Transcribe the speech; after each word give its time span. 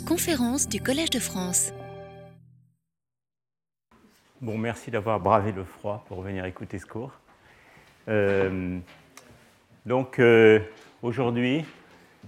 Conférences 0.00 0.68
du 0.68 0.80
Collège 0.80 1.10
de 1.10 1.18
France. 1.18 1.72
Bon, 4.40 4.58
merci 4.58 4.90
d'avoir 4.90 5.20
bravé 5.20 5.52
le 5.52 5.64
froid 5.64 6.04
pour 6.08 6.22
venir 6.22 6.44
écouter 6.44 6.78
ce 6.78 6.86
cours. 6.86 7.12
Euh, 8.08 8.78
donc, 9.86 10.18
euh, 10.18 10.60
aujourd'hui, 11.02 11.64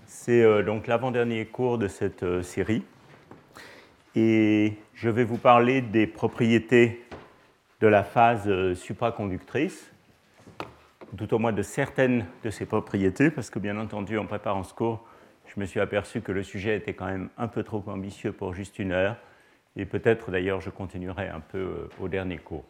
c'est 0.06 0.42
euh, 0.42 0.62
donc 0.62 0.86
l'avant-dernier 0.86 1.46
cours 1.46 1.78
de 1.78 1.88
cette 1.88 2.42
série. 2.42 2.84
Et 4.14 4.74
je 4.94 5.08
vais 5.08 5.24
vous 5.24 5.38
parler 5.38 5.80
des 5.80 6.06
propriétés 6.06 7.04
de 7.80 7.86
la 7.88 8.04
phase 8.04 8.74
supraconductrice, 8.74 9.90
tout 11.16 11.34
au 11.34 11.38
moins 11.38 11.52
de 11.52 11.62
certaines 11.62 12.26
de 12.44 12.50
ces 12.50 12.66
propriétés, 12.66 13.30
parce 13.30 13.50
que 13.50 13.58
bien 13.58 13.76
entendu, 13.78 14.18
en 14.18 14.26
préparant 14.26 14.62
ce 14.62 14.72
cours, 14.72 15.04
je 15.46 15.60
me 15.60 15.66
suis 15.66 15.80
aperçu 15.80 16.20
que 16.20 16.32
le 16.32 16.42
sujet 16.42 16.76
était 16.76 16.94
quand 16.94 17.06
même 17.06 17.28
un 17.38 17.48
peu 17.48 17.62
trop 17.62 17.82
ambitieux 17.86 18.32
pour 18.32 18.54
juste 18.54 18.78
une 18.78 18.92
heure, 18.92 19.16
et 19.76 19.84
peut-être 19.84 20.30
d'ailleurs 20.30 20.60
je 20.60 20.70
continuerai 20.70 21.28
un 21.28 21.40
peu 21.40 21.58
euh, 21.58 21.88
au 22.00 22.08
dernier 22.08 22.38
cours. 22.38 22.64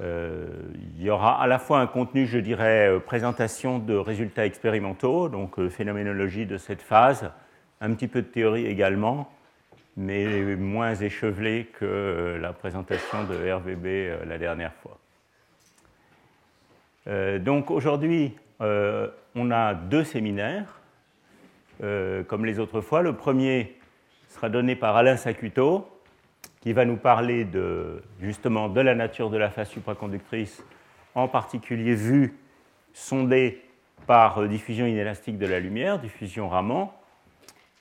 Euh, 0.00 0.48
il 0.96 1.02
y 1.04 1.10
aura 1.10 1.40
à 1.40 1.46
la 1.46 1.58
fois 1.58 1.78
un 1.78 1.86
contenu, 1.86 2.26
je 2.26 2.38
dirais, 2.38 2.88
euh, 2.88 2.98
présentation 2.98 3.78
de 3.78 3.94
résultats 3.94 4.44
expérimentaux, 4.44 5.28
donc 5.28 5.68
phénoménologie 5.68 6.46
de 6.46 6.58
cette 6.58 6.82
phase, 6.82 7.30
un 7.80 7.94
petit 7.94 8.08
peu 8.08 8.22
de 8.22 8.26
théorie 8.26 8.66
également, 8.66 9.30
mais 9.96 10.56
moins 10.56 10.94
échevelé 10.94 11.68
que 11.78 12.36
la 12.40 12.52
présentation 12.52 13.24
de 13.24 13.52
RVB 13.52 14.26
la 14.26 14.38
dernière 14.38 14.72
fois. 14.74 14.98
donc 17.38 17.70
aujourd'hui, 17.70 18.36
on 18.58 19.50
a 19.52 19.74
deux 19.74 20.02
séminaires. 20.02 20.80
Euh, 21.82 22.22
comme 22.22 22.44
les 22.44 22.60
autres 22.60 22.80
fois. 22.80 23.02
Le 23.02 23.14
premier 23.14 23.76
sera 24.28 24.48
donné 24.48 24.76
par 24.76 24.96
Alain 24.96 25.16
Sacuto, 25.16 25.88
qui 26.60 26.72
va 26.72 26.84
nous 26.84 26.96
parler 26.96 27.46
justement 28.20 28.68
de 28.68 28.80
la 28.80 28.94
nature 28.94 29.28
de 29.28 29.36
la 29.36 29.50
phase 29.50 29.68
supraconductrice, 29.68 30.64
en 31.16 31.26
particulier 31.26 31.94
vue, 31.94 32.38
sondée 32.92 33.60
par 34.06 34.38
euh, 34.38 34.46
diffusion 34.46 34.86
inélastique 34.86 35.36
de 35.36 35.46
la 35.46 35.58
lumière, 35.58 35.98
diffusion 35.98 36.48
Raman. 36.48 36.90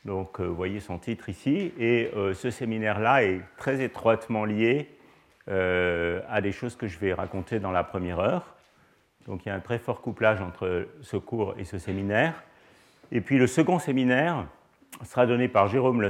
Donc, 0.05 0.39
euh, 0.39 0.45
vous 0.45 0.55
voyez 0.55 0.80
son 0.80 0.97
titre 0.97 1.30
ici. 1.30 1.72
Et 1.80 2.09
ce 2.33 2.50
séminaire-là 2.50 3.23
est 3.23 3.41
très 3.57 3.81
étroitement 3.81 4.44
lié 4.45 4.89
à 5.47 6.41
des 6.41 6.52
choses 6.52 6.75
que 6.75 6.88
je 6.88 6.97
vais 7.00 7.13
raconter 7.13 7.59
dans 7.59 7.72
la 7.72 7.83
première 7.83 8.19
heure. 8.19 8.55
Donc, 9.28 9.45
il 9.45 9.50
y 9.50 9.52
a 9.52 9.55
un 9.55 9.59
très 9.59 9.78
fort 9.78 10.02
couplage 10.02 10.41
entre 10.41 10.88
ce 11.02 11.17
cours 11.17 11.53
et 11.57 11.63
ce 11.63 11.78
séminaire. 11.78 12.44
Et 13.16 13.22
puis 13.22 13.38
le 13.38 13.45
second 13.45 13.78
séminaire 13.78 14.47
sera 15.03 15.28
donné 15.28 15.47
par 15.47 15.67
Jérôme 15.67 16.02
Le 16.02 16.09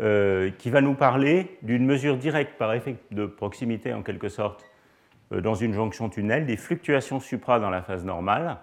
euh, 0.00 0.50
qui 0.50 0.68
va 0.68 0.80
nous 0.80 0.94
parler 0.94 1.58
d'une 1.62 1.86
mesure 1.86 2.16
directe 2.16 2.58
par 2.58 2.74
effet 2.74 2.96
de 3.12 3.24
proximité, 3.24 3.94
en 3.94 4.02
quelque 4.02 4.28
sorte, 4.28 4.64
euh, 5.32 5.40
dans 5.40 5.54
une 5.54 5.72
jonction 5.72 6.08
tunnel, 6.08 6.44
des 6.44 6.56
fluctuations 6.56 7.20
supra 7.20 7.60
dans 7.60 7.70
la 7.70 7.82
phase 7.82 8.04
normale. 8.04 8.58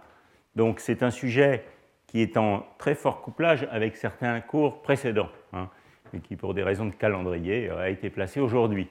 Donc 0.57 0.81
c'est 0.81 1.01
un 1.01 1.09
sujet 1.09 1.63
qui 2.07 2.21
est 2.21 2.35
en 2.35 2.65
très 2.77 2.93
fort 2.93 3.21
couplage 3.21 3.67
avec 3.71 3.95
certains 3.95 4.41
cours 4.41 4.81
précédents, 4.81 5.29
hein, 5.53 5.69
et 6.13 6.19
qui, 6.19 6.35
pour 6.35 6.53
des 6.53 6.63
raisons 6.63 6.87
de 6.87 6.93
calendrier, 6.93 7.69
a 7.69 7.89
été 7.89 8.09
placé 8.09 8.41
aujourd'hui. 8.41 8.89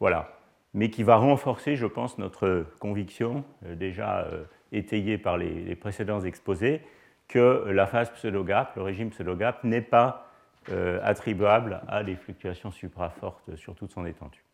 Voilà. 0.00 0.38
Mais 0.72 0.88
qui 0.88 1.02
va 1.02 1.16
renforcer, 1.16 1.76
je 1.76 1.86
pense, 1.86 2.16
notre 2.16 2.64
conviction, 2.78 3.44
euh, 3.66 3.74
déjà 3.74 4.26
étayée 4.72 5.18
par 5.18 5.36
les 5.36 5.74
précédents 5.74 6.20
exposés, 6.20 6.80
que 7.30 7.70
la 7.70 7.86
phase 7.86 8.10
pseudo-gap, 8.10 8.74
le 8.74 8.82
régime 8.82 9.10
pseudo-gap, 9.10 9.62
n'est 9.62 9.80
pas 9.80 10.26
euh, 10.70 10.98
attribuable 11.02 11.80
à 11.88 12.02
des 12.02 12.16
fluctuations 12.16 12.72
suprafortes 12.72 13.54
sur 13.54 13.76
toute 13.76 13.92
son 13.92 14.04
étendue, 14.04 14.44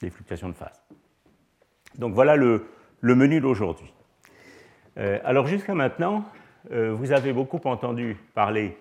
des 0.00 0.10
fluctuations 0.10 0.50
de 0.50 0.54
phase. 0.54 0.84
Donc 1.96 2.12
voilà 2.12 2.36
le, 2.36 2.66
menu 3.00 3.40
d'aujourd'hui. 3.40 3.92
Euh, 4.98 5.18
alors 5.24 5.46
jusqu'à 5.46 5.74
maintenant, 5.74 6.24
euh, 6.72 6.92
vous 6.92 7.12
avez 7.12 7.32
beaucoup 7.32 7.60
entendu 7.64 8.18
parler 8.34 8.76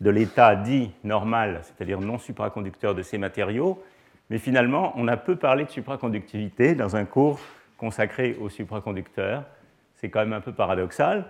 de 0.00 0.10
l'état 0.10 0.56
dit 0.56 0.90
normal, 1.04 1.60
c'est-à-dire 1.62 2.00
non 2.00 2.18
supraconducteur 2.18 2.96
de 2.96 3.02
ces 3.02 3.16
matériaux, 3.16 3.80
mais 4.28 4.38
finalement, 4.38 4.92
on 4.96 5.06
a 5.06 5.16
peu 5.16 5.36
parlé 5.36 5.64
de 5.64 5.70
supraconductivité 5.70 6.74
dans 6.74 6.96
un 6.96 7.04
cours 7.04 7.38
consacré 7.76 8.36
aux 8.40 8.48
supraconducteurs. 8.48 9.44
C'est 9.94 10.10
quand 10.10 10.20
même 10.20 10.32
un 10.32 10.40
peu 10.40 10.52
paradoxal, 10.52 11.26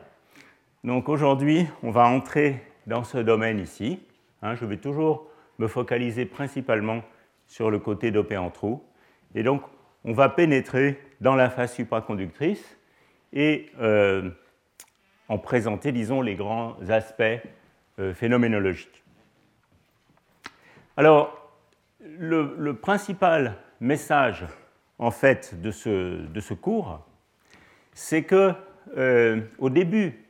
donc 0.84 1.08
aujourd'hui, 1.08 1.66
on 1.82 1.90
va 1.90 2.06
entrer 2.06 2.62
dans 2.86 3.04
ce 3.04 3.18
domaine 3.18 3.58
ici. 3.58 4.00
Hein, 4.42 4.54
je 4.54 4.64
vais 4.64 4.76
toujours 4.76 5.26
me 5.58 5.66
focaliser 5.66 6.24
principalement 6.24 7.02
sur 7.46 7.70
le 7.70 7.78
côté 7.78 8.10
dopé 8.10 8.36
en 8.36 8.50
trou. 8.50 8.84
Et 9.34 9.42
donc, 9.42 9.62
on 10.04 10.12
va 10.12 10.28
pénétrer 10.28 11.00
dans 11.20 11.34
la 11.34 11.50
phase 11.50 11.72
supraconductrice 11.72 12.78
et 13.32 13.70
euh, 13.80 14.30
en 15.28 15.38
présenter, 15.38 15.92
disons, 15.92 16.22
les 16.22 16.34
grands 16.34 16.76
aspects 16.88 17.22
euh, 17.98 18.14
phénoménologiques. 18.14 19.02
Alors, 20.96 21.52
le, 22.00 22.72
principal 22.72 23.56
message, 23.80 24.46
en 24.98 25.10
fait, 25.10 25.60
de 25.60 25.70
ce, 25.70 26.54
cours, 26.54 27.06
c'est 27.92 28.22
que 28.22 28.52
euh, 28.96 29.40
au 29.58 29.70
début 29.70 30.27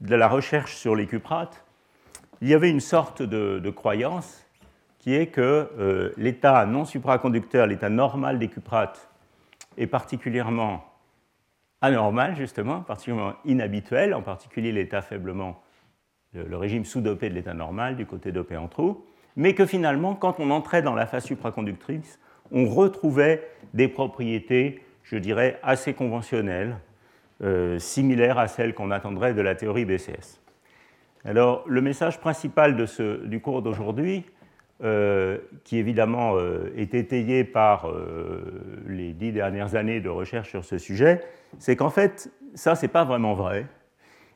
de 0.00 0.14
la 0.14 0.28
recherche 0.28 0.76
sur 0.76 0.96
les 0.96 1.06
cuprates, 1.06 1.64
il 2.40 2.48
y 2.48 2.54
avait 2.54 2.70
une 2.70 2.80
sorte 2.80 3.22
de, 3.22 3.70
croyance 3.70 4.44
qui 4.98 5.14
est 5.14 5.26
que 5.28 5.70
euh, 5.78 6.12
l'état 6.16 6.66
non 6.66 6.84
supraconducteur, 6.84 7.66
l'état 7.66 7.88
normal 7.88 8.38
des 8.38 8.48
cuprates, 8.48 9.08
est 9.76 9.86
particulièrement 9.86 10.84
anormal, 11.80 12.36
justement, 12.36 12.80
particulièrement 12.80 13.34
inhabituel, 13.44 14.14
en 14.14 14.22
particulier 14.22 14.72
l'état 14.72 15.02
faiblement, 15.02 15.62
le, 16.32 16.56
régime 16.56 16.84
sous-dopé 16.84 17.28
de 17.28 17.34
l'état 17.34 17.54
normal, 17.54 17.96
du 17.96 18.06
côté 18.06 18.32
dopé 18.32 18.56
en 18.56 18.68
trou, 18.68 19.04
mais 19.36 19.54
que 19.54 19.66
finalement, 19.66 20.14
quand 20.14 20.40
on 20.40 20.50
entrait 20.50 20.82
dans 20.82 20.94
la 20.94 21.06
phase 21.06 21.24
supraconductrice, 21.24 22.18
on 22.50 22.66
retrouvait 22.66 23.48
des 23.74 23.88
propriétés, 23.88 24.82
je 25.02 25.16
dirais, 25.16 25.58
assez 25.62 25.92
conventionnelles, 25.94 26.76
euh, 27.42 27.80
similaire 27.80 28.38
à 28.38 28.46
celle 28.46 28.74
qu'on 28.74 28.92
attendrait 28.92 29.34
de 29.34 29.40
la 29.40 29.56
théorie 29.56 29.84
BCS. 29.84 30.40
Alors, 31.24 31.64
le 31.66 31.80
message 31.80 32.20
principal 32.20 32.76
du 32.76 33.40
cours 33.40 33.60
d'aujourd'hui, 33.60 34.24
euh, 34.84 35.38
qui 35.64 35.78
évidemment 35.78 36.36
euh, 36.36 36.72
est 36.76 36.94
étayé 36.94 37.42
par 37.42 37.90
les 38.86 39.12
dix 39.14 39.32
dernières 39.32 39.74
années 39.74 40.00
de 40.00 40.08
recherche 40.08 40.50
sur 40.50 40.64
ce 40.64 40.78
sujet, 40.78 41.22
c'est 41.58 41.74
qu'en 41.74 41.90
fait, 41.90 42.30
ça, 42.54 42.76
c'est 42.76 42.88
pas 42.88 43.04
vraiment 43.04 43.34
vrai. 43.34 43.66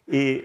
Et 0.08 0.44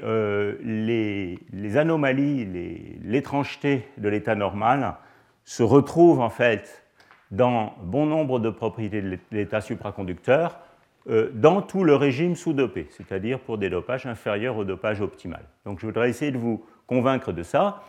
les, 0.63 1.39
anomalies, 1.77 2.99
l'étrangeté 3.03 3.87
de 3.97 4.09
l'état 4.09 4.35
normal 4.35 4.95
se 5.43 5.63
retrouvent 5.63 6.21
en 6.21 6.29
fait 6.29 6.83
dans 7.31 7.73
bon 7.81 8.05
nombre 8.05 8.39
de 8.39 8.51
propriétés 8.51 9.01
de 9.01 9.17
l'état 9.31 9.59
supraconducteur, 9.59 10.59
dans 11.05 11.61
tout 11.61 11.83
le 11.83 11.95
régime 11.95 12.35
sous-dopé, 12.35 12.87
c'est-à-dire 12.89 13.39
pour 13.39 13.57
des 13.57 13.69
dopages 13.69 14.05
inférieurs 14.05 14.55
au 14.55 14.63
dopage 14.63 15.01
optimal. 15.01 15.43
Donc 15.65 15.79
je 15.79 15.85
voudrais 15.85 16.09
essayer 16.09 16.31
de 16.31 16.37
vous 16.37 16.65
convaincre 16.87 17.31
de 17.31 17.43
ça. 17.43 17.83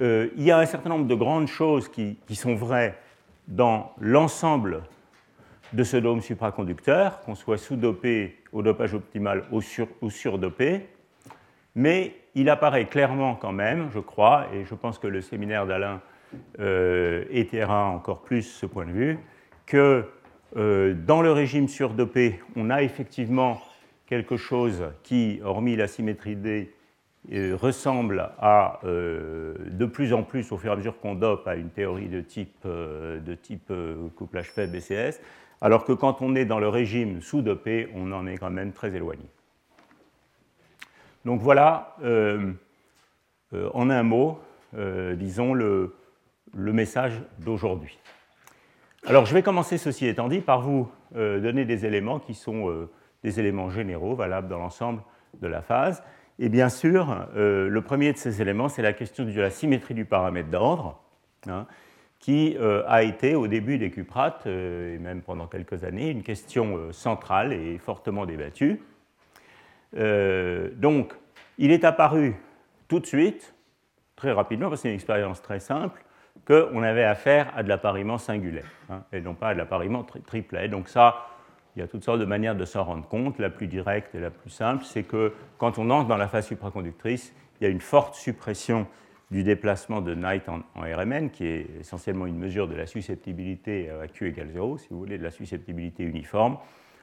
Euh, 0.00 0.28
il 0.36 0.42
y 0.42 0.50
a 0.50 0.58
un 0.58 0.66
certain 0.66 0.90
nombre 0.90 1.06
de 1.06 1.14
grandes 1.14 1.48
choses 1.48 1.88
qui, 1.88 2.18
sont 2.34 2.54
vraies 2.54 2.98
dans 3.46 3.92
l'ensemble 4.00 4.82
de 5.72 5.84
ce 5.84 5.96
dôme 5.96 6.20
supraconducteur, 6.20 7.20
qu'on 7.20 7.34
soit 7.34 7.58
sous-dopé 7.58 8.36
au 8.52 8.62
dopage 8.62 8.94
optimal 8.94 9.44
ou, 9.50 9.60
sur, 9.60 9.88
ou 10.00 10.10
surdopé, 10.10 10.88
mais 11.74 12.14
il 12.34 12.48
apparaît 12.48 12.86
clairement 12.86 13.34
quand 13.34 13.52
même, 13.52 13.90
je 13.92 13.98
crois, 13.98 14.46
et 14.54 14.64
je 14.64 14.74
pense 14.74 14.98
que 14.98 15.06
le 15.06 15.20
séminaire 15.20 15.66
d'Alain 15.66 16.00
euh, 16.60 17.24
étaiera 17.30 17.86
encore 17.86 18.22
plus 18.22 18.42
ce 18.42 18.66
point 18.66 18.86
de 18.86 18.92
vue, 18.92 19.18
que 19.66 20.04
euh, 20.56 20.94
dans 20.94 21.20
le 21.20 21.32
régime 21.32 21.68
surdopé, 21.68 22.40
on 22.56 22.70
a 22.70 22.82
effectivement 22.82 23.60
quelque 24.06 24.36
chose 24.36 24.84
qui, 25.02 25.40
hormis 25.44 25.76
la 25.76 25.86
symétrie 25.86 26.36
D, 26.36 26.72
euh, 27.32 27.54
ressemble 27.54 28.30
à, 28.38 28.80
euh, 28.84 29.54
de 29.70 29.84
plus 29.84 30.14
en 30.14 30.22
plus, 30.22 30.50
au 30.50 30.56
fur 30.56 30.70
et 30.70 30.72
à 30.72 30.76
mesure 30.76 30.98
qu'on 31.00 31.14
dope, 31.14 31.46
à 31.46 31.56
une 31.56 31.68
théorie 31.68 32.08
de 32.08 32.22
type, 32.22 32.66
de 32.66 33.34
type 33.34 33.72
couplage 34.16 34.50
faible 34.50 34.72
BCS, 34.72 35.20
alors 35.60 35.84
que 35.84 35.92
quand 35.92 36.22
on 36.22 36.34
est 36.34 36.46
dans 36.46 36.60
le 36.60 36.68
régime 36.68 37.20
sous-dopé, 37.20 37.88
on 37.94 38.12
en 38.12 38.26
est 38.26 38.38
quand 38.38 38.50
même 38.50 38.72
très 38.72 38.94
éloigné. 38.94 39.24
Donc 41.24 41.40
voilà, 41.40 41.96
en 43.74 43.90
un 43.90 44.02
mot, 44.02 44.38
disons, 44.72 45.52
le 45.52 45.92
message 46.54 47.20
d'aujourd'hui. 47.40 47.98
Alors 49.06 49.26
je 49.26 49.34
vais 49.34 49.42
commencer, 49.42 49.78
ceci 49.78 50.06
étant 50.06 50.28
dit, 50.28 50.40
par 50.40 50.60
vous 50.60 50.90
euh, 51.14 51.40
donner 51.40 51.64
des 51.64 51.86
éléments 51.86 52.18
qui 52.18 52.34
sont 52.34 52.68
euh, 52.68 52.90
des 53.22 53.38
éléments 53.38 53.70
généraux, 53.70 54.14
valables 54.14 54.48
dans 54.48 54.58
l'ensemble 54.58 55.02
de 55.40 55.46
la 55.46 55.62
phase. 55.62 56.02
Et 56.40 56.48
bien 56.48 56.68
sûr, 56.68 57.26
le 57.34 57.80
premier 57.80 58.12
de 58.12 58.16
ces 58.16 58.40
éléments, 58.40 58.68
c'est 58.68 58.80
la 58.80 58.92
question 58.92 59.24
de 59.24 59.40
la 59.40 59.50
symétrie 59.50 59.94
du 59.94 60.04
paramètre 60.04 60.50
d'ordre, 60.50 61.02
hein, 61.48 61.66
qui 62.20 62.56
a 62.86 63.02
été 63.02 63.34
au 63.34 63.48
début 63.48 63.76
des 63.76 63.90
cuprates, 63.90 64.46
et 64.46 64.98
même 65.00 65.20
pendant 65.20 65.48
quelques 65.48 65.82
années, 65.82 66.10
une 66.10 66.22
question 66.22 66.92
centrale 66.92 67.52
et 67.52 67.76
fortement 67.78 68.24
débattue. 68.24 68.80
donc, 69.92 71.12
il 71.58 71.72
est 71.72 71.82
apparu 71.82 72.36
tout 72.86 73.00
de 73.00 73.06
suite, 73.06 73.52
très 74.14 74.30
rapidement, 74.30 74.68
parce 74.68 74.80
que 74.80 74.82
c'est 74.82 74.90
une 74.90 74.94
expérience 74.94 75.42
très 75.42 75.58
simple, 75.58 76.04
qu'on 76.48 76.82
avait 76.82 77.04
affaire 77.04 77.52
à 77.54 77.62
de 77.62 77.68
l'appariement 77.68 78.16
singulaire, 78.16 78.70
hein, 78.88 79.02
et 79.12 79.20
non 79.20 79.34
pas 79.34 79.48
à 79.48 79.54
de 79.54 79.58
l'appariement 79.58 80.04
triplet. 80.26 80.68
Donc 80.68 80.88
ça, 80.88 81.26
il 81.76 81.80
y 81.80 81.82
a 81.82 81.86
toutes 81.86 82.04
sortes 82.04 82.20
de 82.20 82.24
manières 82.24 82.56
de 82.56 82.64
s'en 82.64 82.84
rendre 82.84 83.06
compte. 83.06 83.38
La 83.38 83.50
plus 83.50 83.66
directe 83.66 84.14
et 84.14 84.20
la 84.20 84.30
plus 84.30 84.48
simple, 84.48 84.84
c'est 84.84 85.02
que 85.02 85.34
quand 85.58 85.78
on 85.78 85.90
entre 85.90 86.08
dans 86.08 86.16
la 86.16 86.26
phase 86.26 86.46
supraconductrice, 86.46 87.34
il 87.60 87.64
y 87.64 87.66
a 87.66 87.70
une 87.70 87.82
forte 87.82 88.14
suppression 88.14 88.86
du 89.30 89.44
déplacement 89.44 90.00
de 90.00 90.14
Knight 90.14 90.48
en, 90.48 90.62
RMN, 90.74 91.28
qui 91.28 91.44
est 91.44 91.66
essentiellement 91.80 92.24
une 92.24 92.38
mesure 92.38 92.66
de 92.66 92.74
la 92.74 92.86
susceptibilité 92.86 93.90
à 93.90 94.08
Q 94.08 94.28
égale 94.28 94.48
0, 94.50 94.78
si 94.78 94.88
vous 94.90 94.98
voulez, 94.98 95.18
de 95.18 95.24
la 95.24 95.30
susceptibilité 95.30 96.02
uniforme, 96.02 96.56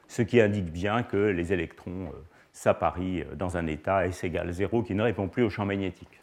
ce 0.07 0.23
qui 0.23 0.41
indique 0.41 0.71
bien 0.71 1.03
que 1.03 1.17
les 1.17 1.53
électrons 1.53 2.07
euh, 2.07 2.17
s'apparient 2.51 3.25
dans 3.35 3.57
un 3.57 3.67
état 3.67 4.07
S 4.07 4.23
égale 4.23 4.51
0 4.51 4.81
qui 4.81 4.95
ne 4.95 5.03
répond 5.03 5.27
plus 5.27 5.43
au 5.43 5.51
champ 5.51 5.65
magnétique. 5.65 6.19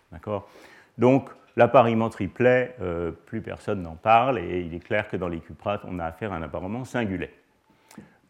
Donc, 0.98 1.30
L'appariement 1.56 2.08
triplet, 2.08 2.75
euh, 2.81 3.10
plus 3.10 3.43
personne 3.43 3.82
n'en 3.82 3.96
parle, 3.96 4.38
et 4.38 4.60
il 4.60 4.75
est 4.75 4.81
clair 4.81 5.08
que 5.08 5.16
dans 5.16 5.28
les 5.28 5.40
cuprates, 5.40 5.82
on 5.87 5.99
a 5.99 6.04
affaire 6.04 6.32
à 6.32 6.37
un 6.37 6.43
appareillement 6.43 6.84
singulier. 6.84 7.31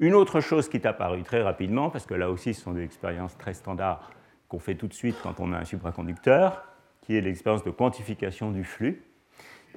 Une 0.01 0.15
autre 0.15 0.41
chose 0.41 0.69
qui 0.69 0.77
est 0.77 0.87
apparue 0.87 1.23
très 1.23 1.43
rapidement, 1.43 1.89
parce 1.89 2.07
que 2.07 2.15
là 2.15 2.31
aussi, 2.31 2.55
ce 2.55 2.63
sont 2.63 2.73
des 2.73 2.83
expériences 2.83 3.39
très 3.39 3.55
standards 3.55 4.11
qu'on 4.49 4.59
fait 4.59 4.75
tout 4.75 4.89
de 4.89 4.95
suite 4.95 5.17
quand 5.23 5.39
on 5.39 5.53
a 5.53 5.59
un 5.59 5.65
supraconducteur, 5.65 6.65
qui 7.03 7.17
est 7.17 7.21
l'expérience 7.21 7.63
de 7.63 7.71
quantification 7.71 8.51
du 8.51 8.65
flux, 8.65 9.05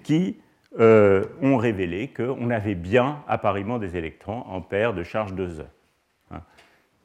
qui 0.04 0.42
euh, 0.80 1.24
ont 1.42 1.58
révélé 1.58 2.08
qu'on 2.08 2.50
avait 2.50 2.76
bien 2.76 3.24
appareillement 3.28 3.78
des 3.78 3.96
électrons 3.96 4.42
en 4.48 4.62
paire 4.62 4.94
de 4.94 5.04
charge 5.04 5.34
2e. 5.34 5.66
Hein. 6.32 6.42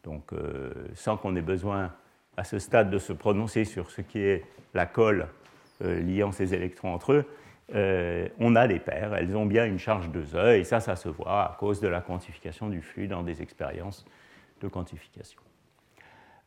Donc, 0.03 0.33
euh, 0.33 0.73
sans 0.95 1.17
qu'on 1.17 1.37
ait 1.37 1.43
besoin 1.43 1.93
à 2.37 2.45
ce 2.45 2.59
stade 2.59 2.91
de 2.91 2.99
se 2.99 3.13
prononcer 3.13 3.65
sur 3.65 3.91
ce 3.91 4.01
qui 4.01 4.21
est 4.21 4.45
la 4.73 4.87
colle 4.87 5.29
liant 5.81 6.32
ces 6.32 6.55
électrons 6.55 6.93
entre 6.93 7.12
eux, 7.12 7.25
euh, 7.75 8.29
on 8.41 8.56
a 8.56 8.67
des 8.67 8.81
paires, 8.81 9.15
elles 9.15 9.37
ont 9.37 9.47
bien 9.47 9.65
une 9.65 9.79
charge 9.79 10.11
de 10.11 10.25
E, 10.35 10.56
et 10.56 10.65
ça, 10.65 10.81
ça 10.81 10.97
se 10.97 11.09
voit 11.09 11.44
à 11.44 11.56
cause 11.59 11.81
de 11.81 11.88
la 11.88 12.00
quantification 12.00 12.69
du 12.69 12.82
flux 12.82 13.06
dans 13.06 13.23
des 13.23 13.43
expériences 13.43 14.05
de 14.61 14.69
quantification. 14.69 15.41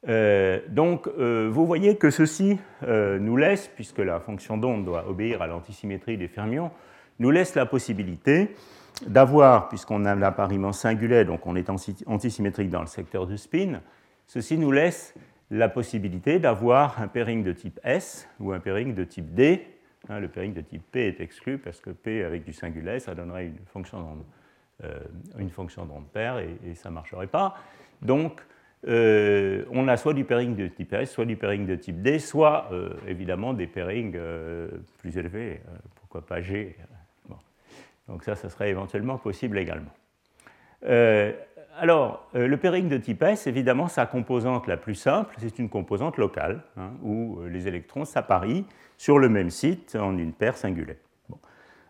Euh, 0.09 0.59
donc, 0.67 1.07
vous 1.07 1.65
voyez 1.65 1.95
que 1.95 2.09
ceci 2.09 2.59
nous 2.85 3.37
laisse, 3.37 3.69
puisque 3.69 3.99
la 3.99 4.19
fonction 4.19 4.57
d'onde 4.57 4.83
doit 4.83 5.07
obéir 5.07 5.41
à 5.41 5.47
l'antisymétrie 5.47 6.17
des 6.17 6.27
fermions, 6.27 6.71
nous 7.19 7.31
laisse 7.31 7.55
la 7.55 7.65
possibilité 7.65 8.55
d'avoir, 9.07 9.69
puisqu'on 9.69 10.05
a 10.05 10.15
l'appariement 10.15 10.71
singulier, 10.71 11.25
donc 11.25 11.45
on 11.45 11.55
est 11.55 11.69
antisymétrique 12.05 12.69
dans 12.69 12.81
le 12.81 12.87
secteur 12.87 13.27
de 13.27 13.35
spin, 13.35 13.81
ceci 14.27 14.57
nous 14.57 14.71
laisse 14.71 15.13
la 15.53 15.69
possibilité 15.69 16.39
d'avoir 16.39 16.99
un 16.99 17.07
pairing 17.07 17.43
de 17.43 17.51
type 17.51 17.79
S 17.83 18.27
ou 18.39 18.51
un 18.53 18.59
pairing 18.59 18.95
de 18.95 19.03
type 19.03 19.35
D. 19.35 19.67
Hein, 20.09 20.19
le 20.19 20.27
pairing 20.27 20.51
de 20.53 20.61
type 20.61 20.81
P 20.91 21.07
est 21.07 21.21
exclu 21.21 21.59
parce 21.59 21.79
que 21.79 21.91
P 21.91 22.23
avec 22.23 22.43
du 22.43 22.53
singulier, 22.53 22.99
ça 22.99 23.13
donnerait 23.13 23.45
une 23.45 23.59
fonction 23.67 24.01
d'onde, 24.01 24.23
euh, 24.83 26.07
paire 26.11 26.39
et, 26.39 26.73
ça 26.73 26.89
ne 26.89 26.95
marcherait 26.95 27.27
pas. 27.27 27.55
Donc, 28.01 28.41
euh, 28.87 29.63
on 29.71 29.87
a 29.87 29.95
soit 29.95 30.15
du 30.15 30.25
pairing 30.25 30.55
de 30.55 30.67
type 30.67 30.91
S, 30.91 31.11
soit 31.11 31.25
du 31.25 31.35
pairing 31.35 31.67
de 31.67 31.75
type 31.75 32.01
D, 32.01 32.17
soit 32.17 32.67
euh, 32.71 32.95
évidemment 33.07 33.53
des 33.53 33.67
pairings 33.67 34.17
plus 34.97 35.17
élevés, 35.17 35.61
pourquoi 35.95 36.25
pas 36.25 36.41
G. 36.41 36.75
Donc 38.07 38.23
ça, 38.23 38.35
ça 38.35 38.49
serait 38.49 38.71
éventuellement 38.71 39.19
possible 39.19 39.59
également. 39.59 39.93
Alors, 41.79 42.29
euh, 42.35 42.47
le 42.47 42.57
pairing 42.57 42.87
de 42.87 42.97
type 42.97 43.23
S, 43.23 43.47
évidemment, 43.47 43.87
sa 43.87 44.05
composante 44.05 44.67
la 44.67 44.77
plus 44.77 44.93
simple, 44.93 45.35
c'est 45.39 45.57
une 45.57 45.69
composante 45.69 46.17
locale, 46.17 46.61
hein, 46.77 46.91
où 47.01 47.39
euh, 47.39 47.49
les 47.49 47.67
électrons 47.67 48.05
s'apparient 48.05 48.65
sur 48.97 49.17
le 49.17 49.27
même 49.27 49.49
site 49.49 49.97
en 49.99 50.15
une 50.17 50.33
paire 50.33 50.55
singulaire. 50.55 50.97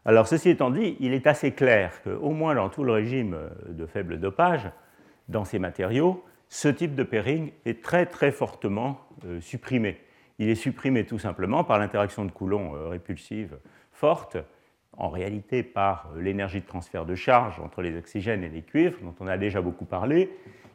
Alors, 0.05 0.27
ceci 0.27 0.49
étant 0.49 0.69
dit, 0.69 0.95
il 1.01 1.13
est 1.13 1.27
assez 1.27 1.51
clair 1.51 2.01
qu'au 2.03 2.31
moins 2.31 2.55
dans 2.55 2.69
tout 2.69 2.85
le 2.85 2.93
régime 2.93 3.33
euh, 3.33 3.49
de 3.67 3.85
faible 3.85 4.19
dopage, 4.19 4.69
dans 5.27 5.43
ces 5.43 5.59
matériaux, 5.59 6.23
ce 6.47 6.69
type 6.69 6.95
de 6.95 7.03
pairing 7.03 7.51
est 7.65 7.83
très 7.83 8.05
très 8.05 8.31
fortement 8.31 8.99
supprimé. 9.39 10.01
Il 10.37 10.49
est 10.49 10.55
supprimé 10.55 11.05
tout 11.05 11.17
simplement 11.17 11.63
par 11.63 11.79
l'interaction 11.79 12.25
de 12.25 12.31
Coulomb 12.31 12.73
répulsive 12.89 13.57
forte 13.93 14.37
en 14.97 15.09
réalité 15.09 15.63
par 15.63 16.09
l'énergie 16.17 16.61
de 16.61 16.65
transfert 16.65 17.05
de 17.05 17.15
charge 17.15 17.59
entre 17.59 17.81
les 17.81 17.97
oxygènes 17.97 18.43
et 18.43 18.49
les 18.49 18.61
cuivres, 18.61 18.97
dont 19.01 19.15
on 19.19 19.27
a 19.27 19.37
déjà 19.37 19.61
beaucoup 19.61 19.85
parlé, 19.85 20.29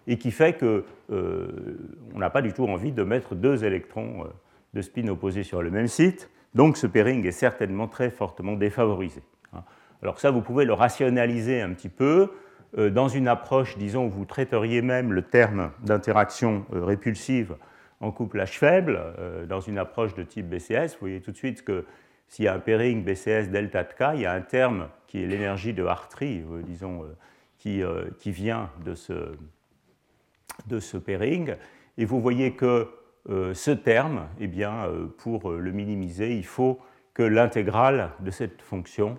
et 0.07 0.17
qui 0.17 0.31
fait 0.31 0.59
qu'on 0.59 0.83
euh, 1.11 1.79
n'a 2.15 2.31
pas 2.31 2.43
du 2.43 2.53
tout 2.53 2.65
envie 2.65 2.93
de 2.93 3.03
mettre 3.03 3.35
deux 3.35 3.65
électrons 3.65 4.25
euh, 4.25 4.29
de 4.75 4.83
spin 4.83 5.07
opposés 5.09 5.43
sur 5.43 5.63
le 5.63 5.71
même 5.71 5.87
site. 5.87 6.31
Donc 6.55 6.77
ce 6.77 6.87
pairing 6.87 7.25
est 7.27 7.33
certainement 7.33 7.87
très 7.87 8.11
fortement 8.11 8.55
défavorisé. 8.55 9.23
Hein. 9.53 9.63
Alors 10.03 10.19
ça, 10.19 10.31
vous 10.31 10.41
pouvez 10.41 10.65
le 10.65 10.73
rationaliser 10.73 11.61
un 11.61 11.73
petit 11.73 11.91
peu 11.91 12.33
euh, 12.77 12.91
dans 12.91 13.09
une 13.09 13.29
approche, 13.29 13.77
disons, 13.77 14.09
vous 14.09 14.25
traiteriez 14.25 14.83
même 14.83 15.13
le 15.13 15.23
terme 15.23 15.71
d'interaction 15.85 16.65
répulsive 16.73 17.57
en 18.01 18.11
couple 18.13 18.39
H 18.39 18.59
faible, 18.59 19.01
dans 19.49 19.59
une 19.59 19.77
approche 19.77 20.15
de 20.15 20.23
type 20.23 20.49
BCS. 20.49 20.93
Vous 20.93 21.01
voyez 21.01 21.21
tout 21.21 21.33
de 21.33 21.37
suite 21.37 21.65
que 21.65 21.85
s'il 22.29 22.45
y 22.45 22.49
a 22.49 22.55
un 22.55 22.59
pairing 22.59 23.03
BCS 23.03 23.51
delta 23.51 23.85
de 23.85 23.93
K, 23.93 24.15
il 24.15 24.21
y 24.21 24.27
a 24.27 24.33
un 24.33 24.43
terme 24.43 24.89
qui 25.07 25.23
est 25.23 25.27
l'énergie 25.27 25.73
de 25.73 25.85
Hartree, 25.85 26.45
euh, 26.51 26.63
disons, 26.63 27.03
euh, 27.03 27.17
qui, 27.59 27.83
euh, 27.83 28.05
qui, 28.19 28.31
vient 28.31 28.71
de 28.85 28.95
ce, 28.95 29.35
de 30.67 30.79
ce 30.79 30.99
pairing. 30.99 31.57
Et 31.97 32.05
vous 32.05 32.21
voyez 32.21 32.55
que 32.55 32.89
ce 33.53 33.73
terme, 33.73 34.27
eh 34.41 34.47
bien, 34.47 34.89
pour 35.19 35.51
le 35.51 35.71
minimiser, 35.71 36.35
il 36.35 36.47
faut 36.47 36.81
que 37.13 37.23
l'intégrale 37.23 38.13
de 38.21 38.31
cette 38.31 38.63
fonction 38.63 39.19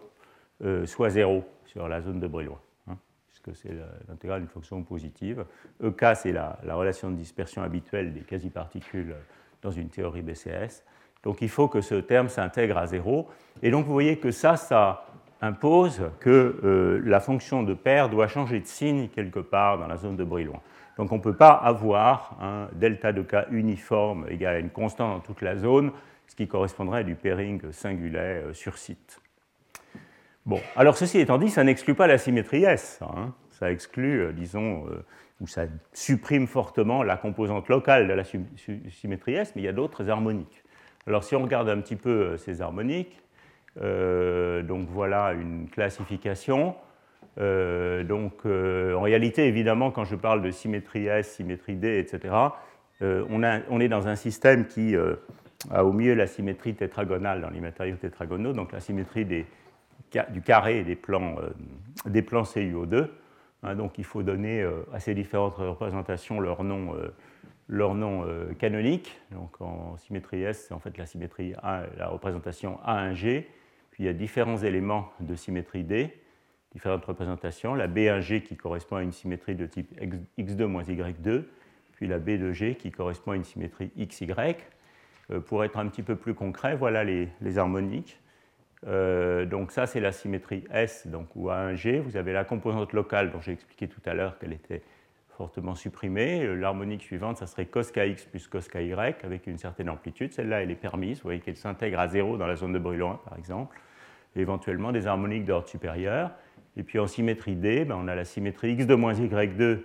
soit 0.86 1.12
zéro 1.12 1.44
sur 1.66 1.88
la 1.88 2.02
zone 2.02 2.20
de 2.20 2.28
Brillouin, 2.28 2.60
hein, 2.88 2.98
puisque 3.28 3.56
c'est 3.56 3.72
l'intégrale 4.08 4.40
d'une 4.40 4.50
fonction 4.50 4.82
positive. 4.82 5.46
EK, 5.84 6.06
c'est 6.16 6.32
la, 6.32 6.58
la, 6.64 6.74
relation 6.74 7.12
de 7.12 7.18
dispersion 7.18 7.62
habituelle 7.62 8.12
des 8.12 8.22
quasi-particules 8.22 9.16
dans 9.62 9.72
une 9.72 9.90
théorie 9.90 10.24
BCS. 10.24 10.84
Donc 11.24 11.42
il 11.42 11.50
faut 11.50 11.68
que 11.68 11.82
ce 11.82 11.96
terme 11.96 12.30
s'intègre 12.30 12.78
à 12.78 12.88
zéro. 12.88 13.28
Et 13.62 13.72
donc 13.72 13.86
vous 13.86 13.94
voyez 13.94 14.18
que 14.18 14.32
ça, 14.32 14.56
ça 14.56 15.06
impose 15.42 16.10
que 16.20 16.60
euh, 16.64 17.02
la 17.06 17.20
fonction 17.20 17.64
de 17.64 17.74
paire 17.74 18.10
doit 18.10 18.28
changer 18.28 18.60
de 18.60 18.66
signe 18.66 19.10
quelque 19.10 19.40
part 19.40 19.78
dans 19.78 19.88
la 19.88 19.98
zone 19.98 20.16
de 20.16 20.24
Brillouin. 20.24 20.62
Donc 20.98 21.12
on 21.12 21.18
ne 21.18 21.22
peut 21.22 21.36
pas 21.36 21.52
avoir 21.52 22.38
un 22.42 22.68
delta 22.74 23.14
de 23.14 23.22
K 23.22 23.48
uniforme 23.52 24.26
égal 24.30 24.56
à 24.56 24.60
une 24.60 24.70
constante 24.70 25.14
dans 25.14 25.20
toute 25.20 25.42
la 25.42 25.56
zone, 25.56 25.92
ce 26.28 26.36
qui 26.36 26.48
correspondrait 26.48 27.00
à 27.00 27.04
du 27.04 27.16
pairing 27.16 27.72
singulier 27.72 28.18
euh, 28.20 28.54
sur 28.54 28.78
site. 28.78 29.22
Bon, 30.46 30.60
alors 30.76 30.98
ceci 30.98 31.20
étant 31.20 31.38
dit, 31.38 31.50
ça 31.50 31.64
n'exclut 31.64 31.96
pas 31.96 32.08
la 32.08 32.18
symétrie 32.18 32.64
S. 32.64 33.00
Hein. 33.02 33.34
Ça 33.52 33.72
exclut, 33.72 34.22
euh, 34.22 34.32
disons, 34.32 34.86
ou 35.42 35.48
ça 35.48 35.66
supprime 35.94 36.48
fortement 36.48 37.04
la 37.04 37.18
composante 37.18 37.70
locale 37.70 38.08
de 38.08 38.14
la 38.14 38.24
symétrie 38.24 39.36
S, 39.36 39.54
mais 39.56 39.62
il 39.62 39.66
y 39.66 39.70
a 39.70 39.74
d'autres 39.74 40.10
harmoniques. 40.10 40.64
Alors 41.08 41.24
si 41.24 41.36
on 41.36 41.44
regarde 41.44 41.70
un 41.70 41.80
petit 41.80 41.96
peu 41.96 42.10
euh, 42.10 42.38
ces 42.38 42.62
harmoniques, 42.62 43.22
euh, 43.82 44.62
donc 44.64 44.88
voilà 44.90 45.34
une 45.34 45.70
classification. 45.70 46.76
Euh, 47.40 48.04
donc 48.04 48.46
en 48.46 49.02
réalité, 49.02 49.48
évidemment, 49.48 49.92
quand 49.92 50.04
je 50.04 50.16
parle 50.16 50.42
de 50.42 50.52
symétrie 50.52 51.08
S, 51.08 51.36
symétrie 51.36 51.76
D, 51.76 52.00
etc., 52.00 52.36
on, 53.02 53.80
est 53.80 53.88
dans 53.88 54.10
un 54.10 54.16
système 54.16 54.66
qui 54.66 54.94
a 55.72 55.86
au 55.86 55.94
mieux 55.94 56.16
la 56.16 56.28
symétrie 56.28 56.76
tétragonale 56.76 57.40
dans 57.40 57.50
les 57.50 57.62
matériaux 57.62 57.96
tétragonaux, 57.96 58.52
donc 58.52 58.74
la 58.74 58.82
symétrie 58.82 59.24
du 59.24 60.42
carré 60.44 60.84
des 60.84 60.98
plans, 60.98 61.36
des 62.06 62.22
plans 62.22 62.42
CuO2. 62.42 63.08
Hein, 63.64 63.76
donc 63.76 64.00
il 64.00 64.04
faut 64.04 64.22
donner 64.22 64.68
à 64.92 65.00
ces 65.00 65.14
différentes 65.14 65.56
représentations 65.56 66.42
leur 66.42 66.62
nom 66.66 66.94
leur 67.70 67.94
nom 67.94 68.26
euh, 68.26 68.52
canonique. 68.56 69.16
Donc 69.32 69.62
en 69.62 69.96
symétrie 69.98 70.44
S, 70.44 70.66
c'est 70.68 70.74
en 70.74 70.80
fait 70.80 70.98
la 70.98 71.06
symétrie 71.06 71.54
A, 71.62 71.84
la 71.98 72.10
représentation 72.10 72.80
A1G. 72.86 73.46
Puis 73.92 74.04
il 74.04 74.06
y 74.08 74.10
a 74.10 74.14
différents 74.14 74.58
éléments 74.58 75.12
de 75.20 75.36
symétrie 75.36 75.84
D, 75.84 76.14
différentes 76.74 77.06
représentations. 77.06 77.76
La 77.76 77.88
B1G 77.88 78.42
qui 78.42 78.58
correspond 78.58 78.98
à 78.98 79.04
une 79.04 79.12
symétrie 79.12 79.56
de 79.56 79.68
type 79.68 79.94
X2 80.38 80.66
moins 80.66 80.84
Y2, 80.84 81.44
puis 81.94 82.08
la 82.08 82.20
B2G 82.20 82.76
qui 82.76 82.92
correspond 82.92 83.32
à 83.32 83.36
une 83.36 83.44
symétrie 83.44 83.92
XY. 83.98 84.34
Euh, 85.32 85.40
pour 85.40 85.64
être 85.64 85.78
un 85.78 85.88
petit 85.88 86.04
peu 86.04 86.16
plus 86.16 86.34
concret, 86.34 86.76
voilà 86.76 87.04
les, 87.04 87.30
harmoniques. 87.58 88.20
Euh, 88.88 89.46
donc 89.46 89.72
ça, 89.72 89.86
c'est 89.86 90.00
la 90.00 90.12
symétrie 90.12 90.64
S, 90.72 91.06
donc 91.06 91.36
ou 91.36 91.50
A1G. 91.50 92.00
Vous 92.00 92.18
avez 92.18 92.34
la 92.34 92.46
composante 92.46 92.94
locale 92.94 93.32
dont 93.32 93.42
j'ai 93.42 93.52
expliqué 93.52 93.88
tout 93.88 94.02
à 94.06 94.14
l'heure 94.14 94.40
qu'elle 94.40 94.54
était 94.54 94.82
fortement 95.40 95.74
supprimée. 95.74 96.54
L'harmonique 96.54 97.02
suivante, 97.02 97.38
ça 97.38 97.48
serait 97.48 97.66
cos 97.66 97.94
kx 97.94 98.26
plus 98.26 98.46
cos 98.50 98.60
ky 98.60 98.92
avec 98.92 99.48
une 99.48 99.58
certaine 99.58 99.90
amplitude. 99.90 100.34
Celle-là, 100.34 100.64
elle 100.64 100.70
est 100.70 100.76
permise. 100.76 101.20
Vous 101.20 101.24
voyez 101.24 101.40
qu'elle 101.40 101.56
s'intègre 101.56 101.98
à 101.98 102.10
zéro 102.10 102.36
dans 102.36 102.46
la 102.46 102.58
zone 102.58 102.74
de 102.74 102.80
Brillouin, 102.80 103.22
par 103.24 103.38
exemple. 103.38 103.80
éventuellement 104.36 104.92
des 104.92 105.08
harmoniques 105.08 105.46
d'ordre 105.46 105.70
supérieur. 105.70 106.32
Et 106.76 106.84
puis 106.84 107.00
en 107.00 107.08
symétrie 107.08 107.56
D, 107.56 107.86
ben, 107.86 107.96
on 107.98 108.10
a 108.10 108.16
la 108.16 108.26
symétrie 108.26 108.76
x2 108.76 108.94
moins 108.96 109.14
y2 109.14 109.80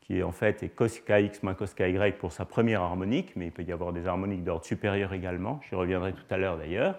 qui 0.00 0.18
est 0.18 0.22
en 0.24 0.32
fait 0.32 0.74
cos 0.74 0.88
kx 0.88 1.44
moins 1.44 1.54
cos 1.54 1.66
ky 1.66 1.94
pour 2.18 2.32
sa 2.32 2.44
première 2.44 2.82
harmonique, 2.82 3.36
mais 3.36 3.46
il 3.46 3.52
peut 3.52 3.62
y 3.62 3.70
avoir 3.70 3.92
des 3.92 4.08
harmoniques 4.08 4.42
d'ordre 4.42 4.64
supérieur 4.64 5.12
également. 5.12 5.60
J'y 5.68 5.76
reviendrai 5.76 6.14
tout 6.14 6.26
à 6.30 6.36
l'heure 6.36 6.58
d'ailleurs. 6.58 6.98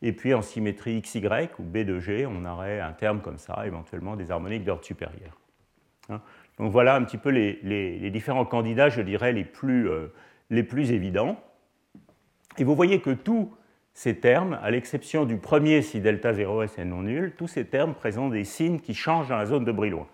Et 0.00 0.14
puis 0.14 0.32
en 0.32 0.40
symétrie 0.40 1.02
XY 1.02 1.50
ou 1.58 1.62
B 1.62 1.78
de 1.84 2.00
G, 2.00 2.24
on 2.24 2.46
aurait 2.46 2.80
un 2.80 2.92
terme 2.92 3.20
comme 3.20 3.36
ça, 3.36 3.66
éventuellement 3.66 4.16
des 4.16 4.30
harmoniques 4.30 4.64
d'ordre 4.64 4.84
supérieur. 4.84 5.38
Hein. 6.08 6.22
Donc 6.58 6.72
voilà 6.72 6.96
un 6.96 7.04
petit 7.04 7.18
peu 7.18 7.30
les, 7.30 8.10
différents 8.10 8.44
candidats, 8.44 8.88
je 8.88 9.00
dirais, 9.00 9.32
les 9.32 9.44
plus, 9.44 9.88
euh, 9.88 10.08
les 10.50 10.62
plus 10.62 10.92
évidents. 10.92 11.40
Et 12.58 12.64
vous 12.64 12.74
voyez 12.74 13.00
que 13.00 13.10
tous 13.10 13.54
ces 13.94 14.16
termes, 14.16 14.58
à 14.62 14.70
l'exception 14.70 15.24
du 15.24 15.36
premier 15.36 15.82
si 15.82 16.00
delta 16.00 16.32
0S 16.32 16.80
est 16.80 16.84
non 16.84 17.02
nul, 17.02 17.32
tous 17.36 17.48
ces 17.48 17.64
termes 17.64 17.94
présentent 17.94 18.32
des 18.32 18.44
signes 18.44 18.80
qui 18.80 18.94
changent 18.94 19.28
dans 19.28 19.36
la 19.36 19.46
zone 19.46 19.64
de 19.64 19.72
Brillouin. 19.72 20.06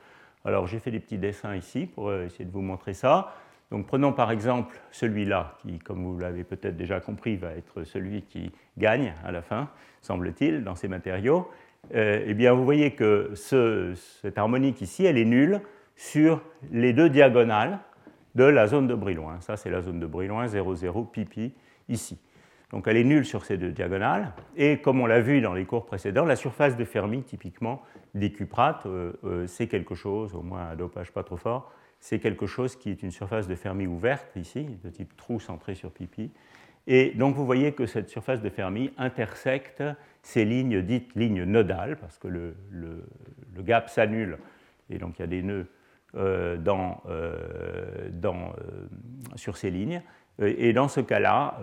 Alors 0.44 0.66
j'ai 0.66 0.78
fait 0.78 0.90
des 0.90 1.00
petits 1.00 1.18
dessins 1.18 1.56
ici 1.56 1.86
pour 1.86 2.08
euh, 2.08 2.26
essayer 2.26 2.44
de 2.44 2.52
vous 2.52 2.62
montrer 2.62 2.92
ça. 2.92 3.34
Donc 3.70 3.86
prenons 3.86 4.12
par 4.12 4.30
exemple 4.30 4.78
celui-là, 4.90 5.56
qui, 5.62 5.78
comme 5.78 6.04
vous 6.04 6.18
l'avez 6.18 6.44
peut-être 6.44 6.76
déjà 6.76 7.00
compris, 7.00 7.36
va 7.36 7.52
être 7.52 7.84
celui 7.84 8.22
qui 8.22 8.52
gagne 8.76 9.14
à 9.24 9.32
la 9.32 9.40
fin, 9.40 9.70
semble-t-il, 10.02 10.62
dans 10.64 10.74
ces 10.74 10.88
matériaux. 10.88 11.50
Euh, 11.94 12.22
eh 12.26 12.34
bien, 12.34 12.52
vous 12.52 12.64
voyez 12.64 12.92
que 12.92 13.32
cette 13.34 14.38
harmonique 14.38 14.80
ici, 14.80 15.04
elle 15.04 15.18
est 15.18 15.24
nulle 15.24 15.60
sur 15.96 16.42
les 16.72 16.92
deux 16.92 17.08
diagonales 17.08 17.78
de 18.34 18.44
la 18.44 18.66
zone 18.66 18.86
de 18.86 18.94
Brillouin. 18.94 19.40
Ça, 19.40 19.56
c'est 19.56 19.70
la 19.70 19.80
zone 19.80 20.00
de 20.00 20.06
Brillouin, 20.06 20.46
0, 20.48 20.74
0, 20.74 21.04
pipi, 21.04 21.54
ici. 21.88 22.18
Donc 22.70 22.88
elle 22.88 22.96
est 22.96 23.04
nulle 23.04 23.24
sur 23.24 23.44
ces 23.44 23.56
deux 23.56 23.70
diagonales. 23.70 24.32
Et 24.56 24.78
comme 24.78 25.00
on 25.00 25.06
l'a 25.06 25.20
vu 25.20 25.40
dans 25.40 25.54
les 25.54 25.64
cours 25.64 25.86
précédents, 25.86 26.24
la 26.24 26.34
surface 26.34 26.76
de 26.76 26.84
Fermi, 26.84 27.22
typiquement 27.22 27.82
des 28.14 28.32
cuprates, 28.32 28.86
euh, 28.86 29.12
euh, 29.24 29.46
c'est 29.46 29.68
quelque 29.68 29.94
chose, 29.94 30.34
au 30.34 30.42
moins 30.42 30.70
un 30.70 30.74
dopage 30.74 31.12
pas 31.12 31.22
trop 31.22 31.36
fort, 31.36 31.72
c'est 32.00 32.18
quelque 32.18 32.46
chose 32.46 32.76
qui 32.76 32.90
est 32.90 33.02
une 33.02 33.12
surface 33.12 33.46
de 33.46 33.54
Fermi 33.54 33.86
ouverte 33.86 34.34
ici, 34.36 34.66
de 34.82 34.90
type 34.90 35.16
trou 35.16 35.38
centré 35.38 35.74
sur 35.74 35.92
pipi. 35.92 36.32
Et 36.86 37.12
donc 37.12 37.34
vous 37.34 37.46
voyez 37.46 37.72
que 37.72 37.86
cette 37.86 38.10
surface 38.10 38.42
de 38.42 38.50
Fermi 38.50 38.92
intersecte 38.98 39.82
ces 40.22 40.44
lignes 40.44 40.82
dites 40.82 41.14
lignes 41.14 41.44
nodales, 41.44 41.96
parce 41.96 42.18
que 42.18 42.28
le, 42.28 42.54
gap 43.58 43.88
s'annule, 43.88 44.38
et 44.90 44.98
donc 44.98 45.18
il 45.18 45.22
y 45.22 45.24
a 45.24 45.28
des 45.28 45.42
nœuds 45.42 45.66
euh, 46.16 46.56
dans, 46.56 47.02
euh, 47.08 47.36
sur 49.36 49.56
ces 49.56 49.70
lignes. 49.70 50.02
Et 50.40 50.72
dans 50.72 50.88
ce 50.88 51.00
cas-là, 51.00 51.60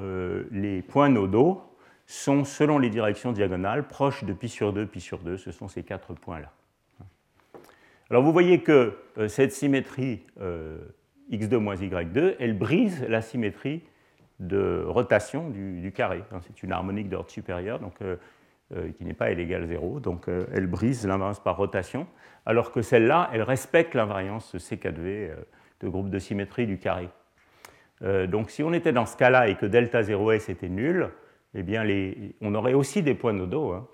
les 0.50 0.82
points 0.82 1.10
nodaux 1.10 1.62
sont, 2.06 2.46
selon 2.46 2.80
les 2.80 2.90
directions 2.90 3.34
diagonales, 3.34 3.88
proches 3.88 4.24
de 4.24 4.32
pi 4.32 4.48
sur 4.48 4.72
2, 4.72 4.86
pi 4.86 5.02
sur 5.02 5.20
2. 5.20 5.38
Ce 5.38 5.52
sont 5.52 5.68
ces 5.68 5.84
quatre 5.84 6.14
points-là. 6.14 6.52
Alors 8.12 8.24
vous 8.24 8.34
voyez 8.34 8.60
que 8.60 8.98
euh, 9.18 9.30
cette 9.30 9.54
symétrie 9.54 10.20
euh, 10.42 10.80
x2 11.32 11.56
moins 11.56 11.76
y2, 11.76 12.36
elle 12.40 12.58
brise 12.58 13.06
la 13.08 13.22
symétrie 13.22 13.84
de 14.42 14.84
rotation 14.86 15.50
du, 15.50 15.94
carré. 15.96 16.22
Hein, 16.34 16.40
c'est 16.46 16.62
une 16.62 16.74
harmonique 16.74 17.08
d'ordre 17.08 17.30
supérieur, 17.30 17.80
donc, 17.80 17.94
euh, 18.02 18.18
qui 18.98 19.04
n'est 19.04 19.14
pas 19.14 19.32
L 19.32 19.40
égale 19.40 19.66
0, 19.66 20.00
donc 20.00 20.28
elle 20.28 20.68
brise 20.68 21.06
l'invariance 21.06 21.42
par 21.42 21.58
rotation, 21.58 22.08
alors 22.46 22.72
que 22.72 22.82
celle-là, 22.82 23.30
elle 23.34 23.42
respecte 23.42 23.96
l'invariance 23.96 24.56
CK2V 24.56 25.32
de 25.82 25.90
groupe 25.90 26.10
de 26.10 26.20
symétrie 26.20 26.68
du 26.68 26.78
carré. 26.78 27.10
donc 28.28 28.50
si 28.50 28.64
on 28.64 28.72
était 28.72 28.94
dans 28.94 29.06
ce 29.06 29.18
cas-là 29.18 29.50
et 29.50 29.56
que 29.56 29.66
delta 29.66 30.02
0S 30.02 30.50
était 30.50 30.70
nul, 30.70 31.10
eh 31.54 31.64
bien 31.64 31.86
on 32.40 32.56
aurait 32.56 32.74
aussi 32.74 33.04
des 33.04 33.14
points 33.14 33.34
nodaux, 33.34 33.74
hein, 33.74 33.88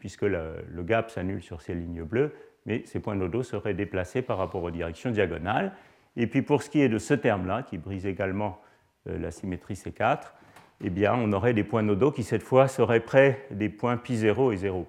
puisque 0.00 0.22
le 0.22 0.82
gap 0.82 1.10
s'annule 1.10 1.42
sur 1.42 1.62
ces 1.62 1.74
lignes 1.74 2.02
bleues, 2.02 2.32
mais 2.66 2.82
ces 2.86 3.00
points 3.00 3.14
nodaux 3.14 3.42
seraient 3.42 3.74
déplacés 3.74 4.22
par 4.22 4.38
rapport 4.38 4.62
aux 4.62 4.70
directions 4.70 5.10
diagonales. 5.10 5.72
Et 6.16 6.26
puis 6.26 6.42
pour 6.42 6.62
ce 6.62 6.70
qui 6.70 6.80
est 6.80 6.88
de 6.88 6.98
ce 6.98 7.14
terme-là, 7.14 7.62
qui 7.62 7.78
brise 7.78 8.06
également 8.06 8.60
euh, 9.08 9.18
la 9.18 9.30
symétrie 9.30 9.74
C4, 9.74 10.32
eh 10.84 11.08
on 11.08 11.32
aurait 11.32 11.54
des 11.54 11.64
points 11.64 11.82
nodaux 11.82 12.12
qui 12.12 12.22
cette 12.22 12.42
fois 12.42 12.68
seraient 12.68 13.00
près 13.00 13.46
des 13.50 13.68
points 13.68 13.96
π0 13.96 14.52
et 14.52 14.56
0π. 14.56 14.86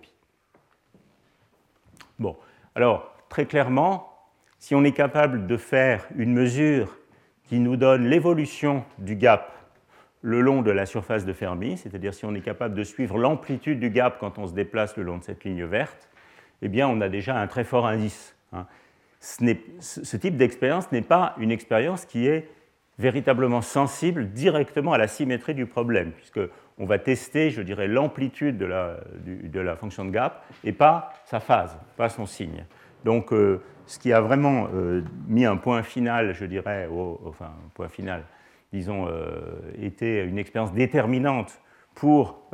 Bon, 2.19 2.35
alors 2.75 3.15
très 3.29 3.45
clairement, 3.45 4.13
si 4.59 4.75
on 4.75 4.83
est 4.83 4.91
capable 4.91 5.47
de 5.47 5.57
faire 5.57 6.07
une 6.15 6.33
mesure 6.33 6.97
qui 7.43 7.59
nous 7.59 7.77
donne 7.77 8.07
l'évolution 8.07 8.83
du 8.97 9.15
gap 9.15 9.51
le 10.21 10.41
long 10.41 10.63
de 10.63 10.71
la 10.71 10.87
surface 10.87 11.23
de 11.23 11.33
Fermi, 11.33 11.77
c'est-à-dire 11.77 12.13
si 12.13 12.25
on 12.25 12.33
est 12.33 12.41
capable 12.41 12.73
de 12.73 12.83
suivre 12.83 13.17
l'amplitude 13.19 13.79
du 13.79 13.91
gap 13.91 14.17
quand 14.19 14.39
on 14.39 14.47
se 14.47 14.53
déplace 14.53 14.97
le 14.97 15.03
long 15.03 15.19
de 15.19 15.23
cette 15.23 15.43
ligne 15.43 15.65
verte, 15.65 16.09
eh 16.61 16.67
bien, 16.67 16.87
on 16.87 16.99
a 16.99 17.09
déjà 17.09 17.39
un 17.39 17.45
très 17.45 17.63
fort 17.63 17.85
indice. 17.85 18.35
Hein. 18.53 18.65
Ce, 19.19 20.17
type 20.17 20.35
d'expérience 20.35 20.91
n'est 20.91 21.01
pas 21.01 21.35
une 21.37 21.51
expérience 21.51 22.05
qui 22.05 22.27
est 22.27 22.49
véritablement 22.97 23.61
sensible 23.61 24.29
directement 24.29 24.93
à 24.93 24.97
la 24.97 25.07
symétrie 25.07 25.53
du 25.53 25.65
problème, 25.65 26.11
puisqu'on 26.11 26.85
va 26.85 26.99
tester, 26.99 27.49
je 27.49 27.61
dirais, 27.61 27.87
l'amplitude 27.87 28.57
de 28.57 28.65
la, 29.59 29.75
fonction 29.75 30.05
de 30.05 30.11
gap 30.11 30.45
et 30.63 30.71
pas 30.71 31.13
sa 31.25 31.39
phase, 31.39 31.77
pas 31.97 32.09
son 32.09 32.25
signe. 32.25 32.65
Donc, 33.03 33.33
euh, 33.33 33.61
ce 33.85 33.99
qui 33.99 34.13
a 34.13 34.21
vraiment 34.21 34.67
euh, 34.73 35.03
mis 35.27 35.45
un 35.45 35.57
point 35.57 35.83
final, 35.83 36.33
je 36.33 36.45
dirais, 36.45 36.87
enfin, 37.25 37.45
un 37.45 37.69
point 37.73 37.89
final, 37.89 38.23
disons, 38.71 39.07
euh, 39.07 39.59
été 39.79 40.23
une 40.23 40.39
expérience 40.39 40.73
déterminante 40.73 41.61
pour 41.93 42.49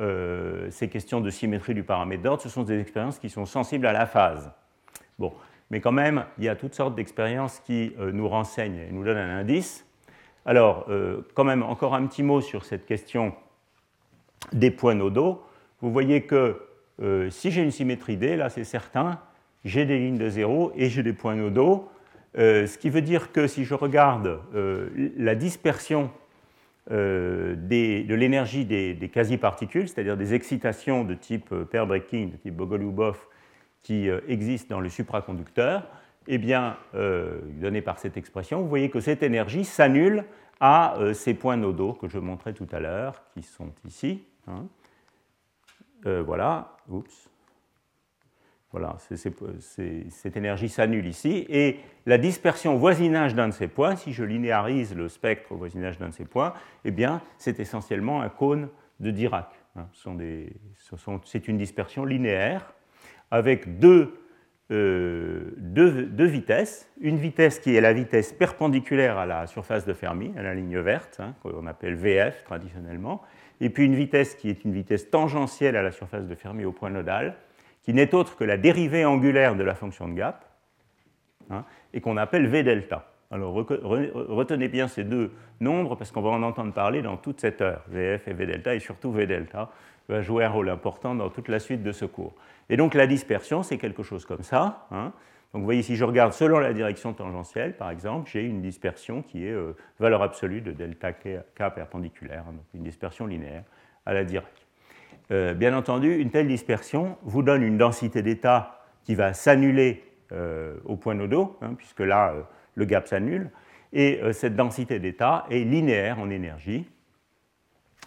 ces 0.69 0.87
questions 0.87 1.19
de 1.19 1.31
symétrie 1.31 1.73
du 1.73 1.81
paramètre 1.81 2.21
d'ordre, 2.21 2.43
ce 2.43 2.49
sont 2.49 2.61
des 2.61 2.79
expériences 2.79 3.17
qui 3.17 3.27
sont 3.27 3.47
sensibles 3.47 3.87
à 3.87 3.91
la 3.91 4.05
phase. 4.05 4.51
Bon, 5.17 5.33
mais 5.71 5.79
quand 5.79 5.91
même, 5.91 6.25
il 6.37 6.43
y 6.43 6.49
a 6.49 6.55
toutes 6.55 6.75
sortes 6.75 6.93
d'expériences 6.93 7.59
qui 7.59 7.91
nous 8.13 8.29
renseignent 8.29 8.77
et 8.77 8.91
nous 8.91 9.03
donnent 9.03 9.17
un 9.17 9.39
indice. 9.39 9.83
Alors, 10.45 10.85
euh, 10.89 11.21
quand 11.33 11.43
même, 11.43 11.63
encore 11.63 11.93
un 11.93 12.05
petit 12.07 12.23
mot 12.23 12.41
sur 12.41 12.65
cette 12.65 12.85
question 12.85 13.33
des 14.53 14.71
points 14.71 14.95
nodaux. 14.95 15.43
Vous 15.81 15.91
voyez 15.91 16.23
que 16.23 16.67
si 17.31 17.49
j'ai 17.49 17.63
une 17.63 17.71
symétrie 17.71 18.15
D, 18.15 18.35
là 18.35 18.49
c'est 18.49 18.63
certain, 18.63 19.19
j'ai 19.65 19.85
des 19.85 19.97
lignes 19.97 20.19
de 20.19 20.29
zéro 20.29 20.71
et 20.75 20.87
j'ai 20.87 21.01
des 21.01 21.13
points 21.13 21.33
nodaux. 21.33 21.89
ce 22.35 22.77
qui 22.77 22.91
veut 22.91 23.01
dire 23.01 23.31
que 23.31 23.47
si 23.47 23.65
je 23.65 23.73
regarde 23.73 24.39
la 25.17 25.33
dispersion 25.33 26.11
euh, 26.89 27.55
de 27.55 28.15
l'énergie 28.15 28.65
des, 28.65 29.09
quasi-particules, 29.13 29.87
c'est-à-dire 29.87 30.17
des 30.17 30.33
excitations 30.33 31.03
de 31.03 31.13
type 31.13 31.51
euh, 31.51 31.63
pair 31.63 31.85
breaking, 31.85 32.31
de 32.31 32.37
type 32.37 32.55
Bogoliubov, 32.55 33.19
qui 33.83 34.09
euh, 34.09 34.19
existent 34.27 34.75
dans 34.75 34.81
le 34.81 34.89
supraconducteur, 34.89 35.87
eh 36.27 36.37
bien, 36.37 36.77
donné 36.93 37.81
par 37.81 37.99
cette 37.99 38.17
expression, 38.17 38.61
vous 38.61 38.67
voyez 38.67 38.89
que 38.89 38.99
cette 38.99 39.23
énergie 39.23 39.65
s'annule 39.65 40.23
à 40.59 40.95
ces 41.13 41.33
points 41.33 41.57
nodaux 41.57 41.93
que 41.93 42.07
je 42.07 42.19
montrais 42.19 42.53
tout 42.53 42.67
à 42.71 42.79
l'heure, 42.79 43.23
qui 43.33 43.41
sont 43.41 43.71
ici. 43.85 44.23
Hein. 44.47 44.65
voilà. 46.03 46.77
Oups. 46.89 47.31
Voilà, 48.71 48.95
cette 48.99 50.37
énergie 50.37 50.69
s'annule 50.69 51.05
ici. 51.05 51.45
Et 51.49 51.79
la 52.05 52.17
dispersion 52.17 52.75
au 52.75 52.77
voisinage 52.77 53.35
d'un 53.35 53.49
de 53.49 53.53
ces 53.53 53.67
points, 53.67 53.97
si 53.97 54.13
je 54.13 54.23
linéarise 54.23 54.95
le 54.95 55.09
spectre 55.09 55.51
au 55.51 55.57
voisinage 55.57 55.97
d'un 55.97 56.07
de 56.07 56.13
ces 56.13 56.23
points, 56.23 56.53
eh 56.85 56.91
bien, 56.91 57.21
c'est 57.37 57.59
essentiellement 57.59 58.21
un 58.21 58.29
cône 58.29 58.69
de 59.01 59.11
Dirac. 59.11 59.49
Hein. 59.75 59.87
c'est 61.25 61.47
une 61.47 61.57
dispersion 61.57 62.05
linéaire 62.05 62.73
avec 63.29 63.79
euh, 64.71 65.51
deux, 65.57 66.25
vitesses. 66.25 66.89
Une 67.01 67.17
vitesse 67.17 67.59
qui 67.59 67.75
est 67.75 67.81
la 67.81 67.93
vitesse 67.93 68.31
perpendiculaire 68.31 69.17
à 69.17 69.25
la 69.25 69.47
surface 69.47 69.85
de 69.85 69.93
Fermi, 69.93 70.31
à 70.37 70.43
la 70.43 70.53
ligne 70.53 70.79
verte, 70.79 71.19
hein, 71.19 71.33
qu'on 71.43 71.67
appelle 71.67 71.95
VF 71.95 72.43
traditionnellement, 72.43 73.21
et 73.59 73.69
puis 73.69 73.85
une 73.85 73.95
vitesse 73.95 74.35
qui 74.35 74.49
est 74.49 74.63
une 74.63 74.73
vitesse 74.73 75.09
tangentielle 75.09 75.75
à 75.75 75.83
la 75.83 75.91
surface 75.91 76.25
de 76.25 76.35
Fermi 76.35 76.63
au 76.65 76.71
point 76.71 76.89
nodal, 76.89 77.35
qui 77.83 77.93
n'est 77.93 78.15
autre 78.15 78.37
que 78.37 78.43
la 78.43 78.57
dérivée 78.57 79.05
angulaire 79.05 79.55
de 79.55 79.63
la 79.63 79.75
fonction 79.75 80.07
de 80.07 80.13
gap, 80.13 80.45
hein, 81.49 81.65
et 81.93 82.01
qu'on 82.01 82.17
appelle 82.17 82.47
V 82.47 82.63
delta. 82.63 83.10
Alors 83.31 83.53
retenez 83.53 84.67
bien 84.67 84.87
ces 84.87 85.05
deux 85.05 85.31
nombres 85.61 85.95
parce 85.95 86.11
qu'on 86.11 86.21
va 86.21 86.29
en 86.29 86.43
entendre 86.43 86.73
parler 86.73 87.01
dans 87.01 87.15
toute 87.15 87.39
cette 87.39 87.61
heure. 87.61 87.81
VF 87.87 88.27
et 88.27 88.33
V 88.33 88.45
delta, 88.45 88.75
et 88.75 88.79
surtout 88.79 89.11
V 89.11 89.25
delta 89.25 89.69
va 90.09 90.21
jouer 90.21 90.43
un 90.43 90.49
rôle 90.49 90.69
important 90.69 91.15
dans 91.15 91.29
toute 91.29 91.47
la 91.47 91.59
suite 91.59 91.81
de 91.83 91.93
ce 91.93 92.05
cours. 92.05 92.33
Et 92.69 92.75
donc 92.75 92.93
la 92.93 93.07
dispersion, 93.07 93.63
c'est 93.63 93.77
quelque 93.77 94.03
chose 94.03 94.25
comme 94.25 94.43
ça. 94.43 94.87
Hein. 94.91 95.13
Donc 95.53 95.61
vous 95.61 95.65
voyez, 95.65 95.81
si 95.81 95.95
je 95.95 96.03
regarde 96.03 96.33
selon 96.33 96.59
la 96.59 96.73
direction 96.73 97.13
tangentielle, 97.13 97.75
par 97.75 97.89
exemple, 97.89 98.29
j'ai 98.31 98.43
une 98.43 98.61
dispersion 98.61 99.21
qui 99.21 99.45
est 99.45 99.51
euh, 99.51 99.75
valeur 99.99 100.21
absolue 100.21 100.61
de 100.61 100.71
delta 100.71 101.11
k, 101.11 101.43
perpendiculaire, 101.55 102.45
donc 102.45 102.63
une 102.73 102.83
dispersion 102.83 103.25
linéaire 103.25 103.63
à 104.05 104.13
la 104.13 104.23
direction. 104.23 104.67
Euh, 105.31 105.53
bien 105.53 105.75
entendu, 105.75 106.15
une 106.15 106.31
telle 106.31 106.47
dispersion 106.47 107.17
vous 107.23 107.43
donne 107.43 107.63
une 107.63 107.77
densité 107.77 108.21
d'état 108.21 108.81
qui 109.03 109.15
va 109.15 109.33
s'annuler 109.33 110.03
euh, 110.31 110.75
au 110.85 110.95
point 110.95 111.15
nodaux, 111.15 111.57
hein, 111.61 111.73
puisque 111.77 111.99
là, 111.99 112.33
le 112.81 112.85
gap 112.85 113.07
s'annule, 113.07 113.49
et 113.93 114.19
cette 114.33 114.55
densité 114.55 114.99
d'état 114.99 115.45
est 115.49 115.59
linéaire 115.59 116.19
en 116.19 116.29
énergie 116.29 116.87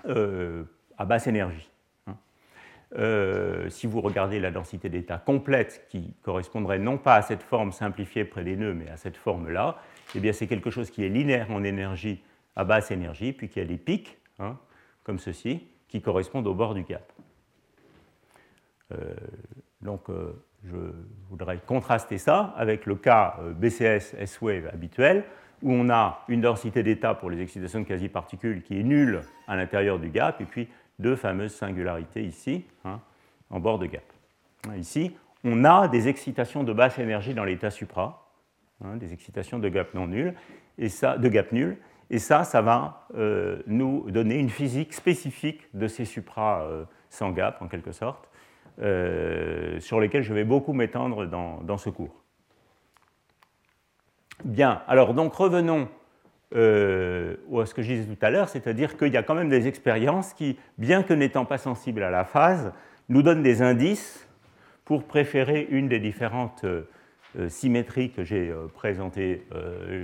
à 0.07 1.05
basse 1.05 1.27
énergie. 1.27 1.71
Euh, 2.97 3.69
si 3.71 3.89
vous 3.89 4.01
regardez 4.01 4.39
la 4.39 4.53
densité 4.53 4.89
d'état 4.89 5.19
complète, 5.19 5.87
qui 5.89 6.15
correspondrait 6.23 6.79
non 6.79 6.97
pas 6.97 7.17
à 7.17 7.23
cette 7.23 7.43
forme 7.43 7.73
simplifiée 7.73 8.25
près 8.25 8.45
des 8.45 8.57
nœuds, 8.57 8.75
mais 8.75 8.89
à 8.89 8.97
cette 8.97 9.17
forme-là, 9.17 9.79
eh 10.15 10.33
c'est 10.33 10.47
quelque 10.47 10.71
chose 10.71 10.91
qui 10.91 11.05
est 11.05 11.09
linéaire 11.09 11.51
en 11.51 11.65
énergie 11.65 12.23
à 12.55 12.65
basse 12.65 12.93
énergie, 12.93 13.33
puis 13.33 13.49
qui 13.49 13.59
a 13.59 13.65
des 13.65 13.79
pics, 13.79 14.17
hein, 14.39 14.59
comme 15.03 15.19
ceci, 15.19 15.67
qui 15.89 16.03
correspondent 16.03 16.47
au 16.47 16.55
bord 16.55 16.75
du 16.75 16.85
gap. 16.85 17.13
Euh, 18.93 19.15
donc 19.81 20.09
euh, 20.09 20.33
je 20.65 20.77
voudrais 21.31 21.59
contraster 21.67 22.19
ça 22.19 22.55
avec 22.57 22.87
le 22.87 22.97
cas 22.97 23.37
BCS 23.57 24.15
S-Wave 24.19 24.69
habituel, 24.73 25.25
où 25.63 25.73
on 25.73 25.89
a 25.91 26.25
une 26.29 26.41
densité 26.41 26.83
d'état 26.83 27.15
pour 27.15 27.31
les 27.31 27.41
excitations 27.41 27.81
de 27.81 27.85
quasi-particules 27.85 28.63
qui 28.63 28.79
est 28.79 28.83
nulle 28.83 29.23
à 29.49 29.57
l'intérieur 29.57 29.99
du 29.99 30.11
gap, 30.11 30.41
et 30.41 30.45
puis 30.45 30.69
deux 30.99 31.17
fameuses 31.17 31.55
singularités 31.55 32.23
ici, 32.23 32.65
hein, 32.85 33.01
en 33.51 33.61
bord 33.61 33.79
de 33.79 33.87
gap. 33.87 34.05
Ici, 34.77 35.17
on 35.43 35.65
a 35.65 35.89
des 35.89 36.09
excitations 36.09 36.65
de 36.65 36.73
basse 36.73 36.99
énergie 36.99 37.35
dans 37.35 37.45
l'état 37.45 37.71
supra, 37.71 38.31
hein, 38.85 38.97
des 38.97 39.13
excitations 39.13 39.59
de 39.59 39.69
gap 39.69 39.95
non 39.95 40.07
nul, 40.07 40.35
et 40.79 40.89
ça, 40.89 41.19
de 41.19 41.29
gap 41.29 41.53
nul, 41.53 41.77
et 42.11 42.19
ça, 42.19 42.45
ça 42.45 42.63
va 42.63 43.07
euh, 43.15 43.63
nous 43.67 44.11
donner 44.11 44.39
une 44.39 44.51
physique 44.51 44.93
spécifique 44.93 45.69
de 45.75 45.89
ces 45.89 46.05
supras 46.05 46.63
euh, 46.63 46.85
sans 47.09 47.31
gap, 47.31 47.61
en 47.63 47.69
quelque 47.69 47.93
sorte, 47.93 48.29
euh, 48.83 49.79
sur 49.79 50.01
lesquels 50.01 50.25
je 50.25 50.35
vais 50.35 50.43
beaucoup 50.43 50.73
m'étendre 50.73 51.27
dans, 51.27 51.79
ce 51.79 51.91
cours. 51.91 52.25
Bien, 54.45 54.83
alors 54.89 55.15
donc 55.15 55.33
revenons 55.35 55.89
euh, 56.57 57.37
à 57.57 57.67
ce 57.67 57.75
que 57.75 57.83
je 57.83 57.93
disais 57.93 58.15
tout 58.17 58.27
à 58.27 58.31
l'heure, 58.31 58.49
c'est-à-dire 58.49 58.97
qu'il 58.97 59.13
y 59.13 59.17
a 59.17 59.23
quand 59.23 59.37
même 59.37 59.49
des 59.49 59.69
expériences 59.69 60.33
qui, 60.33 60.59
bien 60.77 61.05
que 61.05 61.15
n'étant 61.15 61.45
pas 61.45 61.59
sensibles 61.59 62.03
à 62.03 62.11
la 62.11 62.25
phase, 62.25 62.73
nous 63.09 63.23
donnent 63.23 63.45
des 63.45 63.63
indices 63.63 64.29
pour 64.85 65.05
préférer 65.05 65.69
une 65.71 65.87
des 65.87 66.01
différentes 66.01 66.65
euh, 66.65 66.89
symétries 67.49 68.11
que 68.11 68.25
j'ai 68.25 68.53
présentées 68.75 69.47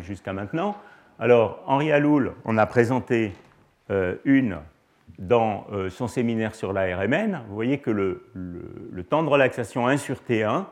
jusqu'à 0.00 0.32
maintenant. 0.32 0.76
Alors, 1.18 1.62
Henri 1.66 1.92
Aloul 1.92 2.34
en 2.44 2.58
a 2.58 2.66
présenté 2.66 3.32
une 4.24 4.58
dans 5.18 5.66
son 5.88 6.08
séminaire 6.08 6.54
sur 6.54 6.72
la 6.72 6.96
RMN. 6.96 7.42
Vous 7.48 7.54
voyez 7.54 7.78
que 7.78 7.90
le, 7.90 9.04
temps 9.08 9.22
de 9.22 9.28
relaxation 9.28 9.86
1 9.86 9.96
sur 9.96 10.16
T1 10.16 10.66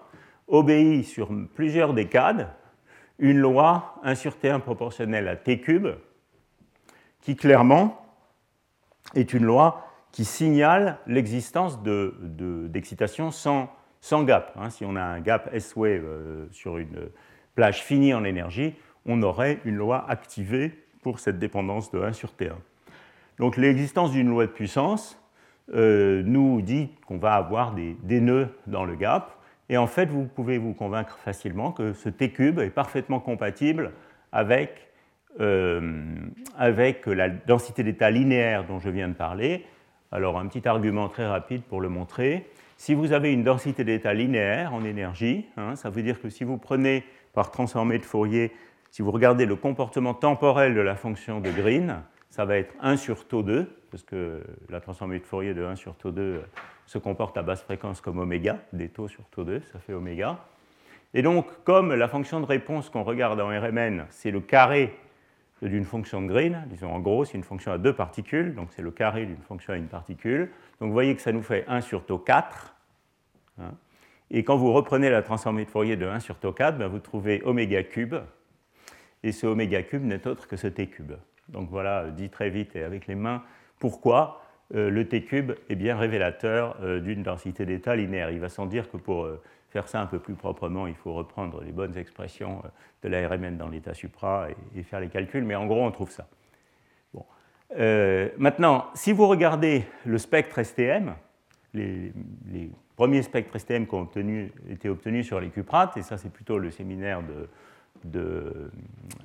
obéit 0.46 1.04
sur 1.04 1.30
plusieurs 1.54 1.94
décades 1.94 2.48
une 3.18 3.38
loi 3.38 3.96
1 4.04 4.14
sur 4.14 4.36
T1 4.36 4.60
proportionnelle 4.60 5.28
à 5.28 5.36
T 5.36 5.60
cube, 5.60 5.88
qui 7.20 7.36
clairement 7.36 8.00
est 9.14 9.32
une 9.32 9.44
loi 9.44 9.84
qui 10.12 10.24
signale 10.24 10.98
l'existence 11.06 11.80
d'excitation 11.82 13.30
sans, 13.30 13.70
sans, 14.00 14.22
gap. 14.22 14.52
Hein. 14.56 14.70
si 14.70 14.84
on 14.84 14.96
a 14.96 15.02
un 15.02 15.20
gap 15.20 15.50
S-wave 15.52 16.04
euh, 16.04 16.46
sur 16.50 16.78
une 16.78 17.10
plage 17.54 17.82
finie 17.82 18.14
en 18.14 18.24
énergie, 18.24 18.74
on 19.04 19.22
aurait 19.22 19.60
une 19.64 19.76
loi 19.76 20.08
activée 20.08 20.84
pour 21.02 21.18
cette 21.18 21.38
dépendance 21.38 21.90
de 21.90 22.00
1 22.00 22.12
sur 22.12 22.30
T1. 22.30 22.52
Donc 23.38 23.56
l'existence 23.56 24.12
d'une 24.12 24.28
loi 24.28 24.46
de 24.46 24.52
puissance 24.52 25.18
euh, 25.74 26.22
nous 26.24 26.60
dit 26.62 26.90
qu'on 27.06 27.18
va 27.18 27.34
avoir 27.34 27.74
des, 27.74 28.20
nœuds 28.20 28.48
dans 28.66 28.84
le 28.84 28.96
gap, 28.96 29.38
et 29.68 29.76
en 29.76 29.86
fait, 29.86 30.06
vous 30.06 30.24
pouvez 30.24 30.56
vous 30.56 30.72
convaincre 30.72 31.18
facilement 31.18 31.72
que 31.72 31.92
ce 31.92 32.08
T 32.08 32.30
cube 32.30 32.58
est 32.58 32.70
parfaitement 32.70 33.20
compatible 33.20 33.92
avec, 34.32 34.88
euh, 35.40 36.04
avec 36.56 37.06
la 37.06 37.28
densité 37.28 37.82
d'état 37.82 38.10
linéaire 38.10 38.64
dont 38.64 38.78
je 38.78 38.88
viens 38.88 39.08
de 39.08 39.14
parler. 39.14 39.66
Alors, 40.10 40.38
un 40.38 40.46
petit 40.46 40.66
argument 40.66 41.08
très 41.08 41.26
rapide 41.26 41.62
pour 41.62 41.82
le 41.82 41.90
montrer. 41.90 42.46
Si 42.78 42.94
vous 42.94 43.12
avez 43.12 43.30
une 43.30 43.44
densité 43.44 43.84
d'état 43.84 44.14
linéaire 44.14 44.72
en 44.72 44.84
énergie, 44.84 45.44
hein, 45.58 45.76
ça 45.76 45.90
veut 45.90 46.02
dire 46.02 46.18
que 46.20 46.30
si 46.30 46.44
vous 46.44 46.56
prenez 46.56 47.04
par 47.34 47.50
transformé 47.50 47.98
de 47.98 48.04
Fourier, 48.04 48.52
si 48.90 49.02
vous 49.02 49.10
regardez 49.10 49.44
le 49.44 49.56
comportement 49.56 50.14
temporel 50.14 50.74
de 50.74 50.80
la 50.80 50.96
fonction 50.96 51.40
de 51.40 51.50
Green, 51.50 52.02
ça 52.38 52.44
va 52.44 52.56
être 52.56 52.72
1 52.80 52.96
sur 52.96 53.26
taux 53.26 53.42
2, 53.42 53.68
parce 53.90 54.04
que 54.04 54.44
la 54.70 54.80
transformée 54.80 55.18
de 55.18 55.24
Fourier 55.24 55.54
de 55.54 55.64
1 55.64 55.74
sur 55.74 55.96
taux 55.96 56.12
2 56.12 56.40
se 56.86 56.96
comporte 56.98 57.36
à 57.36 57.42
basse 57.42 57.62
fréquence 57.62 58.00
comme 58.00 58.20
oméga, 58.20 58.60
des 58.72 58.88
taux 58.88 59.08
sur 59.08 59.24
taux 59.24 59.42
2, 59.42 59.60
ça 59.72 59.80
fait 59.80 59.92
oméga. 59.92 60.38
Et 61.14 61.22
donc, 61.22 61.48
comme 61.64 61.92
la 61.92 62.06
fonction 62.06 62.38
de 62.38 62.46
réponse 62.46 62.90
qu'on 62.90 63.02
regarde 63.02 63.40
en 63.40 63.48
RMN, 63.48 64.06
c'est 64.10 64.30
le 64.30 64.38
carré 64.38 64.94
d'une 65.62 65.84
fonction 65.84 66.22
de 66.22 66.28
Green, 66.28 66.64
disons 66.68 66.92
en 66.92 67.00
gros, 67.00 67.24
c'est 67.24 67.36
une 67.36 67.42
fonction 67.42 67.72
à 67.72 67.78
deux 67.78 67.92
particules, 67.92 68.54
donc 68.54 68.68
c'est 68.70 68.82
le 68.82 68.92
carré 68.92 69.26
d'une 69.26 69.42
fonction 69.42 69.72
à 69.72 69.76
une 69.76 69.88
particule. 69.88 70.48
Donc 70.78 70.90
vous 70.90 70.94
voyez 70.94 71.16
que 71.16 71.22
ça 71.22 71.32
nous 71.32 71.42
fait 71.42 71.64
1 71.66 71.80
sur 71.80 72.06
taux 72.06 72.18
4. 72.18 72.76
Hein. 73.60 73.74
Et 74.30 74.44
quand 74.44 74.56
vous 74.56 74.72
reprenez 74.72 75.10
la 75.10 75.22
transformée 75.22 75.64
de 75.64 75.70
Fourier 75.70 75.96
de 75.96 76.06
1 76.06 76.20
sur 76.20 76.38
taux 76.38 76.52
4, 76.52 76.78
ben 76.78 76.86
vous 76.86 77.00
trouvez 77.00 77.42
oméga 77.44 77.82
cube. 77.82 78.14
Et 79.24 79.32
ce 79.32 79.48
oméga 79.48 79.82
cube 79.82 80.04
n'est 80.04 80.24
autre 80.28 80.46
que 80.46 80.56
ce 80.56 80.68
t 80.68 80.86
cube. 80.86 81.14
Donc 81.48 81.70
voilà, 81.70 82.10
dit 82.10 82.28
très 82.28 82.50
vite 82.50 82.76
et 82.76 82.82
avec 82.82 83.06
les 83.06 83.14
mains, 83.14 83.42
pourquoi 83.78 84.42
euh, 84.74 84.90
le 84.90 85.08
T 85.08 85.24
cube 85.24 85.52
est 85.70 85.76
bien 85.76 85.96
révélateur 85.96 86.76
euh, 86.82 87.00
d'une 87.00 87.22
densité 87.22 87.64
d'état 87.64 87.96
linéaire. 87.96 88.30
Il 88.30 88.40
va 88.40 88.50
sans 88.50 88.66
dire 88.66 88.90
que 88.90 88.98
pour 88.98 89.24
euh, 89.24 89.40
faire 89.70 89.88
ça 89.88 90.00
un 90.00 90.06
peu 90.06 90.18
plus 90.18 90.34
proprement, 90.34 90.86
il 90.86 90.94
faut 90.94 91.14
reprendre 91.14 91.62
les 91.62 91.72
bonnes 91.72 91.96
expressions 91.96 92.62
de 93.02 93.08
la 93.08 93.26
RMN 93.26 93.56
dans 93.56 93.68
l'état 93.68 93.94
supra 93.94 94.48
et, 94.74 94.82
faire 94.82 95.00
les 95.00 95.08
calculs, 95.08 95.44
mais 95.44 95.54
en 95.54 95.66
gros, 95.66 95.82
on 95.82 95.90
trouve 95.90 96.10
ça. 96.10 96.26
maintenant, 98.38 98.86
si 98.94 99.12
vous 99.12 99.26
regardez 99.26 99.84
le 100.04 100.18
spectre 100.18 100.62
STM, 100.62 101.14
les, 101.74 102.12
premiers 102.96 103.22
spectres 103.22 103.56
STM 103.58 103.86
qui 103.86 103.94
ont 103.94 104.08
été 104.68 104.88
obtenus 104.88 105.26
sur 105.26 105.38
les 105.38 105.50
cuprates, 105.50 105.96
et 105.96 106.02
ça 106.02 106.18
c'est 106.18 106.32
plutôt 106.32 106.58
le 106.58 106.70
séminaire 106.70 107.22
de, 108.04 108.70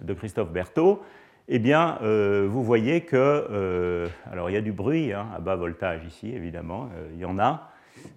de 0.01 0.13
Christophe 0.13 0.51
Berthaud, 0.51 1.01
eh 1.49 1.59
bien, 1.59 1.97
euh, 2.01 2.47
vous 2.49 2.63
voyez 2.63 3.01
que, 3.01 3.17
euh, 3.17 4.07
alors 4.31 4.49
il 4.49 4.53
y 4.53 4.57
a 4.57 4.61
du 4.61 4.71
bruit 4.71 5.11
hein, 5.11 5.27
à 5.35 5.39
bas 5.39 5.57
voltage 5.57 6.05
ici, 6.05 6.33
évidemment, 6.33 6.89
euh, 6.95 7.09
il 7.13 7.19
y 7.19 7.25
en 7.25 7.37
a. 7.39 7.69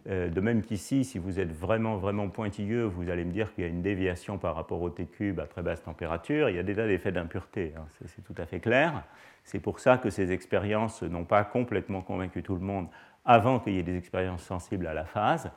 de 0.06 0.40
même 0.40 0.62
qu'ici, 0.62 1.04
si 1.04 1.18
vous 1.18 1.38
êtes 1.38 1.52
vraiment, 1.52 1.96
vraiment 1.96 2.28
pointilleux, 2.28 2.84
vous 2.84 3.10
allez 3.10 3.24
me 3.24 3.32
dire 3.32 3.52
qu'il 3.52 3.62
y 3.62 3.66
a 3.66 3.70
une 3.70 3.82
déviation 3.82 4.38
par 4.38 4.54
rapport 4.56 4.80
au 4.80 4.90
T 4.90 5.06
cube 5.06 5.38
à 5.38 5.46
très 5.46 5.62
basse 5.62 5.82
température. 5.82 6.48
Il 6.48 6.56
y 6.56 6.58
a 6.58 6.62
déjà 6.62 6.86
des 6.86 6.94
effets 6.94 7.12
d'impureté, 7.12 7.72
hein, 7.76 7.84
c'est 8.06 8.22
tout 8.22 8.34
à 8.40 8.46
fait 8.46 8.60
clair. 8.60 9.04
C'est 9.44 9.60
pour 9.60 9.78
ça 9.80 9.98
que 9.98 10.10
ces 10.10 10.32
expériences 10.32 11.02
n'ont 11.02 11.24
pas 11.24 11.44
complètement 11.44 12.02
convaincu 12.02 12.42
tout 12.42 12.54
le 12.54 12.60
monde 12.60 12.88
avant 13.24 13.60
qu'il 13.60 13.74
y 13.74 13.78
ait 13.78 13.84
des 13.84 13.96
expériences 13.96 14.42
sensibles 14.42 14.86
à 14.86 14.94
la 14.94 15.04
phase. 15.04 15.50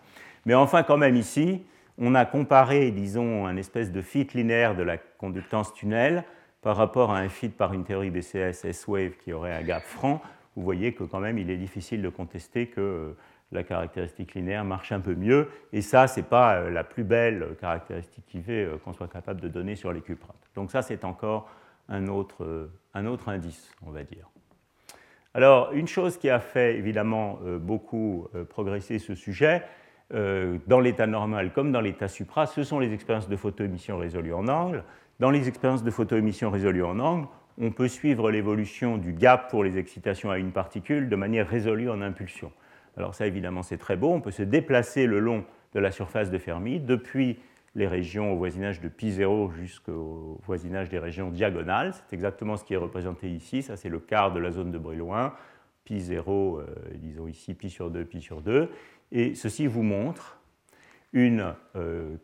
Mais 0.46 0.54
enfin, 0.54 0.84
quand 0.84 0.98
même 0.98 1.16
ici, 1.16 1.64
on 1.98 2.14
a 2.14 2.26
comparé, 2.26 2.92
disons, 2.92 3.46
un 3.46 3.58
espèce 3.58 3.92
de 3.92 4.02
fit 4.02 4.28
linéaire 4.34 4.76
de 4.76 4.84
la 4.84 4.98
conductance 4.98 5.74
tunnel 5.74 6.24
par 6.62 6.76
rapport 6.76 7.12
à 7.12 7.20
un 7.20 7.30
fit 7.30 7.50
par 7.50 7.74
une 7.74 7.84
théorie 7.84 8.12
BCS 8.12 8.66
S-wave 8.66 9.12
qui 9.24 9.34
aurait 9.34 9.54
un 9.54 9.62
gap 9.62 9.84
franc, 9.84 10.22
vous 10.56 10.64
voyez 10.64 10.94
que 10.94 11.04
quand 11.04 11.20
même 11.20 11.38
il 11.38 11.50
est 11.50 11.58
difficile 11.58 12.02
de 12.02 12.10
contester 12.10 12.68
que 12.68 12.82
euh, 12.82 13.18
la 13.52 13.64
caractéristique 13.64 14.36
linéaire 14.36 14.66
marche 14.66 14.92
un 14.92 15.00
peu 15.00 15.16
mieux. 15.16 15.50
Et 15.72 15.82
ça, 15.82 16.08
ce 16.08 16.20
n'est 16.20 16.26
pas 16.26 16.56
euh, 16.56 16.70
la 16.70 16.84
plus 16.84 17.04
belle 17.04 17.56
caractéristique 17.62 18.26
IV 18.34 18.46
euh, 18.50 18.78
qu'on 18.84 18.94
soit 18.94 19.08
capable 19.08 19.42
de 19.42 19.48
donner 19.48 19.76
sur 19.76 19.94
les 19.94 20.02
cuprates. 20.02 20.50
Donc 20.56 20.72
ça, 20.72 20.82
c'est 20.82 21.06
encore 21.06 21.50
un 21.88 22.08
autre, 22.08 22.70
un 22.94 23.06
autre 23.08 23.30
indice, 23.30 23.72
on 23.88 23.92
va 23.92 24.04
dire. 24.04 24.30
Alors, 25.34 25.72
une 25.72 25.88
chose 25.88 26.18
qui 26.18 26.30
a 26.30 26.40
fait 26.40 26.76
évidemment 26.76 27.40
beaucoup 27.60 28.28
progresser 28.50 29.00
ce 29.00 29.16
sujet, 29.16 29.64
dans 30.12 30.80
l'état 30.80 31.08
normal 31.08 31.52
comme 31.52 31.72
dans 31.72 31.82
l'état 31.82 32.08
supra, 32.08 32.46
ce 32.46 32.64
sont 32.64 32.78
les 32.78 32.94
expériences 32.94 33.28
de 33.28 33.36
photoémission 33.36 33.98
résolues 33.98 34.36
en 34.36 34.48
angle. 34.48 34.84
Dans 35.20 35.32
les 35.32 35.50
expériences 35.50 35.84
de 35.84 35.92
photoémission 35.92 36.50
résolues 36.50 36.84
en 36.84 36.98
angle, 37.00 37.28
on 37.58 37.72
peut 37.72 37.90
suivre 37.90 38.32
l'évolution 38.32 38.98
du 38.98 39.12
gap 39.12 39.50
pour 39.50 39.66
les 39.66 39.78
excitations 39.78 40.32
à 40.32 40.38
une 40.38 40.54
particule 40.54 41.10
de 41.10 41.16
manière 41.18 41.46
résolue 41.46 41.90
en 41.90 42.02
impulsion. 42.02 42.54
Alors 42.96 43.14
ça, 43.14 43.28
évidemment, 43.28 43.62
c'est 43.62 43.78
très 43.78 43.98
beau. 43.98 44.14
On 44.14 44.22
peut 44.22 44.32
se 44.32 44.44
déplacer 44.44 45.08
le 45.08 45.20
long 45.20 45.44
de 45.74 45.80
la 45.82 45.92
surface 45.92 46.32
de 46.32 46.38
Fermi 46.38 46.80
depuis 46.80 47.38
les 47.76 47.86
régions 47.86 48.32
au 48.32 48.38
voisinage 48.38 48.80
de 48.80 48.88
pi0 48.88 49.52
jusqu'au 49.52 50.40
voisinage 50.46 50.88
des 50.88 51.00
régions 51.00 51.32
diagonales. 51.32 51.94
C'est 51.94 52.14
exactement 52.14 52.56
ce 52.56 52.64
qui 52.64 52.74
est 52.74 52.78
représenté 52.78 53.30
ici. 53.30 53.62
Ça, 53.62 53.76
c'est 53.76 53.90
le 53.90 54.00
quart 54.00 54.32
de 54.32 54.40
la 54.40 54.52
zone 54.52 54.72
de 54.72 54.78
Brillouin. 54.78 55.34
Pi0, 55.86 56.60
euh, 56.60 56.66
disons 56.96 57.28
ici, 57.28 57.54
pi 57.56 57.70
sur 57.70 57.92
2, 57.92 58.06
pi 58.06 58.22
sur 58.22 58.42
2. 58.42 58.70
Et 59.12 59.36
ceci 59.36 59.68
vous 59.68 59.84
montre 59.84 60.40
une 61.12 61.56
euh, 61.76 62.16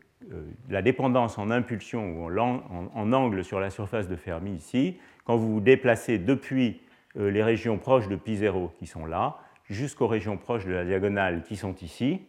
la 0.68 0.82
dépendance 0.82 1.38
en 1.38 1.50
impulsion 1.50 2.24
ou 2.24 2.38
en, 2.38 3.12
angle 3.12 3.44
sur 3.44 3.60
la 3.60 3.70
surface 3.70 4.08
de 4.08 4.16
Fermi 4.16 4.52
ici, 4.54 4.98
quand 5.24 5.36
vous 5.36 5.54
vous 5.54 5.60
déplacez 5.60 6.18
depuis 6.18 6.80
euh, 7.16 7.30
les 7.30 7.42
régions 7.42 7.78
proches 7.78 8.08
de 8.08 8.16
π0 8.16 8.70
qui 8.78 8.86
sont 8.86 9.06
là, 9.06 9.38
jusqu'aux 9.68 10.06
régions 10.06 10.36
proches 10.36 10.64
de 10.64 10.72
la 10.72 10.84
diagonale 10.84 11.42
qui 11.42 11.56
sont 11.56 11.74
ici. 11.76 12.20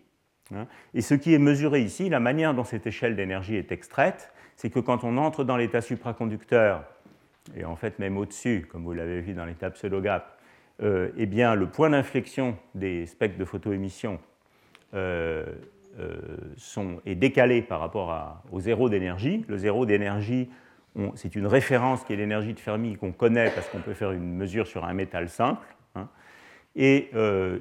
Hein. 0.54 0.68
Et 0.94 1.02
ce 1.02 1.14
qui 1.14 1.34
est 1.34 1.40
mesuré 1.40 1.82
ici, 1.82 2.10
la 2.10 2.20
manière 2.20 2.54
dont 2.54 2.64
cette 2.64 2.88
échelle 2.88 3.16
d'énergie 3.16 3.56
est 3.56 3.72
extraite, 3.72 4.32
c'est 4.56 4.70
que 4.70 4.80
quand 4.80 5.04
on 5.04 5.18
entre 5.18 5.44
dans 5.44 5.58
l'état 5.58 5.82
supraconducteur, 5.82 6.84
et 7.56 7.66
en 7.66 7.76
fait 7.76 8.00
même 8.00 8.18
au-dessus, 8.18 8.68
comme 8.70 8.84
vous 8.84 8.94
l'avez 8.94 9.22
vu 9.22 9.34
dans 9.34 9.46
l'état 9.46 9.70
pseudo-gap, 9.70 10.38
euh, 10.82 11.10
eh 11.18 11.26
bien, 11.26 11.56
le 11.56 11.68
point 11.68 11.90
d'inflexion 11.90 12.58
des 12.76 13.06
spectres 13.08 13.38
de 13.38 13.46
photoémission 13.46 14.20
euh, 14.94 15.46
sont, 16.58 17.02
est 17.06 17.16
décalé 17.16 17.62
par 17.62 17.80
rapport 17.80 18.44
au 18.52 18.60
zéro 18.60 18.90
d'énergie. 18.90 19.44
Le 19.48 19.58
zéro 19.58 19.86
d'énergie, 19.86 20.50
c'est 21.16 21.36
une 21.36 21.48
référence 21.48 22.04
qui 22.04 22.14
est 22.14 22.16
l'énergie 22.18 22.54
de 22.54 22.60
Fermi 22.60 22.96
qu'on 22.96 23.12
connaît 23.12 23.50
parce 23.50 23.68
qu'on 23.70 23.80
peut 23.80 23.94
faire 23.94 24.12
une 24.12 24.36
mesure 24.36 24.68
sur 24.68 24.86
un 24.86 24.94
métal 24.94 25.30
simple. 25.30 25.66
Hein. 25.96 26.08
et 26.76 27.10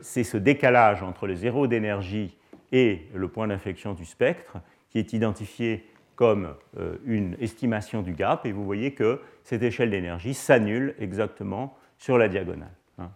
c'est 0.03 0.25
ce 0.25 0.37
décalage 0.37 1.03
entre 1.03 1.27
le 1.27 1.35
zéro 1.35 1.67
d'énergie 1.67 2.37
et 2.73 3.07
le 3.15 3.29
point 3.29 3.47
d'inflexion 3.47 3.95
du 3.95 4.05
spectre 4.05 4.59
qui 4.91 4.99
est 4.99 5.13
identifié 5.13 5.87
comme 6.17 6.55
euh, 6.79 6.97
une 7.05 7.37
estimation 7.41 8.03
du 8.03 8.15
gap, 8.15 8.47
et 8.47 8.53
vous 8.53 8.65
voyez 8.65 8.95
que 8.95 9.21
cette 9.45 9.63
échelle 9.63 9.91
d'énergie 9.91 10.35
s'annule 10.35 10.95
exactement 10.99 11.77
sur 11.99 12.17
la 12.17 12.29
diagonale. 12.29 12.73
Hein. 12.99 13.11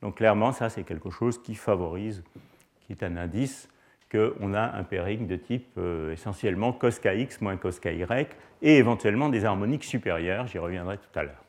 Donc 0.00 0.16
clairement, 0.16 0.52
ça 0.52 0.70
c'est 0.70 0.82
quelque 0.82 1.10
chose 1.10 1.40
qui 1.40 1.54
favorise, 1.54 2.24
qui 2.80 2.92
est 2.92 3.02
un 3.02 3.16
indice 3.18 3.68
qu'on 4.10 4.54
a 4.54 4.76
un 4.76 4.84
pairing 4.84 5.26
de 5.26 5.36
type 5.36 5.66
euh, 5.78 6.12
essentiellement 6.12 6.72
cos 6.72 6.98
kx 7.00 7.40
moins 7.40 7.56
cos 7.56 7.78
ky, 7.80 8.04
et 8.62 8.76
éventuellement 8.76 9.28
des 9.28 9.44
harmoniques 9.44 9.84
supérieures, 9.84 10.46
j'y 10.46 10.58
reviendrai 10.58 10.98
tout 10.98 11.18
à 11.18 11.22
l'heure. 11.22 11.44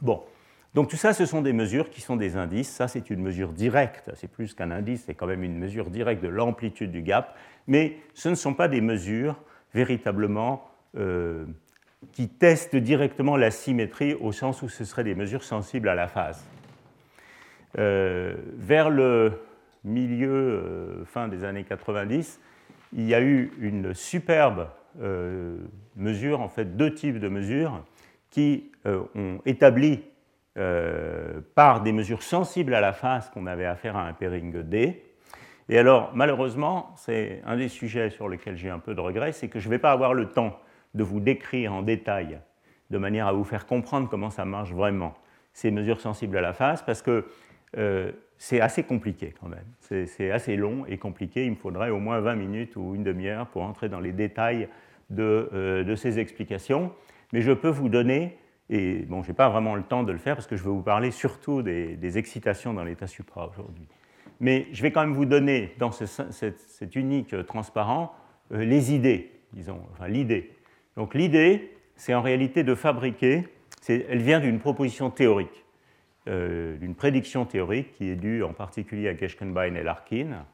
Bon, 0.00 0.22
donc 0.74 0.88
tout 0.88 0.96
ça, 0.96 1.12
ce 1.12 1.24
sont 1.24 1.40
des 1.40 1.52
mesures 1.52 1.88
qui 1.88 2.00
sont 2.00 2.16
des 2.16 2.36
indices. 2.36 2.70
Ça, 2.70 2.88
c'est 2.88 3.08
une 3.08 3.22
mesure 3.22 3.52
directe. 3.52 4.10
C'est 4.14 4.30
plus 4.30 4.54
qu'un 4.54 4.72
indice, 4.72 5.04
c'est 5.06 5.14
quand 5.14 5.26
même 5.26 5.44
une 5.44 5.56
mesure 5.56 5.88
directe 5.88 6.22
de 6.22 6.28
l'amplitude 6.28 6.90
du 6.90 7.02
gap. 7.02 7.36
Mais 7.68 7.96
ce 8.12 8.28
ne 8.28 8.34
sont 8.34 8.54
pas 8.54 8.66
des 8.66 8.80
mesures 8.80 9.36
véritablement 9.72 10.68
euh, 10.96 11.46
qui 12.12 12.28
testent 12.28 12.76
directement 12.76 13.36
la 13.36 13.50
symétrie 13.50 14.14
au 14.14 14.32
sens 14.32 14.62
où 14.62 14.68
ce 14.68 14.84
seraient 14.84 15.04
des 15.04 15.14
mesures 15.14 15.44
sensibles 15.44 15.88
à 15.88 15.94
la 15.94 16.08
phase. 16.08 16.44
Euh, 17.78 18.34
vers 18.56 18.90
le 18.90 19.32
milieu, 19.84 20.30
euh, 20.30 21.04
fin 21.04 21.28
des 21.28 21.44
années 21.44 21.64
90, 21.64 22.40
il 22.92 23.06
y 23.06 23.14
a 23.14 23.20
eu 23.20 23.52
une 23.58 23.94
superbe 23.94 24.68
mesure, 25.96 26.40
en 26.40 26.48
fait 26.48 26.76
deux 26.76 26.94
types 26.94 27.18
de 27.18 27.28
mesures 27.28 27.84
qui 28.30 28.70
ont 28.86 29.40
établi 29.44 30.04
euh, 30.56 31.40
par 31.56 31.82
des 31.82 31.90
mesures 31.90 32.22
sensibles 32.22 32.74
à 32.74 32.80
la 32.80 32.92
phase 32.92 33.28
qu'on 33.30 33.48
avait 33.48 33.66
affaire 33.66 33.96
à 33.96 34.06
un 34.06 34.12
pairing 34.12 34.62
D. 34.62 35.02
Et 35.68 35.76
alors, 35.76 36.12
malheureusement, 36.14 36.92
c'est 36.94 37.42
un 37.44 37.56
des 37.56 37.66
sujets 37.66 38.08
sur 38.10 38.28
lesquels 38.28 38.56
j'ai 38.56 38.70
un 38.70 38.78
peu 38.78 38.94
de 38.94 39.00
regret, 39.00 39.32
c'est 39.32 39.48
que 39.48 39.58
je 39.58 39.66
ne 39.66 39.70
vais 39.72 39.80
pas 39.80 39.90
avoir 39.90 40.14
le 40.14 40.28
temps 40.28 40.56
de 40.94 41.02
vous 41.02 41.18
décrire 41.18 41.72
en 41.72 41.82
détail, 41.82 42.38
de 42.90 42.98
manière 42.98 43.26
à 43.26 43.32
vous 43.32 43.42
faire 43.42 43.66
comprendre 43.66 44.08
comment 44.08 44.30
ça 44.30 44.44
marche 44.44 44.70
vraiment, 44.70 45.14
ces 45.54 45.72
mesures 45.72 46.00
sensibles 46.00 46.36
à 46.36 46.40
la 46.40 46.52
phase, 46.52 46.84
parce 46.84 47.02
que 47.02 47.26
euh, 47.76 48.12
c'est 48.44 48.60
assez 48.60 48.82
compliqué 48.82 49.32
quand 49.40 49.48
même. 49.48 49.64
C'est 49.80 50.30
assez 50.30 50.54
long 50.56 50.84
et 50.86 50.98
compliqué. 50.98 51.46
Il 51.46 51.52
me 51.52 51.56
faudrait 51.56 51.88
au 51.88 51.98
moins 51.98 52.20
20 52.20 52.34
minutes 52.34 52.76
ou 52.76 52.94
une 52.94 53.02
demi-heure 53.02 53.46
pour 53.46 53.62
entrer 53.62 53.88
dans 53.88 54.00
les 54.00 54.12
détails 54.12 54.68
de, 55.08 55.48
euh, 55.54 55.96
ces 55.96 56.18
explications. 56.18 56.92
Mais 57.32 57.40
je 57.40 57.52
peux 57.52 57.70
vous 57.70 57.88
donner 57.88 58.36
et 58.68 58.96
bon, 59.08 59.22
je 59.22 59.28
n'ai 59.28 59.34
pas 59.34 59.48
vraiment 59.48 59.74
le 59.74 59.82
temps 59.82 60.02
de 60.02 60.12
le 60.12 60.18
faire 60.18 60.36
parce 60.36 60.46
que 60.46 60.56
je 60.56 60.62
vais 60.62 60.68
vous 60.68 60.82
parler 60.82 61.10
surtout 61.10 61.62
des, 61.62 62.18
excitations 62.18 62.74
dans 62.74 62.84
l'état 62.84 63.06
supra 63.06 63.48
aujourd'hui. 63.48 63.88
Mais 64.40 64.66
je 64.72 64.82
vais 64.82 64.92
quand 64.92 65.00
même 65.00 65.14
vous 65.14 65.24
donner 65.24 65.72
dans 65.78 65.90
cet 65.90 66.96
unique 66.96 67.34
transparent 67.46 68.14
euh, 68.52 68.62
les 68.62 68.92
idées, 68.92 69.32
disons, 69.54 69.80
enfin 69.92 70.06
l'idée. 70.06 70.50
Donc 70.98 71.14
l'idée, 71.14 71.72
c'est 71.96 72.12
en 72.12 72.20
réalité 72.20 72.62
de 72.62 72.74
fabriquer, 72.74 73.48
elle 73.88 74.20
vient 74.20 74.40
d'une 74.40 74.58
proposition 74.58 75.08
théorique, 75.08 75.63
d'une 76.26 76.94
prédiction 76.94 77.44
théorique 77.44 77.92
qui 77.92 78.08
est 78.08 78.16
due 78.16 78.42
en 78.42 78.52
particulier 78.52 79.08
à 79.08 79.16
Geschkenbein 79.16 79.74
et 79.74 79.82
Larkin, 79.82 80.44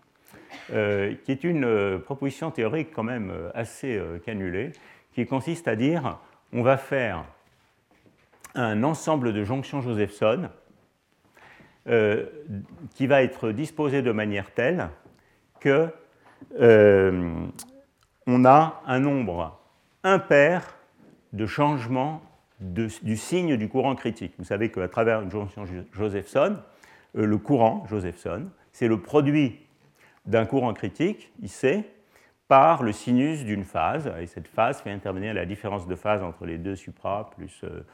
euh, 0.73 1.15
qui 1.25 1.31
est 1.31 1.45
une 1.45 2.01
proposition 2.05 2.51
théorique 2.51 2.89
quand 2.93 3.05
même 3.05 3.33
assez 3.55 4.01
cannulée, 4.25 4.73
qui 5.13 5.27
consiste 5.27 5.69
à 5.69 5.77
dire 5.77 6.19
on 6.53 6.63
va 6.63 6.77
faire 6.77 7.25
un 8.55 8.83
ensemble 8.83 9.33
de 9.33 9.45
jonctions 9.45 9.81
Josephson 9.81 10.49
euh, 11.89 12.27
qui 12.95 13.07
va 13.07 13.23
être 13.23 13.53
disposé 13.53 14.03
de 14.03 14.13
manière 14.13 14.53
telle 14.53 14.91
que 15.61 15.89
euh, 16.61 17.47
on 18.27 18.45
a 18.45 18.83
un 18.87 19.01
nombre 19.01 19.59
impair 20.05 20.77
de 21.33 21.47
changements 21.47 22.23
du 22.61 23.17
signe 23.17 23.57
du 23.57 23.69
courant 23.69 23.95
critique. 23.95 24.35
Vous 24.39 24.45
savez 24.45 24.71
qu'à 24.71 24.89
travers 24.89 25.23
une 25.23 25.31
jonction 25.31 25.65
Josephson, 25.93 26.59
euh, 27.17 27.27
le 27.27 27.39
courant 27.39 27.85
Josephson, 27.89 28.47
c'est 28.73 28.89
le 28.89 29.01
produit 29.01 29.59
d'un 30.27 30.47
courant 30.47 30.75
critique, 30.75 31.33
IC, 31.43 31.85
par 32.49 32.83
le 32.83 32.93
sinus 32.93 33.45
d'une 33.45 33.65
phase, 33.65 34.11
et 34.21 34.27
cette 34.27 34.49
phase 34.49 34.81
fait 34.81 34.91
intervenir 34.91 35.33
la 35.35 35.47
différence 35.47 35.87
de 35.87 35.95
phase 35.95 36.23
entre 36.23 36.47
les 36.47 36.59
deux 36.59 36.77
supra 36.77 37.31
plus 37.31 37.63
euh, 37.65 37.85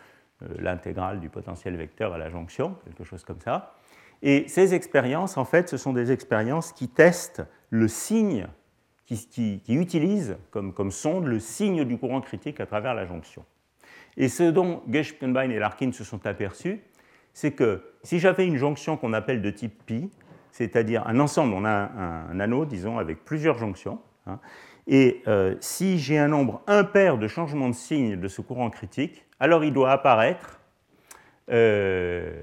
l'intégrale 0.59 1.21
du 1.21 1.29
potentiel 1.29 1.77
vecteur 1.77 2.13
à 2.13 2.19
la 2.19 2.31
jonction, 2.31 2.77
quelque 2.85 3.05
chose 3.05 3.23
comme 3.25 3.41
ça. 3.41 3.75
Et 4.23 4.49
ces 4.49 4.75
expériences, 4.75 5.37
en 5.37 5.45
fait, 5.45 5.69
ce 5.69 5.77
sont 5.77 5.93
des 5.93 6.11
expériences 6.11 6.73
qui 6.73 6.89
testent 6.89 7.43
le 7.71 7.87
signe, 7.87 8.47
qui, 9.05 9.63
utilisent 9.69 10.37
comme, 10.51 10.91
sonde 10.91 11.27
le 11.27 11.39
signe 11.39 11.85
du 11.85 11.99
courant 11.99 12.21
critique 12.21 12.61
à 12.61 12.67
travers 12.67 12.95
la 12.95 13.07
jonction. 13.07 13.45
Et 14.17 14.29
ce 14.29 14.45
dont 14.45 14.83
Geschkenbein 14.89 15.51
et 15.51 15.59
Larkin 15.59 15.93
se 15.93 16.05
sont 16.05 16.27
aperçus, 16.27 16.81
c'est 17.33 17.53
que 17.53 17.83
si 18.03 18.19
j'avais 18.19 18.47
une 18.47 18.57
jonction 18.57 18.97
qu'on 18.97 19.13
appelle 19.13 19.43
de 19.43 19.51
type 19.51 19.85
pi, 19.85 20.11
c'est-à-dire 20.51 21.07
un 21.07 21.21
ensemble, 21.21 21.53
on 21.53 21.65
a 21.65 21.71
un, 22.31 22.41
anneau, 22.41 22.65
disons, 22.65 22.99
avec 22.99 23.25
plusieurs 23.25 23.59
jonctions, 23.59 24.01
hein, 24.27 24.41
et 24.87 25.23
euh, 25.27 25.57
si 25.61 25.99
j'ai 25.99 26.17
un 26.17 26.29
nombre 26.29 26.63
impair 26.67 27.19
de 27.19 27.27
changements 27.27 27.69
de 27.69 27.75
signe 27.75 28.17
de 28.17 28.29
ce 28.29 28.41
courant 28.41 28.71
critique, 28.71 29.25
alors 29.41 29.65
il 29.65 29.73
doit 29.73 29.91
apparaître 29.91 30.61
euh, 31.51 32.41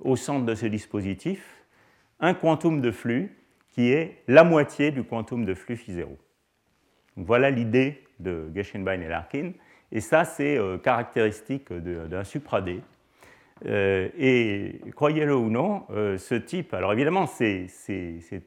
au 0.00 0.16
centre 0.16 0.46
de 0.46 0.54
ce 0.54 0.66
dispositif 0.66 1.64
un 2.20 2.34
quantum 2.34 2.80
de 2.80 2.90
flux 2.90 3.36
qui 3.70 3.90
est 3.90 4.22
la 4.28 4.44
moitié 4.44 4.90
du 4.90 5.04
quantum 5.04 5.44
de 5.44 5.54
flux 5.54 5.76
phi 5.76 5.92
0. 5.92 6.16
voilà 7.16 7.50
l'idée 7.50 8.02
de 8.20 8.50
Geschenbein 8.54 9.00
et 9.00 9.08
Larkin. 9.08 9.52
Et 9.92 10.00
ça, 10.00 10.24
c'est 10.24 10.58
euh, 10.58 10.78
caractéristique 10.78 11.72
d'un 11.72 12.24
supra-D. 12.24 12.80
Euh, 13.66 14.08
et 14.18 14.80
croyez-le 14.94 15.34
ou 15.34 15.48
non, 15.48 15.86
ce 15.90 16.34
type, 16.34 16.74
alors 16.74 16.92
évidemment, 16.92 17.26
c'est 17.26 17.68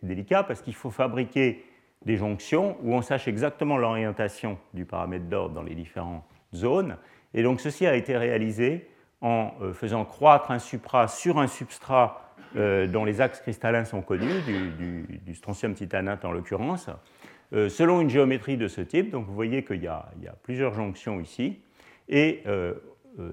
délicat 0.04 0.44
parce 0.44 0.62
qu'il 0.62 0.76
faut 0.76 0.92
fabriquer 0.92 1.64
des 2.06 2.18
jonctions 2.18 2.78
où 2.84 2.94
on 2.94 3.02
sache 3.02 3.28
exactement 3.28 3.78
l'orientation 3.78 4.58
du 4.74 4.86
paramètre 4.86 5.26
d'ordre 5.26 5.56
dans 5.56 5.64
les 5.64 5.76
différentes 5.76 6.24
zones 6.54 6.98
et 7.34 7.44
donc 7.44 7.62
ceci 7.62 7.86
a 7.86 7.96
été 7.96 8.18
réalisé 8.18 8.88
en 9.22 9.52
euh, 9.62 9.74
faisant 9.74 10.06
croître 10.06 10.52
un 10.52 10.60
supra 10.60 11.08
sur 11.08 11.40
un 11.40 11.48
substrat 11.48 12.34
euh, 12.56 12.88
dont 12.88 13.04
les 13.06 13.20
axes 13.22 13.42
cristallins 13.42 13.86
sont 13.86 14.02
connus, 14.02 14.42
du, 14.78 15.36
strontium 15.36 15.74
titanate 15.74 16.24
en 16.24 16.32
l'occurrence, 16.32 16.90
euh, 17.54 17.70
selon 17.70 18.02
une 18.02 18.10
géométrie 18.10 18.58
de 18.58 18.68
ce 18.68 18.82
type. 18.82 19.12
Donc 19.12 19.26
vous 19.26 19.34
voyez 19.34 19.64
qu'il 19.64 19.82
y, 19.82 19.88
a 19.88 20.12
plusieurs 20.44 20.74
jonctions 20.74 21.20
ici, 21.20 21.60
et 22.10 22.44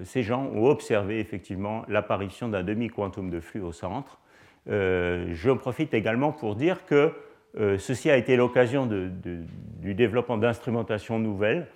ces 0.02 0.22
gens 0.22 0.46
ont 0.46 0.66
observé 0.66 1.20
effectivement 1.20 1.84
l'apparition 1.88 2.48
d'un 2.48 2.64
demi-quantum 2.64 3.30
de 3.30 3.38
flux 3.38 3.60
au 3.60 3.70
centre. 3.70 4.18
je 4.66 5.52
profite 5.52 5.94
également 5.94 6.32
pour 6.32 6.56
dire 6.56 6.84
que 6.86 7.12
ceci 7.78 8.10
a 8.10 8.16
été 8.16 8.34
l'occasion 8.34 8.86
du 8.86 9.94
développement 9.94 10.38
d'instrumentations 10.38 11.20
nouvelles 11.20 11.68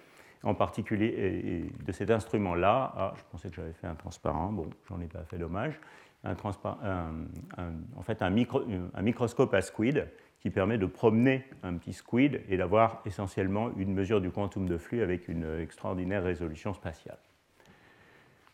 en 0.43 0.55
particulier 0.55 1.71
de 1.87 1.93
cet 1.93 2.11
instrument-là. 2.11 2.93
Ah, 2.97 3.15
je 3.17 3.23
pensais 3.31 3.49
que 3.49 3.55
j'avais 3.55 3.73
fait 3.75 3.87
un 3.87 3.95
transparent, 3.95 4.51
bon, 4.53 4.69
j'en 4.89 5.01
ai 5.01 5.07
pas 5.07 5.23
fait 5.25 5.39
dommage. 5.39 5.79
En 6.25 8.03
fait, 8.03 8.23
un, 8.23 8.31
microscope 8.31 9.55
à 9.55 9.61
squid 9.61 10.09
qui 10.41 10.51
permet 10.51 10.79
de 10.79 10.87
promener 10.87 11.45
un 11.63 11.75
petit 11.75 11.93
squid 11.93 12.41
et 12.49 12.57
d'avoir 12.57 13.03
essentiellement 13.05 13.71
une 13.77 13.93
mesure 13.93 14.21
du 14.21 14.31
quantum 14.31 14.69
de 14.69 14.79
flux 14.79 15.03
avec 15.03 15.29
une 15.29 15.61
extraordinaire 15.61 16.23
résolution 16.23 16.75
spatiale. 16.75 17.19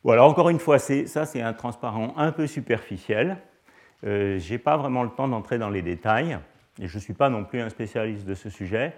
Voilà, 0.04 0.24
encore 0.24 0.50
une 0.50 0.58
fois, 0.58 0.78
ça 0.78 1.24
c'est 1.24 1.40
un 1.40 1.54
transparent 1.54 2.12
un 2.18 2.30
peu 2.30 2.46
superficiel. 2.46 3.38
Euh, 4.04 4.38
je 4.38 4.52
n'ai 4.52 4.58
pas 4.58 4.76
vraiment 4.76 5.02
le 5.02 5.08
temps 5.08 5.28
d'entrer 5.28 5.56
dans 5.56 5.70
les 5.70 5.80
détails 5.80 6.38
et 6.78 6.88
je 6.88 6.96
ne 6.96 7.00
suis 7.00 7.14
pas 7.14 7.30
non 7.30 7.44
plus 7.44 7.60
un 7.60 7.70
spécialiste 7.70 8.26
de 8.26 8.34
ce 8.34 8.50
sujet. 8.50 8.92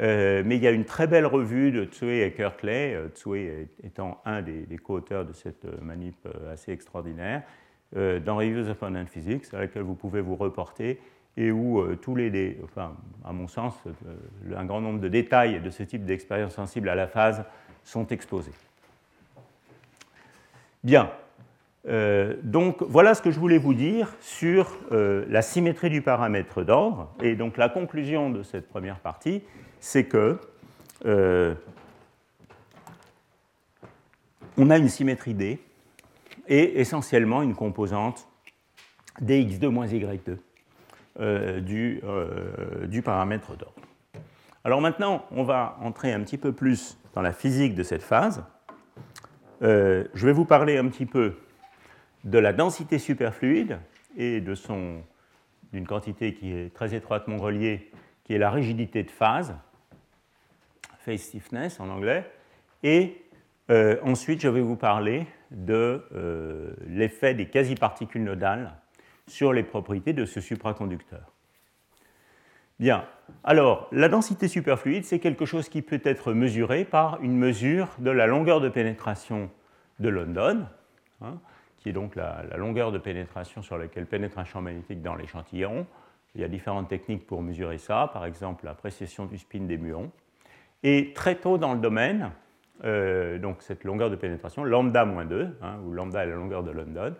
Euh, 0.00 0.42
mais 0.44 0.56
il 0.56 0.62
y 0.62 0.66
a 0.66 0.70
une 0.70 0.84
très 0.84 1.06
belle 1.06 1.24
revue 1.24 1.70
de 1.72 1.84
Tsui 1.86 2.20
et 2.20 2.32
Kirkley, 2.32 2.94
euh, 2.94 3.08
Tsui 3.08 3.48
étant 3.82 4.20
un 4.26 4.42
des, 4.42 4.66
co-auteurs 4.76 5.24
de 5.24 5.32
cette 5.32 5.64
manip 5.80 6.28
assez 6.52 6.72
extraordinaire, 6.72 7.42
dans 7.94 8.36
Reviews 8.36 8.68
of 8.68 8.82
Abundant 8.82 9.06
Physics, 9.06 9.44
à 9.54 9.60
laquelle 9.60 9.82
vous 9.82 9.94
pouvez 9.94 10.20
vous 10.20 10.34
reporter 10.34 10.98
et 11.36 11.50
où 11.50 11.84
tous 11.96 12.14
les, 12.14 12.58
enfin, 12.64 12.96
à 13.24 13.32
mon 13.32 13.48
sens, 13.48 13.74
un 14.54 14.64
grand 14.64 14.80
nombre 14.80 15.00
de 15.00 15.08
détails 15.08 15.60
de 15.60 15.70
ce 15.70 15.82
type 15.82 16.04
d'expérience 16.04 16.54
sensible 16.54 16.88
à 16.88 16.94
la 16.94 17.08
phase 17.08 17.44
sont 17.82 18.06
exposés. 18.06 18.52
Bien, 20.84 21.10
euh, 21.86 22.36
donc 22.42 22.82
voilà 22.82 23.14
ce 23.14 23.22
que 23.22 23.30
je 23.30 23.38
voulais 23.38 23.58
vous 23.58 23.74
dire 23.74 24.14
sur 24.20 24.78
euh, 24.92 25.24
la 25.28 25.42
symétrie 25.42 25.90
du 25.90 26.02
paramètre 26.02 26.62
d'ordre. 26.62 27.12
Et 27.22 27.36
donc 27.36 27.56
la 27.56 27.68
conclusion 27.68 28.30
de 28.30 28.42
cette 28.42 28.68
première 28.68 29.00
partie, 29.00 29.42
c'est 29.80 30.04
que 30.04 30.38
euh, 31.04 31.54
on 34.56 34.70
a 34.70 34.78
une 34.78 34.88
symétrie 34.88 35.34
D 35.34 35.58
et 36.48 36.80
essentiellement 36.80 37.42
une 37.42 37.54
composante 37.54 38.28
dx2 39.22 39.66
moins 39.68 39.86
y2 39.86 40.38
du, 41.18 42.02
du 42.86 43.02
paramètre 43.02 43.56
d'ordre. 43.56 43.82
Alors 44.64 44.80
maintenant, 44.80 45.26
on 45.30 45.44
va 45.44 45.76
entrer 45.80 46.12
un 46.12 46.20
petit 46.20 46.38
peu 46.38 46.52
plus 46.52 46.98
dans 47.14 47.22
la 47.22 47.32
physique 47.32 47.74
de 47.74 47.82
cette 47.82 48.02
phase. 48.02 48.42
je 49.60 50.26
vais 50.26 50.32
vous 50.32 50.44
parler 50.44 50.76
un 50.76 50.88
petit 50.88 51.06
peu 51.06 51.36
de 52.24 52.38
la 52.38 52.52
densité 52.52 52.98
superfluide 52.98 53.78
et 54.16 54.40
d'une 54.40 55.86
quantité 55.86 56.34
qui 56.34 56.52
est 56.52 56.74
très 56.74 56.94
étroitement 56.94 57.36
reliée, 57.36 57.90
qui 58.24 58.34
est 58.34 58.38
la 58.38 58.50
rigidité 58.50 59.02
de 59.02 59.10
phase, 59.10 59.54
phase 61.00 61.20
stiffness 61.20 61.80
en 61.80 61.88
anglais, 61.90 62.30
et 62.82 63.22
euh, 63.70 63.98
ensuite 64.02 64.40
je 64.40 64.48
vais 64.48 64.60
vous 64.60 64.76
parler 64.76 65.26
de 65.50 66.04
euh, 66.14 66.74
l'effet 66.86 67.34
des 67.34 67.46
quasi-particules 67.46 68.24
nodales 68.24 68.74
sur 69.28 69.52
les 69.52 69.62
propriétés 69.62 70.12
de 70.12 70.24
ce 70.24 70.40
supraconducteur. 70.40 71.32
Bien, 72.80 73.04
alors 73.44 73.88
la 73.92 74.08
densité 74.08 74.48
superfluide, 74.48 75.04
c'est 75.04 75.20
quelque 75.20 75.46
chose 75.46 75.68
qui 75.68 75.80
peut 75.80 76.00
être 76.04 76.32
mesuré 76.32 76.84
par 76.84 77.22
une 77.22 77.36
mesure 77.36 77.88
de 77.98 78.10
la 78.10 78.26
longueur 78.26 78.60
de 78.60 78.68
pénétration 78.68 79.50
de 80.00 80.08
London. 80.08 80.66
Hein, 81.22 81.38
qui 81.84 81.90
est 81.90 81.92
donc 81.92 82.16
la, 82.16 82.42
longueur 82.56 82.92
de 82.92 82.98
pénétration 82.98 83.60
sur 83.60 83.76
laquelle 83.76 84.06
pénètre 84.06 84.38
un 84.38 84.44
champ 84.44 84.62
magnétique 84.62 85.02
dans 85.02 85.14
l'échantillon. 85.14 85.86
Il 86.34 86.40
y 86.40 86.44
a 86.44 86.48
différentes 86.48 86.88
techniques 86.88 87.26
pour 87.26 87.42
mesurer 87.42 87.76
ça, 87.76 88.10
par 88.12 88.24
exemple 88.24 88.64
la 88.64 88.72
précession 88.72 89.26
du 89.26 89.36
spin 89.36 89.60
des 89.60 89.76
muons. 89.76 90.10
Et 90.82 91.12
très 91.12 91.36
tôt 91.36 91.58
dans 91.58 91.74
le 91.74 91.80
domaine, 91.80 92.30
euh, 92.84 93.38
donc 93.38 93.62
cette 93.62 93.84
longueur 93.84 94.08
de 94.08 94.16
pénétration, 94.16 94.64
lambda 94.64 95.04
moins 95.04 95.26
2, 95.26 95.58
hein, 95.60 95.76
où 95.84 95.92
lambda 95.92 96.24
est 96.24 96.28
la 96.28 96.36
longueur 96.36 96.62
de 96.62 96.70
London, 96.70 97.14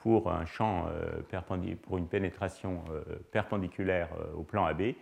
pour 0.00 0.30
un 0.30 0.44
champ 0.44 0.86
euh, 0.88 1.76
pour 1.82 1.98
une 1.98 2.08
pénétration 2.08 2.82
euh, 2.90 3.02
perpendiculaire 3.30 4.08
au 4.36 4.42
plan 4.42 4.64
AB, 4.64 4.94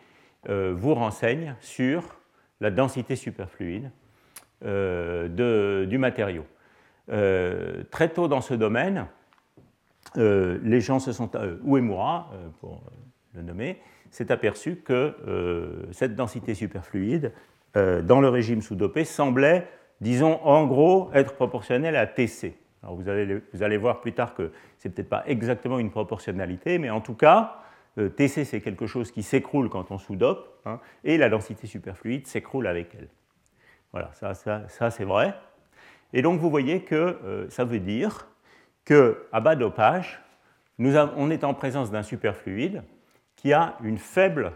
vous 0.48 0.94
renseigne 0.94 1.56
sur 1.60 2.20
la 2.60 2.70
densité 2.70 3.16
superfluide 3.16 3.90
du 4.62 5.98
matériau. 5.98 6.44
Euh, 7.10 7.84
très 7.90 8.08
tôt 8.10 8.28
dans 8.28 8.40
ce 8.40 8.54
domaine, 8.54 9.06
euh, 10.16 10.58
les 10.62 10.80
gens 10.80 10.98
se 10.98 11.12
sont, 11.12 11.30
euh, 11.36 11.56
Uemura, 11.64 12.30
pour 12.60 12.82
le 13.34 13.42
nommer, 13.42 13.80
s'est 14.10 14.32
aperçu 14.32 14.76
que 14.76 15.14
cette 15.92 16.14
densité 16.14 16.54
superfluide, 16.54 17.32
dans 17.74 18.20
le 18.20 18.28
régime 18.28 18.62
sous-dopé, 18.62 19.04
semblait, 19.04 19.68
disons, 20.00 20.40
en 20.42 20.66
gros, 20.66 21.10
être 21.12 21.34
proportionnelle 21.34 21.94
à 21.94 22.06
TC. 22.06 22.56
Alors 22.82 22.96
vous, 22.96 23.08
allez, 23.08 23.40
vous 23.52 23.62
allez 23.62 23.76
voir 23.76 24.00
plus 24.00 24.12
tard 24.12 24.34
que 24.34 24.52
ce 24.78 24.88
n'est 24.88 24.94
peut-être 24.94 25.08
pas 25.08 25.24
exactement 25.26 25.78
une 25.78 25.90
proportionnalité, 25.90 26.78
mais 26.78 26.90
en 26.90 27.00
tout 27.00 27.14
cas, 27.14 27.62
TC, 27.96 28.44
c'est 28.44 28.60
quelque 28.60 28.86
chose 28.86 29.10
qui 29.10 29.22
s'écroule 29.22 29.68
quand 29.68 29.90
on 29.90 29.98
sous-dope, 29.98 30.60
hein, 30.64 30.80
et 31.02 31.18
la 31.18 31.28
densité 31.28 31.66
superfluide 31.66 32.26
s'écroule 32.26 32.66
avec 32.66 32.94
elle. 32.94 33.08
Voilà, 33.92 34.10
ça, 34.12 34.34
ça, 34.34 34.90
c'est 34.90 35.04
vrai. 35.04 35.34
Et 36.12 36.22
donc 36.22 36.40
vous 36.40 36.50
voyez 36.50 36.82
que 36.82 36.94
euh, 36.94 37.50
ça 37.50 37.64
veut 37.64 37.80
dire 37.80 38.28
qu'à 38.84 39.40
bas 39.40 39.56
dopage, 39.56 40.20
on 40.78 41.30
est 41.30 41.44
en 41.44 41.54
présence 41.54 41.90
d'un 41.90 42.02
superfluide 42.02 42.82
qui 43.36 43.52
a 43.52 43.76
une 43.82 43.98
faible 43.98 44.52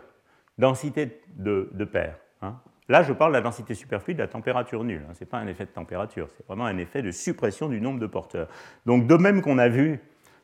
densité 0.59 1.21
de, 1.35 1.69
de 1.73 1.85
paires. 1.85 2.19
Là, 2.93 3.03
je 3.03 3.15
parle 3.15 3.33
de 3.33 3.39
la 3.39 3.41
densité 3.41 3.73
superfluide 3.75 4.21
à 4.21 4.27
température 4.27 4.85
nulle. 4.85 5.07
Hein. 5.09 5.15
Ce 5.15 5.21
n'est 5.21 5.27
pas 5.27 5.39
un 5.39 5.47
effet 5.47 5.65
de 5.65 5.71
température, 5.71 6.29
c'est 6.37 6.47
vraiment 6.47 6.67
un 6.67 6.77
effet 6.77 7.01
de 7.01 7.11
suppression 7.11 7.71
du 7.71 7.81
nombre 7.81 7.99
de 7.99 8.07
porteurs. 8.07 8.49
Donc, 8.85 9.07
de 9.07 9.15
même 9.15 9.41
qu'on 9.41 9.57
a 9.57 9.67
vu 9.67 9.99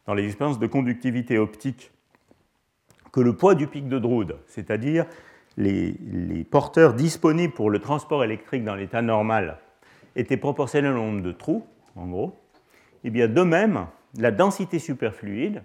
dans 0.06 0.14
les 0.14 0.24
expériences 0.24 0.58
de 0.58 0.66
conductivité 0.66 1.36
optique 1.36 1.90
que 3.12 3.20
le 3.20 3.36
poids 3.36 3.54
du 3.54 3.66
pic 3.66 3.86
de 3.86 3.98
Drude, 3.98 4.36
c'est-à-dire 4.46 5.04
les, 5.58 5.92
les, 6.10 6.42
porteurs 6.42 6.94
disponibles 6.94 7.52
pour 7.52 7.68
le 7.68 7.80
transport 7.80 8.24
électrique 8.24 8.64
dans 8.64 8.76
l'état 8.76 9.02
normal, 9.02 9.58
était 10.16 10.38
proportionnel 10.38 10.92
au 10.92 11.02
nombre 11.02 11.20
de 11.20 11.32
trous, 11.32 11.66
en 11.96 12.06
gros, 12.06 12.40
et 13.04 13.08
eh 13.08 13.10
bien 13.10 13.28
de 13.28 13.42
même, 13.42 13.88
la 14.16 14.30
densité 14.30 14.78
superfluide, 14.78 15.64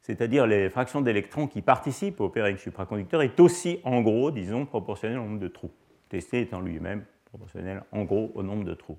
c'est-à-dire 0.00 0.46
les 0.46 0.70
fractions 0.70 1.02
d'électrons 1.02 1.48
qui 1.48 1.60
participent 1.60 2.22
au 2.22 2.30
pairing 2.30 2.56
supraconducteur, 2.56 3.20
est 3.20 3.38
aussi 3.40 3.80
en 3.84 4.00
gros, 4.00 4.30
disons, 4.30 4.64
proportionnelle 4.64 5.18
au 5.18 5.24
nombre 5.24 5.38
de 5.38 5.48
trous. 5.48 5.70
TC 6.12 6.34
étant 6.34 6.60
lui-même 6.60 7.04
proportionnel 7.24 7.82
en 7.92 8.04
gros 8.04 8.30
au 8.34 8.42
nombre 8.42 8.64
de 8.64 8.74
trous. 8.74 8.98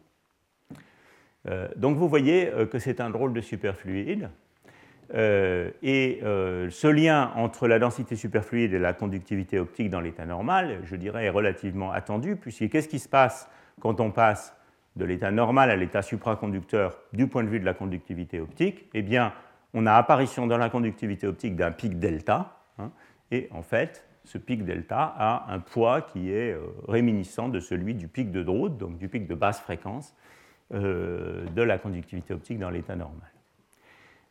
Euh, 1.48 1.68
donc 1.76 1.98
vous 1.98 2.10
voyez 2.10 2.50
euh, 2.50 2.66
que 2.66 2.80
c'est 2.80 3.02
un 3.02 3.10
drôle 3.10 3.34
de 3.34 3.42
superfluide. 3.42 4.30
Euh, 5.14 5.70
et 5.84 6.22
ce 6.24 6.88
lien 6.88 7.32
entre 7.36 7.68
la 7.68 7.78
densité 7.78 8.16
superfluide 8.16 8.74
et 8.74 8.80
la 8.80 8.94
conductivité 8.94 9.60
optique 9.60 9.90
dans 9.90 10.00
l'état 10.00 10.26
normal, 10.26 10.80
je 10.86 10.96
dirais, 10.96 11.26
est 11.26 11.30
relativement 11.30 11.92
attendu, 11.92 12.36
puisque 12.36 12.70
qu'est-ce 12.70 12.88
qui 12.88 13.00
se 13.00 13.10
passe 13.10 13.48
quand 13.80 14.00
on 14.00 14.12
passe 14.12 14.56
de 14.96 15.06
l'état 15.06 15.30
normal 15.30 15.70
à 15.70 15.76
l'état 15.76 16.02
supraconducteur 16.02 16.98
du 17.12 17.28
point 17.28 17.44
de 17.44 17.50
vue 17.50 17.60
de 17.60 17.66
la 17.66 17.74
conductivité 17.74 18.40
optique, 18.40 18.86
eh 18.94 19.02
bien, 19.02 19.34
on 19.74 19.86
a 19.86 19.94
apparition 19.94 20.48
dans 20.48 20.58
la 20.58 20.70
conductivité 20.70 21.28
optique 21.28 21.56
d'un 21.56 21.72
pic 21.72 22.00
delta, 22.00 22.58
hein, 22.80 22.90
et 23.30 23.50
en 23.52 23.62
fait, 23.62 24.08
ce 24.26 24.38
pic 24.38 24.64
delta 24.64 25.14
a 25.18 25.54
un 25.54 25.60
poids 25.60 26.02
qui 26.02 26.32
est 26.32 26.54
euh, 26.54 26.62
réminiscent 26.88 27.50
de 27.50 27.60
celui 27.60 27.94
du 27.94 28.08
pic 28.08 28.32
de 28.32 28.42
Drude, 28.44 28.78
donc 28.78 28.98
du 28.98 29.10
pic 29.10 29.28
de 29.28 29.36
basse 29.36 29.60
fréquence 29.60 30.16
euh, 30.74 31.46
de 31.48 31.62
la 31.62 31.78
conductivité 31.78 32.34
optique 32.34 32.60
dans 32.60 32.70
l'état 32.70 32.96
normal. 32.96 33.30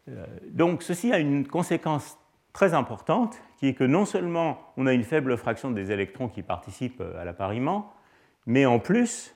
Euh, 0.09 0.24
donc 0.48 0.83
ceci 0.83 1.12
a 1.12 1.18
une 1.18 1.46
conséquence 1.46 2.18
très 2.52 2.74
importante, 2.74 3.40
qui 3.59 3.68
est 3.68 3.74
que 3.74 3.85
non 3.85 4.05
seulement 4.05 4.61
on 4.76 4.87
a 4.87 4.92
une 4.92 5.05
faible 5.05 5.37
fraction 5.37 5.70
des 5.70 5.90
électrons 5.90 6.28
qui 6.28 6.42
participent 6.42 7.02
à 7.18 7.24
l'appariement, 7.24 7.94
mais 8.46 8.66
en 8.66 8.78
plus, 8.78 9.35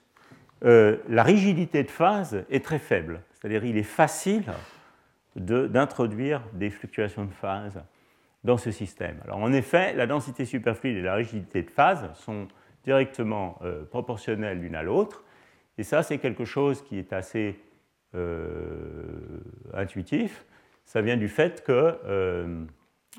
la 0.61 1.23
rigidité 1.23 1.83
de 1.83 1.90
phase 1.90 2.45
est 2.51 2.62
très 2.62 2.79
faible. 2.79 3.23
C'est-à-dire 3.33 3.62
qu'il 3.62 3.79
est 3.79 3.83
facile 3.85 4.45
d'introduire 5.37 6.42
des 6.53 6.69
fluctuations 6.69 7.25
de 7.25 7.33
phase 7.33 7.81
dans 8.46 8.56
ce 8.56 8.70
système. 8.70 9.18
Alors 9.24 9.38
en 9.38 9.52
effet, 9.52 9.92
la 9.92 10.06
densité 10.06 10.44
superfluide 10.44 10.96
et 10.96 11.02
la 11.02 11.14
rigidité 11.14 11.62
de 11.62 11.70
phase 11.70 12.09
sont 12.14 12.48
directement 12.85 13.59
euh, 13.62 13.85
proportionnelles 13.85 14.61
l'une 14.61 14.74
à 14.74 14.82
l'autre. 14.82 15.24
Et 15.76 15.82
ça, 15.82 16.02
c'est 16.02 16.18
quelque 16.18 16.46
chose 16.46 16.82
qui 16.82 16.98
est 16.98 17.12
assez 17.12 17.59
euh, 18.14 19.40
intuitif. 19.74 20.46
Ça 20.85 21.02
vient 21.02 21.16
du 21.16 21.28
fait 21.28 21.64
que, 21.64 21.98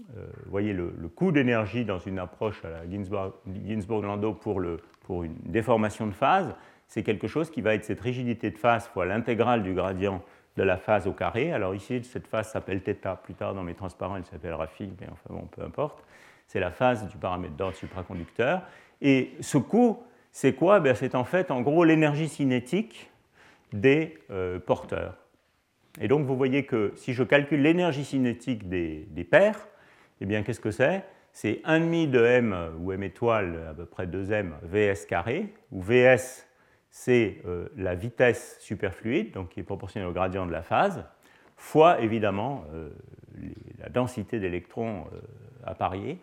vous 0.07 0.51
voyez, 0.51 0.73
le, 0.73 0.89
coût 1.13 1.31
d'énergie 1.31 1.83
dans 1.83 1.99
une 1.99 2.17
approche 2.17 2.63
à 2.63 2.69
la 2.69 2.89
Ginsburg-Landau 2.89 4.33
pour 4.33 4.61
pour 5.01 5.23
une 5.23 5.35
déformation 5.45 6.07
de 6.07 6.13
phase, 6.13 6.55
c'est 6.87 7.03
quelque 7.03 7.27
chose 7.27 7.49
qui 7.49 7.61
va 7.61 7.73
être 7.73 7.83
cette 7.83 7.99
rigidité 8.01 8.49
de 8.51 8.57
phase 8.57 8.87
fois 8.87 9.05
l'intégrale 9.05 9.63
du 9.63 9.73
gradient 9.73 10.23
de 10.57 10.63
la 10.63 10.77
phase 10.77 11.07
au 11.07 11.13
carré. 11.13 11.53
Alors 11.53 11.75
ici, 11.75 12.03
cette 12.03 12.27
phase 12.27 12.51
s'appelle 12.51 12.81
θ. 12.81 13.15
Plus 13.23 13.35
tard, 13.35 13.53
dans 13.53 13.63
mes 13.63 13.75
transparents, 13.75 14.17
elle 14.17 14.25
s'appellera 14.25 14.67
phi, 14.67 14.91
mais 14.99 15.07
enfin 15.11 15.29
bon, 15.33 15.47
peu 15.51 15.61
importe. 15.61 16.03
C'est 16.47 16.59
la 16.59 16.71
phase 16.71 17.07
du 17.07 17.17
paramètre 17.17 17.53
d'ordre 17.53 17.75
supraconducteur. 17.75 18.61
Et 19.01 19.31
ce 19.39 19.57
coût, 19.57 20.01
c'est 20.31 20.53
quoi? 20.53 20.79
Ben, 20.79 20.95
C'est 20.95 21.13
en 21.13 21.23
fait, 21.23 21.51
en 21.51 21.61
gros, 21.61 21.83
l'énergie 21.83 22.27
cinétique 22.27 23.09
des 23.71 24.17
euh, 24.31 24.59
porteurs. 24.59 25.15
Et 25.99 26.07
donc, 26.07 26.25
vous 26.25 26.35
voyez 26.35 26.65
que 26.65 26.93
si 26.95 27.13
je 27.13 27.23
calcule 27.23 27.61
l'énergie 27.61 28.05
cinétique 28.05 28.67
des, 28.69 29.27
paires, 29.29 29.67
eh 30.21 30.25
bien, 30.25 30.43
qu'est-ce 30.43 30.59
que 30.59 30.71
c'est? 30.71 31.03
C'est 31.33 31.61
1,5 31.65 32.09
de 32.09 32.23
m, 32.23 32.71
ou 32.79 32.91
m 32.91 33.03
étoile, 33.03 33.67
à 33.69 33.73
peu 33.73 33.85
près 33.85 34.07
2m, 34.07 34.53
vs 34.63 35.05
carré, 35.07 35.53
où 35.71 35.81
vs, 35.81 36.46
c'est 36.97 37.37
euh, 37.45 37.67
la 37.77 37.93
vitesse 37.93 38.57
superfluide, 38.59 39.31
donc 39.31 39.49
qui 39.49 39.59
est 39.59 39.63
proportionnelle 39.63 40.09
au 40.09 40.13
gradient 40.13 40.47
de 40.47 40.51
la 40.51 40.63
phase, 40.63 41.05
fois 41.55 42.01
évidemment 42.01 42.65
euh, 42.73 42.89
la 43.77 43.89
densité 43.89 44.39
d'électrons 44.39 45.05
euh, 45.13 45.19
à 45.63 45.75
parier. 45.75 46.17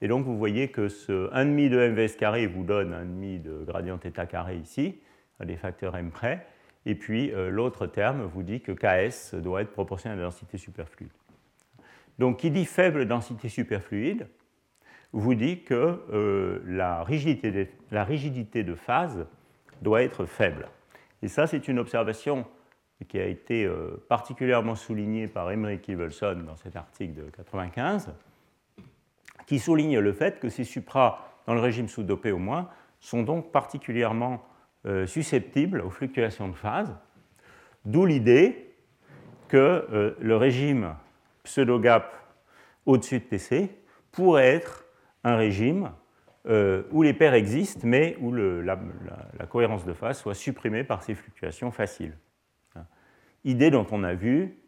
Et 0.00 0.06
donc 0.06 0.24
vous 0.24 0.38
voyez 0.38 0.68
que 0.68 0.88
ce 0.88 1.28
1,5 1.32 1.68
de 1.68 1.78
m 1.80 1.94
vs 1.96 2.16
carré 2.16 2.46
vous 2.46 2.62
donne 2.62 2.92
1,5 2.92 3.42
de 3.42 3.64
gradient 3.64 3.98
θ 3.98 4.26
carré 4.28 4.56
ici, 4.56 5.00
à 5.40 5.44
des 5.44 5.56
facteurs 5.56 5.96
m 5.96 6.10
près. 6.12 6.46
Et 6.86 6.94
puis 6.94 7.32
l'autre 7.48 7.86
terme 7.86 8.22
vous 8.22 8.42
dit 8.42 8.60
que 8.60 8.70
Ks 8.72 9.34
doit 9.40 9.62
être 9.62 9.72
proportionnel 9.72 10.18
à 10.18 10.22
la 10.22 10.28
densité 10.28 10.58
superfluide. 10.58 11.10
Donc, 12.18 12.38
qui 12.38 12.50
dit 12.50 12.66
faible 12.66 13.06
densité 13.06 13.48
superfluide 13.48 14.28
vous 15.12 15.34
dit 15.34 15.62
que 15.62 16.02
euh, 16.12 16.60
la, 16.66 17.02
rigidité 17.04 18.62
de, 18.64 18.74
phase 18.74 19.26
doit 19.84 20.02
être 20.02 20.26
faible. 20.26 20.68
Et 21.22 21.28
ça, 21.28 21.46
c'est 21.46 21.68
une 21.68 21.78
observation 21.78 22.44
qui 23.06 23.20
a 23.20 23.26
été 23.26 23.64
euh, 23.64 24.04
particulièrement 24.08 24.74
soulignée 24.74 25.28
par 25.28 25.50
Emmerich 25.50 25.86
Ivelson 25.86 26.42
dans 26.46 26.56
cet 26.56 26.74
article 26.74 27.14
de 27.14 27.20
1995, 27.20 28.12
qui 29.46 29.58
souligne 29.60 29.98
le 29.98 30.12
fait 30.12 30.40
que 30.40 30.48
ces 30.48 30.64
supras, 30.64 31.20
dans 31.46 31.54
le 31.54 31.60
régime 31.60 31.88
sous-dopé 31.88 32.32
au 32.32 32.38
moins, 32.38 32.68
sont 32.98 33.22
donc 33.22 33.52
particulièrement 33.52 34.42
euh, 34.86 35.06
susceptibles 35.06 35.80
aux 35.80 35.90
fluctuations 35.90 36.48
de 36.48 36.54
phase, 36.54 36.96
d'où 37.84 38.06
l'idée 38.06 38.74
que 39.48 40.16
le 40.18 40.36
régime 40.36 40.96
pseudo-gap 41.44 42.12
au-dessus 42.86 43.20
de 43.20 43.24
TC 43.24 43.70
pourrait 44.10 44.54
être 44.54 44.86
un 45.22 45.36
régime 45.36 45.90
euh, 46.46 46.82
où 46.90 47.02
les 47.02 47.14
paires 47.14 47.32
existent, 47.32 47.80
mais 47.84 48.18
où 48.20 48.30
la, 48.30 48.76
cohérence 49.48 49.86
de 49.86 49.94
phase 49.94 50.18
soit 50.18 50.34
supprimée 50.34 50.84
par 50.84 51.02
ces 51.02 51.14
fluctuations 51.14 51.70
faciles. 51.70 52.12
Hein. 52.76 52.84
Idée 53.44 53.70
dont 53.70 53.86
on 53.90 54.04
a 54.04 54.12
vu, 54.12 54.58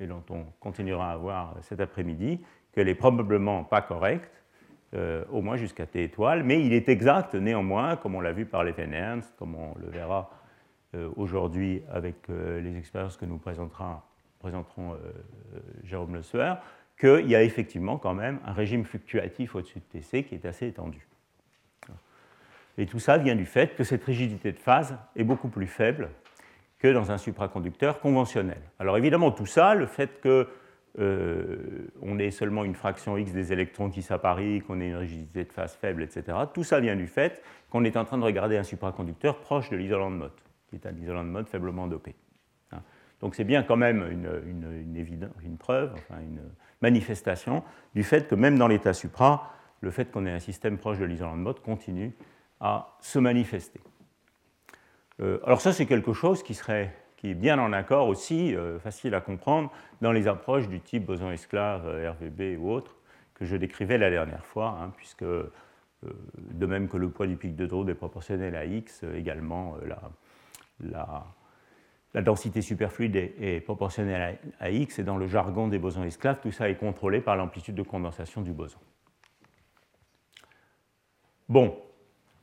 et 0.00 0.08
dont 0.08 0.24
on 0.30 0.44
continuera 0.58 1.12
à 1.12 1.16
voir 1.16 1.56
cet 1.60 1.80
après-midi, 1.80 2.40
qu'elle 2.72 2.88
est 2.88 2.96
probablement 2.96 3.62
pas 3.62 3.80
correcte, 3.80 4.42
euh, 4.94 5.24
au 5.30 5.40
moins 5.40 5.56
jusqu'à 5.56 5.86
T 5.86 6.02
étoile, 6.02 6.42
mais 6.42 6.64
il 6.66 6.72
est 6.72 6.88
exact 6.88 7.36
néanmoins, 7.36 7.94
comme 7.94 8.16
on 8.16 8.20
l'a 8.20 8.32
vu 8.32 8.44
par 8.44 8.64
les 8.64 8.74
Ernst, 8.76 9.32
comme 9.38 9.54
on 9.54 9.76
le 9.78 9.88
verra 9.88 10.30
euh, 10.96 11.08
aujourd'hui 11.14 11.82
avec 11.92 12.26
les 12.26 12.76
expériences 12.76 13.16
que 13.16 13.24
nous 13.24 13.38
présenterons, 13.38 14.00
présenteront 14.40 14.96
Jérôme 15.84 16.14
Le 16.14 16.22
Sueur, 16.22 16.60
qu'il 16.98 17.28
y 17.28 17.36
a 17.36 17.44
effectivement 17.44 17.98
quand 17.98 18.14
même 18.14 18.40
un 18.44 18.52
régime 18.52 18.84
fluctuatif 18.84 19.54
au-dessus 19.54 19.78
de 19.78 20.00
TC 20.00 20.24
qui 20.24 20.34
est 20.34 20.44
assez 20.44 20.66
étendu. 20.66 21.06
Et 22.80 22.86
tout 22.86 22.98
ça 22.98 23.18
vient 23.18 23.36
du 23.36 23.44
fait 23.44 23.76
que 23.76 23.84
cette 23.84 24.02
rigidité 24.04 24.52
de 24.52 24.58
phase 24.58 24.96
est 25.14 25.22
beaucoup 25.22 25.48
plus 25.48 25.66
faible 25.66 26.08
que 26.78 26.88
dans 26.88 27.10
un 27.10 27.18
supraconducteur 27.18 28.00
conventionnel. 28.00 28.56
Alors 28.78 28.96
évidemment, 28.96 29.32
tout 29.32 29.44
ça, 29.44 29.74
le 29.74 29.84
fait 29.84 30.22
qu'on 30.22 30.46
euh, 30.98 32.18
ait 32.18 32.30
seulement 32.30 32.64
une 32.64 32.74
fraction 32.74 33.18
x 33.18 33.32
des 33.32 33.52
électrons 33.52 33.90
qui 33.90 34.00
s'apparient, 34.00 34.62
qu'on 34.62 34.80
ait 34.80 34.88
une 34.88 34.96
rigidité 34.96 35.44
de 35.44 35.52
phase 35.52 35.74
faible, 35.74 36.02
etc., 36.02 36.38
tout 36.54 36.64
ça 36.64 36.80
vient 36.80 36.96
du 36.96 37.06
fait 37.06 37.42
qu'on 37.68 37.84
est 37.84 37.98
en 37.98 38.06
train 38.06 38.16
de 38.16 38.24
regarder 38.24 38.56
un 38.56 38.62
supraconducteur 38.62 39.40
proche 39.40 39.68
de 39.68 39.76
l'isolant 39.76 40.10
de 40.10 40.16
Mott, 40.16 40.42
qui 40.70 40.76
est 40.76 40.86
un 40.86 40.96
isolant 40.96 41.22
de 41.22 41.28
Mott 41.28 41.50
faiblement 41.50 41.86
dopé. 41.86 42.14
Hein. 42.72 42.80
Donc 43.20 43.34
c'est 43.34 43.44
bien 43.44 43.62
quand 43.62 43.76
même 43.76 44.08
une, 44.10 45.04
une 45.44 45.58
preuve, 45.58 45.92
enfin 45.92 46.18
une, 46.22 46.40
manifestation 46.80 47.62
du 47.94 48.02
fait 48.02 48.26
que 48.26 48.34
même 48.34 48.56
dans 48.56 48.66
l'état 48.66 48.94
supra, 48.94 49.52
le 49.82 49.90
fait 49.90 50.10
qu'on 50.10 50.24
ait 50.24 50.32
un 50.32 50.40
système 50.40 50.78
proche 50.78 50.98
de 50.98 51.04
l'isolant 51.04 51.36
de 51.36 51.42
mode 51.42 51.60
continue 51.60 52.14
à 52.60 52.96
se 53.00 53.18
manifester. 53.18 53.80
Euh, 55.20 55.38
alors 55.44 55.60
ça, 55.60 55.72
c'est 55.72 55.86
quelque 55.86 56.12
chose 56.12 56.42
qui, 56.42 56.54
serait, 56.54 56.94
qui 57.16 57.30
est 57.30 57.34
bien 57.34 57.58
en 57.58 57.72
accord 57.72 58.08
aussi, 58.08 58.54
euh, 58.54 58.78
facile 58.78 59.14
à 59.14 59.20
comprendre, 59.20 59.70
dans 60.00 60.12
les 60.12 60.28
approches 60.28 60.68
du 60.68 60.80
type 60.80 61.06
boson-esclave, 61.06 61.86
euh, 61.86 62.12
RVB 62.12 62.58
ou 62.58 62.70
autres, 62.70 62.96
que 63.34 63.44
je 63.44 63.56
décrivais 63.56 63.98
la 63.98 64.10
dernière 64.10 64.44
fois, 64.44 64.78
hein, 64.80 64.92
puisque 64.96 65.24
de 65.24 66.66
même 66.66 66.88
que 66.88 66.96
le 66.96 67.10
poids 67.10 67.26
du 67.26 67.36
pic 67.36 67.56
de 67.56 67.66
Drude 67.66 67.90
est 67.90 67.94
proportionnel 67.94 68.56
à 68.56 68.64
x, 68.64 69.04
également 69.14 69.76
la 72.14 72.22
densité 72.22 72.62
superfluide 72.62 73.16
est, 73.16 73.60
proportionnelle 73.60 74.38
à, 74.58 74.70
x, 74.70 74.98
et 74.98 75.04
dans 75.04 75.18
le 75.18 75.26
jargon 75.26 75.68
des 75.68 75.78
bosons 75.78 76.04
esclaves, 76.04 76.40
tout 76.40 76.52
ça 76.52 76.70
est 76.70 76.76
contrôlé 76.76 77.20
par 77.20 77.36
l'amplitude 77.36 77.74
de 77.74 77.82
condensation 77.82 78.40
du 78.40 78.52
boson. 78.52 78.78
Bon, 81.48 81.76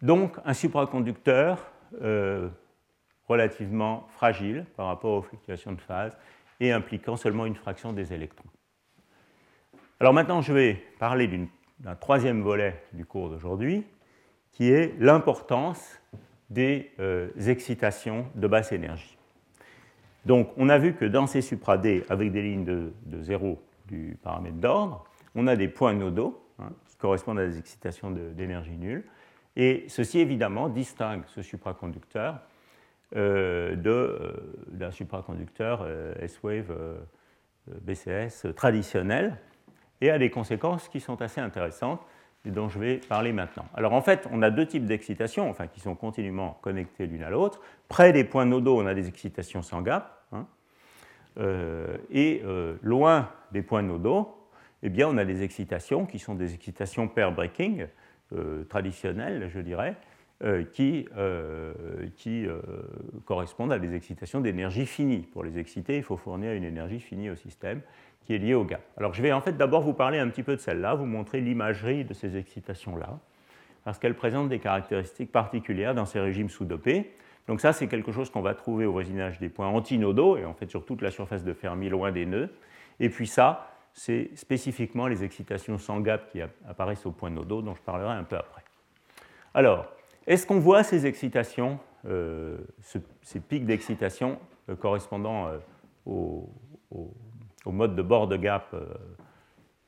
donc 0.02 0.38
un 0.46 0.54
supraconducteur 0.54 1.72
euh, 2.02 2.50
relativement 3.28 4.08
fragile 4.10 4.66
par 4.76 4.88
rapport 4.88 5.14
aux 5.14 5.22
fluctuations 5.22 5.72
de 5.74 5.82
phase 5.82 6.18
et 6.60 6.72
impliquant 6.72 7.18
seulement 7.18 7.46
une 7.46 7.56
fraction 7.56 7.94
des 7.94 8.14
électrons. 8.14 8.50
Alors 10.00 10.14
maintenant, 10.14 10.42
je 10.42 10.54
vais 10.54 10.84
parler 11.00 11.28
d'un 11.80 11.96
troisième 11.96 12.42
volet 12.42 12.82
du 12.94 13.06
cours 13.06 13.30
d'aujourd'hui, 13.30 13.84
qui 14.52 14.72
est 14.72 14.94
l'importance 15.00 16.00
des 16.50 16.92
euh, 17.00 17.30
excitations 17.48 18.28
de 18.36 18.48
basse 18.48 18.72
énergie. 18.72 19.18
Donc 20.26 20.50
on 20.58 20.70
a 20.70 20.78
vu 20.78 20.94
que 20.94 21.06
dans 21.06 21.28
ces 21.28 21.42
supra-D, 21.42 22.04
avec 22.10 22.32
des 22.32 22.42
lignes 22.42 22.66
de, 22.66 22.92
zéro 23.22 23.62
du 23.88 24.18
paramètre 24.22 24.58
d'ordre, 24.58 25.06
on 25.36 25.48
a 25.48 25.56
des 25.56 25.68
points 25.68 25.94
nodaux 25.94 26.44
hein, 26.60 26.70
qui 26.88 26.96
correspondent 26.98 27.40
à 27.40 27.48
des 27.48 27.58
excitations 27.58 28.12
d'énergie 28.12 28.78
nulle. 28.78 29.04
Et 29.58 29.84
ceci 29.90 30.20
évidemment 30.20 30.70
distingue 30.70 31.24
ce 31.28 31.42
supraconducteur 31.42 32.40
euh, 33.16 33.76
euh, 33.86 34.32
d'un 34.68 34.92
supraconducteur 34.92 35.82
euh, 35.84 36.14
S-Wave 36.22 36.74
BCS 37.68 38.54
traditionnel 38.56 39.38
et 40.00 40.10
a 40.10 40.18
des 40.18 40.30
conséquences 40.30 40.88
qui 40.88 41.02
sont 41.02 41.22
assez 41.22 41.42
intéressantes 41.42 42.02
et 42.46 42.52
dont 42.52 42.70
je 42.70 42.80
vais 42.80 42.98
parler 42.98 43.34
maintenant. 43.34 43.66
Alors 43.74 43.92
en 43.92 44.02
fait, 44.02 44.26
on 44.32 44.42
a 44.42 44.52
deux 44.52 44.66
types 44.66 44.86
d'excitations, 44.86 45.50
enfin 45.50 45.68
qui 45.68 45.82
sont 45.82 45.96
continuellement 45.96 46.60
connectées 46.62 47.08
l'une 47.08 47.24
à 47.24 47.30
l'autre. 47.30 47.60
Près 47.90 48.14
des 48.14 48.24
points 48.24 48.46
nodaux, 48.46 48.80
on 48.80 48.86
a 48.86 48.94
des 48.94 49.10
excitations 49.10 49.62
sans 49.62 49.82
gap, 49.82 50.18
Hein. 50.32 50.48
Euh, 51.40 51.98
et 52.10 52.42
euh, 52.46 52.78
loin 52.82 53.32
des 53.52 53.62
points 53.62 53.84
nodaux, 53.84 54.36
eh 54.84 54.90
bien, 54.90 55.08
on 55.08 55.18
a 55.18 55.26
des 55.26 55.44
excitations 55.44 56.06
qui 56.06 56.20
sont 56.20 56.36
des 56.36 56.54
excitations 56.54 57.08
pair 57.08 57.32
breaking 57.32 57.82
euh, 57.82 57.88
traditionnelles, 58.70 59.50
je 59.54 59.60
dirais, 59.60 59.96
qui, 60.74 61.08
qui 62.16 62.46
correspondent 63.26 63.72
à 63.72 63.80
des 63.80 63.96
excitations 63.96 64.42
d'énergie 64.42 64.86
finie. 64.86 65.28
Pour 65.34 65.44
les 65.44 65.58
exciter, 65.58 65.98
il 65.98 66.04
faut 66.04 66.18
fournir 66.18 66.54
une 66.54 66.64
énergie 66.64 67.00
finie 67.00 67.30
au 67.30 67.36
système 67.36 67.82
qui 68.26 68.36
est 68.36 68.40
liée 68.40 68.54
au 68.54 68.66
gap. 68.66 68.82
Alors 68.98 69.14
je 69.14 69.22
vais 69.22 69.32
en 69.32 69.40
fait 69.40 69.56
d'abord 69.56 69.82
vous 69.82 69.94
parler 69.94 70.20
un 70.20 70.28
petit 70.28 70.44
peu 70.44 70.56
de 70.56 70.62
celle-là, 70.62 70.96
vous 70.96 71.06
montrer 71.06 71.40
l'imagerie 71.40 72.04
de 72.04 72.14
ces 72.14 72.36
excitations-là, 72.36 73.20
parce 73.86 74.00
qu'elles 74.00 74.16
présentent 74.16 74.50
des 74.50 74.60
caractéristiques 74.60 75.32
particulières 75.32 75.96
dans 75.96 76.06
ces 76.06 76.20
régimes 76.20 76.50
sous-dopés. 76.50 77.14
Donc 77.48 77.62
ça, 77.62 77.72
c'est 77.72 77.88
quelque 77.88 78.12
chose 78.12 78.30
qu'on 78.30 78.42
va 78.42 78.54
trouver 78.54 78.86
au 78.86 78.92
voisinage 78.92 79.40
des 79.40 79.48
points 79.48 79.70
antinodaux, 79.70 80.36
et 80.36 80.44
en 80.44 80.54
fait 80.54 80.70
sur 80.70 80.86
toute 80.86 81.02
la 81.02 81.10
surface 81.10 81.46
de 81.46 81.54
Fermi, 81.54 81.88
loin 81.88 82.12
des 82.12 82.26
nœuds. 82.26 82.50
Et 83.00 83.10
puis 83.10 83.28
ça, 83.28 83.72
c'est 83.98 84.30
spécifiquement 84.36 85.08
les 85.08 85.24
excitations 85.24 85.80
sans 85.80 86.00
gap 86.02 86.32
qui 86.32 86.40
apparaissent 86.70 87.08
aux 87.08 87.12
points 87.12 87.32
nodaux, 87.32 87.64
dont 87.64 87.74
je 87.74 87.82
parlerai 87.82 88.14
un 88.14 88.24
peu 88.24 88.38
après. 88.38 88.62
Alors, 89.56 89.88
est-ce 90.28 90.46
qu'on 90.46 90.60
voit 90.60 90.84
ces 90.84 91.08
excitations, 91.08 91.80
euh, 92.06 92.60
ces 93.24 93.40
pics 93.40 93.66
d'excitation 93.66 94.38
euh, 94.70 94.76
correspondant 94.76 95.48
euh, 95.48 95.58
au, 96.06 96.48
mode 97.66 97.96
de 97.96 98.04
bord 98.04 98.28
de 98.28 98.38
gap 98.38 98.74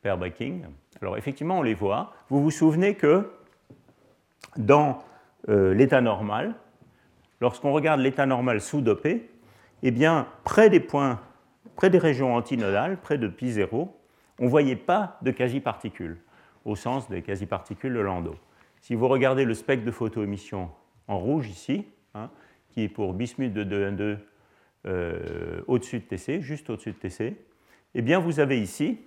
pair 0.01 0.17
breaking 0.17 0.63
Alors 1.01 1.15
effectivement, 1.15 1.59
on 1.59 1.63
les 1.63 1.75
voit. 1.75 2.11
Vous 2.29 2.41
vous 2.41 2.51
souvenez 2.51 2.95
que 2.95 3.31
dans 4.57 5.03
l'état 5.47 6.01
normal, 6.01 6.55
lorsqu'on 7.39 7.71
regarde 7.71 8.01
l'état 8.01 8.25
normal 8.25 8.59
sous-dopé, 8.59 9.29
eh 9.81 9.91
bien, 9.91 10.27
près 10.43 10.69
des 10.69 10.81
points, 10.81 11.21
près 11.75 11.89
des 11.89 11.99
régions 11.99 12.35
antinodales, 12.35 12.97
près 12.97 13.17
de 13.17 13.27
pi 13.27 13.51
0, 13.51 13.95
on 14.39 14.45
ne 14.45 14.49
voyait 14.49 14.75
pas 14.75 15.17
de 15.21 15.31
quasi-particules, 15.31 16.17
au 16.65 16.75
sens 16.75 17.09
des 17.09 17.21
quasi-particules 17.21 17.93
de 17.93 17.99
Landau. 17.99 18.35
Si 18.81 18.95
vous 18.95 19.07
regardez 19.07 19.45
le 19.45 19.53
spectre 19.53 19.85
de 19.85 19.91
photoémission 19.91 20.69
en 21.07 21.19
rouge 21.19 21.49
ici, 21.49 21.85
hein, 22.13 22.29
qui 22.69 22.83
est 22.83 22.89
pour 22.89 23.13
bismuth 23.13 23.53
de 23.53 23.63
2,1,2 23.63 24.17
euh, 24.85 25.61
au-dessus 25.67 25.99
de 25.99 26.05
TC, 26.05 26.41
juste 26.41 26.69
au-dessus 26.69 26.93
de 26.93 26.97
TC, 26.97 27.35
eh 27.95 28.01
bien, 28.01 28.19
vous 28.19 28.39
avez 28.39 28.61
ici 28.61 28.99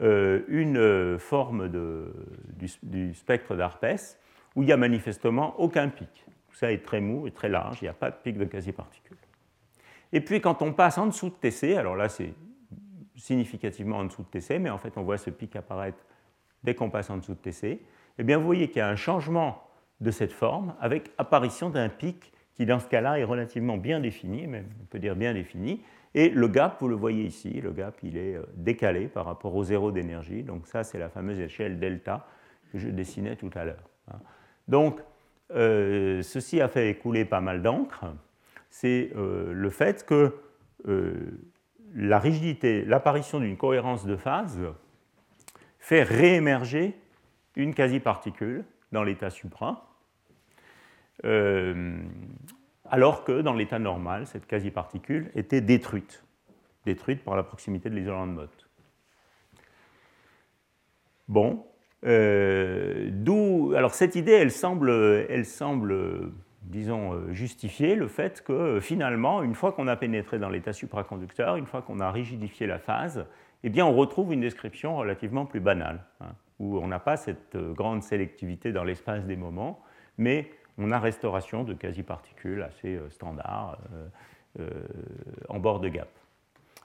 euh, 0.00 0.42
une 0.48 1.18
forme 1.18 1.68
du, 1.68 3.14
spectre 3.14 3.54
d'Arpès 3.54 4.18
où 4.56 4.62
il 4.62 4.66
n'y 4.66 4.72
a 4.72 4.76
manifestement 4.76 5.58
aucun 5.58 5.88
pic. 5.88 6.26
Tout 6.48 6.56
ça 6.56 6.72
est 6.72 6.84
très 6.84 7.00
mou 7.00 7.26
et 7.26 7.30
très 7.30 7.48
large, 7.48 7.78
il 7.80 7.84
n'y 7.84 7.88
a 7.88 7.94
pas 7.94 8.10
de 8.10 8.16
pic 8.22 8.36
de 8.36 8.44
quasi-particules. 8.44 9.16
Et 10.12 10.20
puis 10.20 10.40
quand 10.40 10.62
on 10.62 10.72
passe 10.72 10.98
en 10.98 11.06
dessous 11.06 11.30
de 11.30 11.34
TC, 11.34 11.76
alors 11.76 11.96
là 11.96 12.08
c'est 12.08 12.34
significativement 13.16 13.98
en 13.98 14.04
dessous 14.04 14.22
de 14.22 14.38
TC, 14.38 14.58
mais 14.58 14.70
en 14.70 14.78
fait 14.78 14.96
on 14.96 15.02
voit 15.02 15.18
ce 15.18 15.30
pic 15.30 15.56
apparaître 15.56 15.98
dès 16.62 16.74
qu'on 16.74 16.90
passe 16.90 17.10
en 17.10 17.18
dessous 17.18 17.34
de 17.34 17.38
TC, 17.38 17.80
eh 18.18 18.22
bien 18.22 18.38
vous 18.38 18.44
voyez 18.44 18.68
qu'il 18.68 18.78
y 18.78 18.80
a 18.80 18.88
un 18.88 18.96
changement 18.96 19.62
de 20.00 20.10
cette 20.10 20.32
forme 20.32 20.74
avec 20.80 21.10
apparition 21.18 21.70
d'un 21.70 21.88
pic 21.88 22.32
qui 22.54 22.66
dans 22.66 22.78
ce 22.78 22.86
cas-là 22.86 23.18
est 23.18 23.24
relativement 23.24 23.76
bien 23.76 24.00
défini, 24.00 24.46
même 24.46 24.66
on 24.82 24.86
peut 24.86 24.98
dire 24.98 25.16
bien 25.16 25.34
défini, 25.34 25.80
et 26.14 26.28
le 26.28 26.46
gap, 26.46 26.76
vous 26.80 26.88
le 26.88 26.94
voyez 26.94 27.24
ici, 27.24 27.60
le 27.60 27.72
gap 27.72 27.96
il 28.02 28.16
est 28.16 28.36
euh, 28.36 28.44
décalé 28.54 29.08
par 29.08 29.24
rapport 29.24 29.54
au 29.54 29.64
zéro 29.64 29.90
d'énergie, 29.90 30.42
donc 30.42 30.66
ça 30.66 30.84
c'est 30.84 30.98
la 30.98 31.08
fameuse 31.08 31.40
échelle 31.40 31.78
delta 31.78 32.26
que 32.72 32.78
je 32.78 32.88
dessinais 32.88 33.36
tout 33.36 33.50
à 33.54 33.64
l'heure. 33.64 33.90
Hein. 34.10 34.18
Donc 34.68 35.00
euh, 35.50 36.22
ceci 36.22 36.60
a 36.60 36.68
fait 36.68 36.88
écouler 36.88 37.24
pas 37.24 37.40
mal 37.40 37.62
d'encre, 37.62 38.04
c'est 38.70 39.10
euh, 39.16 39.52
le 39.52 39.70
fait 39.70 40.06
que 40.06 40.36
la 41.94 42.18
rigidité, 42.18 42.84
l'apparition 42.84 43.40
d'une 43.40 43.56
cohérence 43.56 44.04
de 44.04 44.16
phase 44.16 44.60
fait 45.78 46.02
réémerger 46.02 46.98
une 47.56 47.74
quasi-particule 47.74 48.64
dans 48.90 49.04
l'état 49.04 49.30
supra, 49.30 49.88
euh, 51.24 51.98
alors 52.90 53.24
que 53.24 53.40
dans 53.40 53.54
l'état 53.54 53.78
normal, 53.78 54.26
cette 54.26 54.46
quasi-particule 54.46 55.30
était 55.34 55.60
détruite, 55.60 56.24
détruite 56.84 57.22
par 57.22 57.36
la 57.36 57.42
proximité 57.42 57.88
de 57.90 57.94
l'isolant 57.94 58.26
de 58.26 58.32
Mott. 58.32 58.68
Bon, 61.28 61.64
euh, 62.04 63.08
d'où. 63.10 63.72
Alors 63.76 63.94
cette 63.94 64.14
idée, 64.14 64.32
elle 64.32 64.50
semble, 64.50 64.90
elle 64.90 65.46
semble 65.46 66.32
disons, 66.64 67.32
justifier 67.32 67.94
le 67.94 68.08
fait 68.08 68.42
que 68.42 68.80
finalement, 68.80 69.42
une 69.42 69.54
fois 69.54 69.72
qu'on 69.72 69.86
a 69.86 69.96
pénétré 69.96 70.38
dans 70.38 70.48
l'état 70.48 70.72
supraconducteur, 70.72 71.56
une 71.56 71.66
fois 71.66 71.82
qu'on 71.82 72.00
a 72.00 72.10
rigidifié 72.10 72.66
la 72.66 72.78
phase, 72.78 73.26
eh 73.64 73.70
bien, 73.70 73.86
on 73.86 73.94
retrouve 73.94 74.32
une 74.32 74.42
description 74.42 74.96
relativement 74.96 75.46
plus 75.46 75.60
banale, 75.60 76.04
hein, 76.20 76.34
où 76.58 76.78
on 76.78 76.86
n'a 76.86 76.98
pas 76.98 77.16
cette 77.16 77.56
euh, 77.56 77.72
grande 77.72 78.02
sélectivité 78.02 78.72
dans 78.72 78.84
l'espace 78.84 79.24
des 79.24 79.36
moments, 79.36 79.80
mais 80.18 80.50
on 80.76 80.90
a 80.90 80.98
restauration 80.98 81.64
de 81.64 81.72
quasi-particules 81.72 82.62
assez 82.62 82.96
euh, 82.96 83.08
standards 83.08 83.78
euh, 84.60 84.68
en 85.48 85.58
bord 85.58 85.80
de 85.80 85.88
gap. 85.88 86.08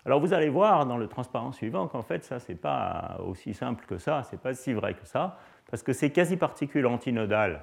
Alors 0.05 0.21
vous 0.21 0.33
allez 0.33 0.47
voir 0.47 0.85
dans 0.85 0.97
le 0.97 1.07
transparent 1.07 1.51
suivant 1.51 1.87
qu'en 1.87 2.01
fait 2.01 2.23
ça 2.23 2.39
c'est 2.39 2.55
pas 2.55 3.19
aussi 3.25 3.53
simple 3.53 3.85
que 3.85 3.97
ça, 3.97 4.23
c'est 4.23 4.41
pas 4.41 4.53
si 4.53 4.71
vrai 4.71 4.93
que 4.93 5.05
ça, 5.05 5.37
parce 5.69 5.83
que 5.83 5.91
ces 5.91 6.11
quasi-particules 6.11 6.87
antinodales 6.87 7.61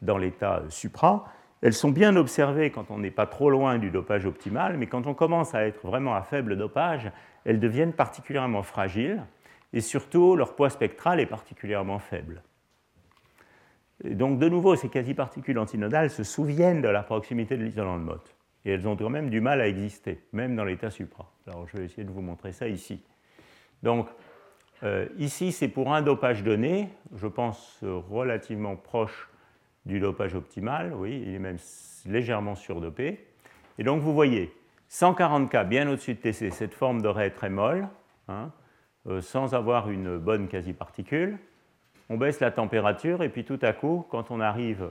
dans 0.00 0.16
l'état 0.16 0.62
supra, 0.68 1.24
elles 1.62 1.72
sont 1.72 1.90
bien 1.90 2.16
observées 2.16 2.70
quand 2.70 2.90
on 2.90 2.98
n'est 2.98 3.10
pas 3.10 3.26
trop 3.26 3.50
loin 3.50 3.78
du 3.78 3.90
dopage 3.90 4.26
optimal, 4.26 4.76
mais 4.76 4.86
quand 4.86 5.06
on 5.06 5.14
commence 5.14 5.54
à 5.54 5.66
être 5.66 5.86
vraiment 5.86 6.14
à 6.14 6.22
faible 6.22 6.56
dopage, 6.56 7.10
elles 7.44 7.60
deviennent 7.60 7.92
particulièrement 7.92 8.62
fragiles 8.62 9.22
et 9.72 9.80
surtout 9.80 10.36
leur 10.36 10.54
poids 10.54 10.70
spectral 10.70 11.20
est 11.20 11.26
particulièrement 11.26 11.98
faible. 11.98 12.42
donc 14.04 14.38
de 14.38 14.48
nouveau, 14.48 14.76
ces 14.76 14.88
quasi-particules 14.88 15.58
antinodales 15.58 16.10
se 16.10 16.24
souviennent 16.24 16.82
de 16.82 16.88
la 16.88 17.02
proximité 17.02 17.56
de 17.56 17.64
l'isolant 17.64 17.98
de 17.98 18.04
Mott 18.04 18.36
et 18.64 18.72
elles 18.72 18.86
ont 18.86 18.96
quand 18.96 19.10
même 19.10 19.30
du 19.30 19.40
mal 19.40 19.60
à 19.60 19.68
exister, 19.68 20.20
même 20.32 20.56
dans 20.56 20.64
l'état 20.64 20.90
supra. 20.90 21.32
Alors 21.46 21.66
je 21.68 21.78
vais 21.78 21.84
essayer 21.84 22.04
de 22.04 22.10
vous 22.10 22.20
montrer 22.20 22.52
ça 22.52 22.68
ici. 22.68 23.02
Donc 23.82 24.08
euh, 24.82 25.06
ici, 25.18 25.52
c'est 25.52 25.68
pour 25.68 25.94
un 25.94 26.02
dopage 26.02 26.42
donné, 26.42 26.90
je 27.14 27.26
pense 27.26 27.78
relativement 27.82 28.76
proche 28.76 29.30
du 29.86 30.00
dopage 30.00 30.34
optimal, 30.34 30.92
oui, 30.94 31.22
il 31.26 31.34
est 31.34 31.38
même 31.38 31.58
légèrement 32.04 32.54
surdopé. 32.54 33.24
Et 33.78 33.84
donc 33.84 34.02
vous 34.02 34.12
voyez, 34.12 34.52
140 34.88 35.50
K 35.50 35.64
bien 35.66 35.88
au-dessus 35.88 36.14
de 36.14 36.20
TC, 36.20 36.50
cette 36.50 36.74
forme 36.74 37.04
ray 37.06 37.32
très 37.32 37.50
molle, 37.50 37.88
hein, 38.28 38.50
euh, 39.06 39.20
sans 39.20 39.54
avoir 39.54 39.88
une 39.88 40.18
bonne 40.18 40.48
quasi-particule. 40.48 41.38
On 42.08 42.16
baisse 42.16 42.40
la 42.40 42.50
température 42.50 43.22
et 43.22 43.28
puis 43.28 43.44
tout 43.44 43.58
à 43.62 43.72
coup, 43.72 44.04
quand 44.10 44.30
on 44.30 44.40
arrive 44.40 44.90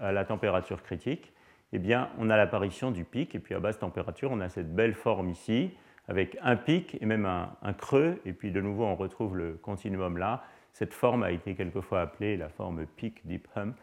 à 0.00 0.12
la 0.12 0.24
température 0.24 0.82
critique, 0.82 1.32
eh 1.72 1.78
bien, 1.78 2.08
on 2.18 2.30
a 2.30 2.36
l'apparition 2.36 2.90
du 2.90 3.04
pic 3.04 3.34
et 3.34 3.38
puis 3.38 3.54
à 3.54 3.60
basse 3.60 3.78
température, 3.78 4.30
on 4.32 4.40
a 4.40 4.48
cette 4.48 4.74
belle 4.74 4.94
forme 4.94 5.28
ici 5.30 5.70
avec 6.08 6.36
un 6.42 6.56
pic 6.56 6.98
et 7.00 7.06
même 7.06 7.24
un, 7.24 7.72
creux 7.72 8.20
et 8.24 8.32
puis 8.32 8.50
de 8.50 8.60
nouveau 8.60 8.84
on 8.84 8.96
retrouve 8.96 9.36
le 9.36 9.52
continuum 9.52 10.18
là. 10.18 10.42
Cette 10.72 10.92
forme 10.92 11.22
a 11.22 11.30
été 11.30 11.54
quelquefois 11.54 12.00
appelée 12.00 12.36
la 12.36 12.48
forme 12.48 12.86
peak 12.86 13.26
deep 13.26 13.46
hump 13.56 13.76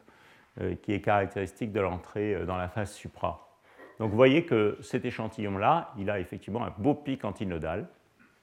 qui 0.82 0.94
est 0.94 1.02
caractéristique 1.02 1.72
de 1.72 1.80
l'entrée 1.80 2.36
euh, 2.36 2.46
dans 2.46 2.58
la 2.58 2.68
phase 2.68 2.94
supra. 2.94 3.48
Donc 4.00 4.12
vous 4.12 4.16
voyez 4.16 4.46
que 4.46 4.78
cet 4.82 5.06
échantillon-là, 5.06 5.94
il 5.98 6.10
a 6.10 6.20
effectivement 6.20 6.64
un 6.64 6.74
beau 6.78 6.94
pic 6.94 7.26
antinodal. 7.26 7.88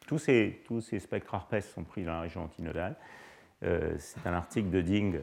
Tous 0.07 0.19
ces, 0.19 0.61
spectres 0.99 1.35
ARPES 1.35 1.63
sont 1.63 1.85
pris 1.85 2.05
dans 2.05 2.13
la 2.13 2.21
région 2.23 2.43
antinodale. 2.45 2.97
Euh, 3.63 3.95
c'est 3.99 4.27
un 4.27 4.35
article 4.35 4.71
de 4.71 4.81
Ding 4.81 5.21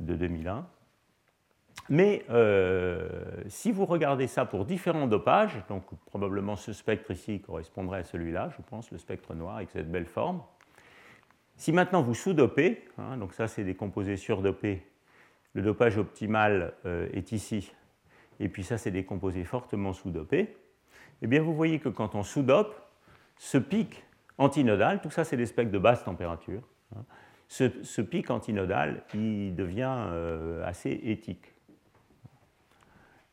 de 0.00 0.14
2001. 0.14 0.66
Mais 1.88 2.24
euh, 2.30 3.08
si 3.48 3.70
vous 3.70 3.84
regardez 3.84 4.26
ça 4.26 4.44
pour 4.44 4.64
différents 4.64 5.06
dopages, 5.06 5.62
donc 5.68 5.84
probablement 6.06 6.56
ce 6.56 6.72
spectre 6.72 7.10
ici 7.10 7.40
correspondrait 7.40 8.00
à 8.00 8.04
celui-là, 8.04 8.50
je 8.56 8.62
pense, 8.62 8.90
le 8.90 8.98
spectre 8.98 9.34
noir 9.34 9.56
avec 9.56 9.70
cette 9.70 9.90
belle 9.90 10.06
forme. 10.06 10.42
Si 11.56 11.72
maintenant 11.72 12.02
vous 12.02 12.14
sous-dopez, 12.14 12.84
hein, 12.98 13.16
donc 13.18 13.34
ça 13.34 13.46
c'est 13.46 13.64
des 13.64 13.74
composés 13.74 14.16
surdopés, 14.16 14.84
le 15.56 15.62
dopage 15.62 15.96
optimal 15.96 16.74
euh, 16.84 17.08
est 17.14 17.32
ici. 17.32 17.72
Et 18.40 18.50
puis 18.50 18.62
ça 18.62 18.76
c'est 18.76 18.90
des 18.90 19.04
composés 19.04 19.44
fortement 19.44 19.94
sous-dopés, 19.94 20.54
eh 21.22 21.26
bien 21.26 21.40
vous 21.40 21.54
voyez 21.54 21.78
que 21.78 21.88
quand 21.88 22.14
on 22.14 22.22
sous-dope, 22.22 22.78
ce 23.38 23.56
pic 23.56 24.04
antinodal, 24.36 25.00
tout 25.00 25.10
ça 25.10 25.24
c'est 25.24 25.38
des 25.38 25.46
spectres 25.46 25.72
de 25.72 25.78
basse 25.78 26.04
température, 26.04 26.60
hein, 26.94 27.04
ce, 27.48 28.02
pic 28.02 28.30
antinodal 28.30 29.02
il 29.14 29.54
devient 29.54 29.96
euh, 29.96 30.62
assez 30.66 30.90
éthique. 31.04 31.54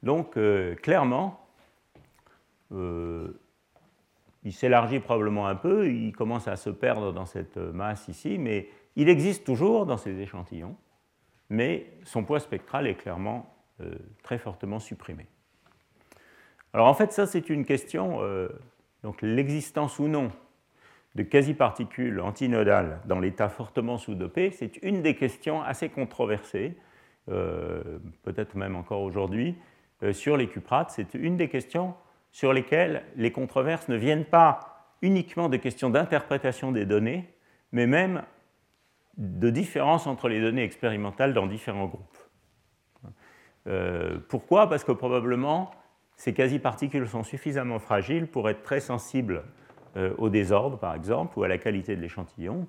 Donc 0.01 0.37
euh, 0.37 0.75
clairement, 0.75 1.41
il 2.71 4.51
s'élargit 4.51 4.99
probablement 4.99 5.45
un 5.47 5.55
peu, 5.55 5.91
il 5.91 6.11
commence 6.11 6.47
à 6.47 6.55
se 6.55 6.71
perdre 6.71 7.13
dans 7.13 7.27
cette 7.27 7.57
masse 7.57 8.07
ici, 8.07 8.39
mais 8.39 8.69
il 8.95 9.09
existe 9.09 9.45
toujours 9.45 9.85
dans 9.85 9.97
ces 9.97 10.19
échantillons, 10.19 10.75
mais 11.53 11.85
son 12.03 12.23
poids 12.23 12.39
spectral 12.39 12.87
est 12.87 12.95
clairement 12.95 13.55
euh, 13.79 13.93
très 14.23 14.39
fortement 14.39 14.79
supprimé. 14.79 15.27
Alors 16.73 16.87
en 16.87 16.95
fait, 16.95 17.13
ça 17.13 17.27
c'est 17.27 17.47
une 17.47 17.63
question, 17.63 18.17
euh, 18.21 18.49
donc 19.03 19.21
l'existence 19.21 19.99
ou 19.99 20.07
non 20.07 20.31
de 21.13 21.21
quasi-particules 21.21 22.19
antinodales 22.21 22.99
dans 23.05 23.19
l'état 23.19 23.49
fortement 23.49 23.99
sous-dopé, 23.99 24.49
c'est 24.49 24.77
une 24.81 25.03
des 25.03 25.15
questions 25.15 25.61
assez 25.61 25.89
controversées, 25.89 26.75
euh, 27.29 27.99
peut-être 28.23 28.57
même 28.57 28.75
encore 28.75 29.01
aujourd'hui, 29.01 29.55
sur 30.11 30.35
les 30.35 30.47
cuprates. 30.47 30.89
C'est 30.89 31.13
une 31.13 31.37
des 31.37 31.47
questions 31.47 31.93
sur 32.31 32.51
lesquelles 32.51 33.03
les 33.15 33.31
controverses 33.31 33.87
ne 33.87 33.95
viennent 33.95 34.25
pas 34.25 34.89
uniquement 35.01 35.47
de 35.49 35.57
questions 35.57 35.91
d'interprétation 35.91 36.73
des 36.73 36.85
données, 36.85 37.29
mais 37.71 37.87
même 37.87 38.23
de 39.17 39.49
différence 39.49 40.07
entre 40.07 40.27
les 40.27 40.41
données 40.41 40.63
expérimentales 40.63 41.33
dans 41.33 41.47
différents 41.47 41.85
groupes. 41.85 42.17
Euh, 43.67 44.17
pourquoi? 44.27 44.67
Parce 44.69 44.83
que 44.83 44.91
probablement 44.91 45.71
ces 46.15 46.33
quasi-particules 46.33 47.07
sont 47.07 47.23
suffisamment 47.23 47.79
fragiles 47.79 48.27
pour 48.27 48.49
être 48.49 48.61
très 48.63 48.79
sensibles 48.79 49.43
euh, 49.97 50.13
au 50.17 50.29
désordre, 50.29 50.77
par 50.77 50.95
exemple, 50.95 51.37
ou 51.37 51.43
à 51.43 51.47
la 51.47 51.57
qualité 51.57 51.95
de 51.95 52.01
l'échantillon. 52.01 52.67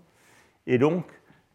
Et 0.67 0.79
donc, 0.79 1.05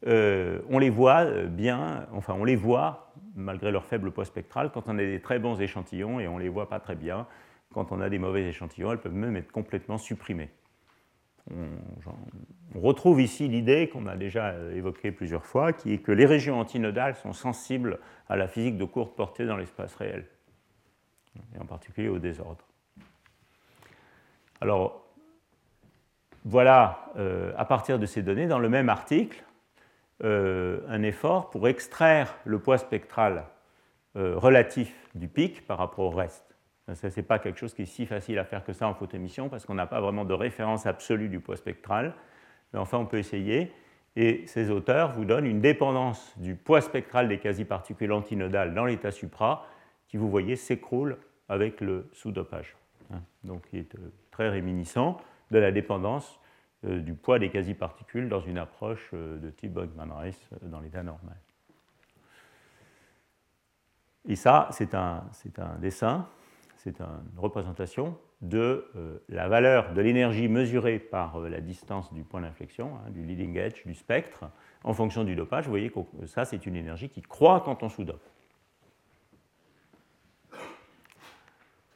euh, 0.08 0.60
on 0.70 0.80
les 0.80 0.90
voit 0.90 1.26
bien, 1.48 2.08
enfin, 2.14 2.36
on 2.38 2.44
les 2.44 2.56
voit, 2.56 3.12
malgré 3.36 3.72
leur 3.72 3.86
faible 3.86 4.12
poids 4.12 4.26
spectral, 4.26 4.72
quand 4.72 4.88
on 4.88 4.98
a 4.98 5.02
des 5.02 5.20
très 5.20 5.40
bons 5.40 5.60
échantillons, 5.60 6.20
et 6.20 6.28
on 6.28 6.38
ne 6.38 6.44
les 6.44 6.50
voit 6.50 6.70
pas 6.70 6.80
très 6.80 6.96
bien 6.96 7.28
quand 7.74 7.92
on 7.92 8.02
a 8.02 8.10
des 8.10 8.18
mauvais 8.18 8.48
échantillons, 8.48 8.92
elles 8.92 9.00
peuvent 9.00 9.14
même 9.14 9.36
être 9.36 9.52
complètement 9.52 9.98
supprimées. 9.98 10.50
On, 11.52 12.80
retrouve 12.80 13.20
ici 13.22 13.48
l'idée 13.48 13.90
qu'on 13.90 14.06
a 14.06 14.16
déjà 14.16 14.54
évoquée 14.74 15.12
plusieurs 15.12 15.46
fois, 15.46 15.74
qui 15.74 15.94
est 15.94 15.98
que 15.98 16.12
les 16.12 16.26
régions 16.26 16.60
antinodales 16.60 17.16
sont 17.16 17.34
sensibles 17.34 18.00
à 18.30 18.36
la 18.36 18.48
physique 18.48 18.78
de 18.78 18.86
courte 18.86 19.16
portée 19.16 19.46
dans 19.46 19.58
l'espace 19.58 19.96
réel, 19.96 20.26
et 21.56 21.60
en 21.60 21.66
particulier 21.66 22.10
au 22.10 22.20
désordre. 22.20 22.64
Alors, 24.62 25.10
voilà, 26.46 27.12
euh, 27.18 27.54
à 27.58 27.66
partir 27.66 28.00
de 28.00 28.06
ces 28.06 28.22
données, 28.22 28.48
dans 28.48 28.60
le 28.60 28.70
même 28.70 28.90
article, 28.90 29.44
euh, 30.24 30.82
un 30.88 31.04
effort 31.04 31.50
pour 31.50 31.68
extraire 31.68 32.36
le 32.46 32.60
poids 32.60 32.78
spectral 32.78 33.46
euh, 34.16 34.38
relatif 34.38 34.94
du 35.16 35.28
pic 35.28 35.66
par 35.66 35.78
rapport 35.78 36.06
au 36.06 36.10
reste. 36.10 36.49
Ce 36.94 37.08
n'est 37.08 37.24
pas 37.24 37.40
quelque 37.40 37.60
chose 37.60 37.74
qui 37.74 37.84
est 37.84 37.86
si 37.86 38.06
facile 38.06 38.40
à 38.40 38.46
faire 38.46 38.64
que 38.64 38.74
ça 38.74 38.88
en 38.88 38.94
photoémission 38.94 39.50
parce 39.50 39.66
qu'on 39.66 39.76
n'a 39.76 39.88
pas 39.88 40.02
vraiment 40.02 40.26
de 40.26 40.34
référence 40.34 40.86
absolue 40.86 41.30
du 41.30 41.40
poids 41.40 41.56
spectral. 41.56 42.14
Mais 42.74 42.80
enfin, 42.80 42.98
on 42.98 43.06
peut 43.06 43.18
essayer. 43.18 43.72
Et 44.16 44.44
ces 44.48 44.70
auteurs 44.70 45.14
vous 45.14 45.26
donnent 45.26 45.46
une 45.46 45.62
dépendance 45.62 46.34
du 46.38 46.56
poids 46.56 46.82
spectral 46.82 47.28
des 47.28 47.40
quasi-particules 47.40 48.12
antinodales 48.12 48.74
dans 48.74 48.86
l'état 48.86 49.12
supra 49.12 49.68
qui, 50.08 50.18
vous 50.18 50.30
voyez, 50.30 50.56
s'écroule 50.56 51.18
avec 51.48 51.82
le 51.82 52.10
sous-dopage. 52.14 52.76
Hein. 53.14 53.22
Donc, 53.44 53.64
il 53.72 53.80
est 53.80 53.96
euh, 53.96 54.12
très 54.32 54.50
réminiscent 54.50 55.18
de 55.52 55.60
la 55.60 55.72
dépendance 55.72 56.40
euh, 56.86 57.00
du 57.00 57.14
poids 57.14 57.40
des 57.40 57.50
quasi-particules 57.50 58.30
dans 58.30 58.42
une 58.42 58.58
approche 58.58 59.10
euh, 59.14 59.38
de 59.38 59.50
type 59.50 59.74
Bogman-Rice 59.74 60.50
dans 60.64 60.80
l'état 60.80 61.04
normal. 61.04 61.38
Et 64.28 64.36
ça, 64.36 64.68
c'est 64.72 64.94
un, 64.94 65.24
un 65.58 65.80
dessin 65.80 66.28
c'est 66.84 67.02
une 67.02 67.38
représentation 67.38 68.18
de 68.42 68.86
euh, 68.96 69.18
la 69.28 69.50
valeur 69.50 69.94
de 69.94 70.02
l'énergie 70.02 70.48
mesurée 70.48 70.98
par 70.98 71.40
euh, 71.40 71.50
la 71.50 71.60
distance 71.60 72.14
du 72.14 72.24
point 72.24 72.40
d'inflexion, 72.40 72.94
hein, 72.96 73.10
du 73.10 73.22
leading 73.22 73.58
edge, 73.58 73.86
du 73.86 73.94
spectre, 73.94 74.46
en 74.86 74.94
fonction 74.94 75.26
du 75.26 75.36
dopage. 75.36 75.66
Vous 75.66 75.72
voyez 75.72 75.90
que 75.90 76.00
ça, 76.26 76.46
c'est 76.46 76.66
une 76.66 76.78
énergie 76.78 77.10
qui 77.10 77.22
croît 77.22 77.62
quand 77.66 77.84
on 77.84 77.90
sous-dope. 77.90 78.24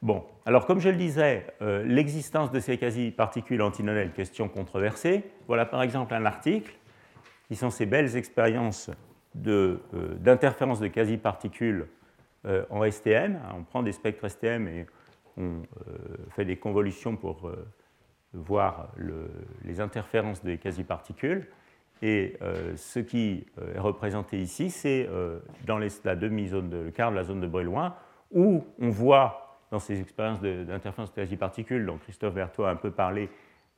Bon, 0.02 0.22
alors 0.44 0.66
comme 0.66 0.80
je 0.80 0.90
le 0.90 0.96
disais, 0.96 1.46
l'existence 1.62 2.50
de 2.50 2.60
ces 2.60 2.76
quasi-particules 2.76 3.62
antinodales, 3.62 4.12
question 4.12 4.50
controversée. 4.50 5.24
Voilà 5.46 5.64
par 5.64 5.82
exemple 5.82 6.12
un 6.12 6.26
article 6.26 6.76
qui 7.48 7.56
sont 7.56 7.70
ces 7.70 7.86
belles 7.86 8.14
expériences 8.14 8.90
d'interférence 9.34 10.80
de, 10.80 10.88
quasi-particules 10.88 11.88
en 12.70 12.90
STM. 12.90 13.38
On 13.56 13.62
prend 13.62 13.82
des 13.82 13.92
spectres 13.92 14.28
STM 14.28 14.68
et 14.68 14.86
on 15.36 15.62
fait 16.30 16.44
des 16.44 16.56
convolutions 16.56 17.16
pour 17.16 17.50
voir 18.32 18.88
les 19.64 19.80
interférences 19.80 20.42
des 20.42 20.58
quasi-particules. 20.58 21.48
Et 22.02 22.36
euh, 22.42 22.76
ce 22.76 22.98
qui 22.98 23.46
euh, 23.58 23.74
est 23.74 23.78
représenté 23.78 24.38
ici, 24.38 24.68
c'est 24.68 25.08
euh, 25.10 25.38
dans 25.66 25.78
la 25.78 26.16
demi-zone 26.16 26.68
de 26.68 26.76
le 26.76 26.90
quart 26.90 27.10
de 27.10 27.16
la 27.16 27.24
zone 27.24 27.40
de 27.40 27.46
Brillouin, 27.46 27.94
où 28.32 28.64
on 28.80 28.90
voit 28.90 29.58
dans 29.70 29.78
ces 29.78 30.00
expériences 30.00 30.40
d'interférence 30.40 31.10
de, 31.10 31.16
quasi-particules, 31.16 31.86
dont 31.86 31.98
Christophe 31.98 32.34
Berthaud 32.34 32.64
a 32.64 32.70
un 32.70 32.76
peu 32.76 32.90
parlé, 32.90 33.28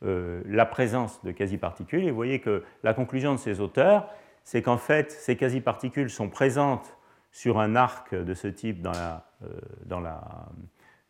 la 0.03 0.67
présence 0.67 1.25
de 1.25 1.31
quasi-particules. 1.33 2.05
Et 2.05 2.11
vous 2.11 2.17
voyez 2.17 2.39
que 2.39 2.62
la 2.83 2.93
conclusion 2.93 3.33
de 3.33 3.39
ces 3.39 3.61
auteurs, 3.61 4.11
c'est 4.45 4.61
qu'en 4.61 4.77
fait, 4.77 5.11
ces 5.11 5.37
quasi-particules 5.37 6.11
sont 6.11 6.29
présentes 6.29 6.95
sur 7.37 7.61
un 7.61 7.76
arc 7.76 8.14
de 8.14 8.32
ce 8.32 8.49
type 8.49 8.82
la, 8.82 10.49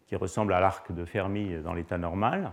qui 0.06 0.16
ressemble 0.16 0.54
à 0.54 0.58
l'arc 0.58 0.90
de 0.90 1.04
Fermi 1.04 1.54
dans 1.62 1.72
l'état 1.72 1.98
normal. 1.98 2.50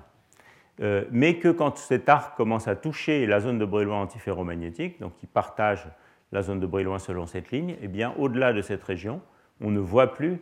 Euh, 0.80 1.05
mais 1.09 1.39
que 1.39 1.47
quand 1.47 1.80
cet 1.80 2.07
arc 2.07 2.38
commence 2.38 2.67
à 2.67 2.76
toucher 2.76 3.26
la 3.26 3.39
zone 3.39 3.57
de 3.57 3.65
Brillouin 3.65 4.01
antiferromagnétique, 4.01 4.99
donc 4.99 5.15
qui 5.15 5.26
partage 5.26 5.88
la 6.32 6.43
zone 6.43 6.59
de 6.59 6.67
Brillouin 6.67 6.99
selon 6.99 7.26
cette 7.26 7.49
ligne, 7.49 7.76
eh 7.82 7.88
bien, 7.88 8.13
au-delà 8.19 8.53
de 8.53 8.61
cette 8.61 8.84
région, 8.84 9.21
on 9.59 9.71
ne 9.71 9.80
voit 9.80 10.13
plus 10.13 10.39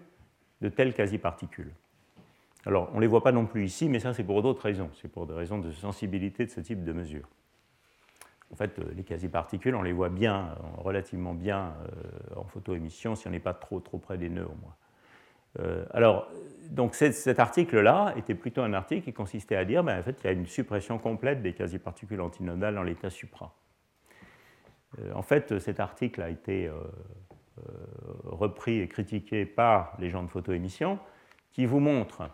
de 0.59 0.67
telles 0.67 0.93
quasi-particules. 0.93 1.71
Alors, 2.65 2.89
on 2.91 2.97
ne 2.97 3.01
les 3.01 3.07
voit 3.07 3.23
pas 3.23 3.31
non 3.31 3.45
plus 3.45 3.63
ici, 3.63 3.87
mais 3.87 3.99
ça, 3.99 4.13
c'est 4.13 4.25
pour 4.25 4.41
d'autres 4.41 4.63
raisons. 4.63 4.89
C'est 5.01 5.09
pour 5.09 5.25
des 5.25 5.35
raisons 5.35 5.57
de 5.57 5.71
sensibilité 5.71 6.45
de 6.45 6.51
ce 6.51 6.59
type 6.59 6.83
de 6.83 6.91
mesure. 6.91 7.29
En 8.51 8.55
fait, 8.55 8.79
euh, 8.79 8.83
les 8.95 9.03
quasi-particules, 9.03 9.75
on 9.75 9.81
les 9.81 9.93
voit 9.93 10.09
bien, 10.09 10.49
euh, 10.49 10.81
relativement 10.81 11.33
bien 11.33 11.73
en 12.35 12.43
photoémission, 12.43 13.15
si 13.15 13.27
on 13.27 13.31
n'est 13.31 13.39
pas 13.39 13.53
trop, 13.53 13.79
trop 13.79 13.97
près 13.97 14.17
des 14.17 14.29
nœuds 14.29 14.47
au 14.47 14.61
moins. 14.61 14.75
Euh, 15.59 15.85
alors, 15.91 16.29
donc 16.69 16.95
cet 16.95 17.39
article-là 17.39 18.13
était 18.15 18.35
plutôt 18.35 18.61
un 18.61 18.73
article 18.73 19.03
qui 19.03 19.13
consistait 19.13 19.55
à 19.55 19.65
dire, 19.65 19.83
ben, 19.83 19.99
en 19.99 20.03
fait, 20.03 20.17
il 20.23 20.27
y 20.27 20.29
a 20.29 20.33
une 20.33 20.47
suppression 20.47 20.97
complète 20.97 21.41
des 21.41 21.53
quasi-particules 21.53 22.21
antinodales 22.21 22.75
dans 22.75 22.83
l'état 22.83 23.09
supra. 23.09 23.53
Euh, 24.99 25.11
en 25.13 25.21
fait, 25.21 25.59
cet 25.59 25.79
article 25.79 26.21
a 26.21 26.29
été 26.29 26.67
euh, 26.67 26.73
repris 28.23 28.79
et 28.79 28.87
critiqué 28.87 29.45
par 29.45 29.95
les 29.99 30.09
gens 30.09 30.23
de 30.23 30.29
photoémission, 30.29 30.99
qui 31.51 31.65
vous 31.65 31.81
montrent, 31.81 32.29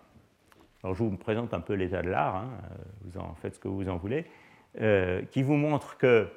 alors 0.84 0.94
je 0.94 1.04
vous 1.04 1.18
présente 1.18 1.56
un 1.56 1.60
peu 1.60 1.74
l'état 1.74 2.04
de 2.04 2.10
l'art, 2.10 2.36
hein, 2.36 2.50
vous 3.02 3.18
en 3.18 3.34
faites 3.34 3.56
ce 3.56 3.60
que 3.60 3.68
vous 3.68 3.90
en 3.90 3.98
voulez, 3.98 4.28
qui 5.32 5.44
vous 5.44 5.56
montre 5.56 5.98
que, 5.98 6.28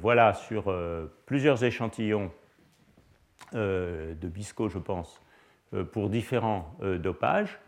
voilà, 0.00 0.34
sur 0.34 0.74
plusieurs 1.26 1.62
échantillons 1.64 2.30
de 3.52 4.28
Bisco, 4.28 4.68
je 4.68 4.78
pense, 4.78 5.22
euh, 5.74 5.84
pour 5.84 6.10
différents 6.10 6.76
euh, 6.82 6.98
dopages. 6.98 7.58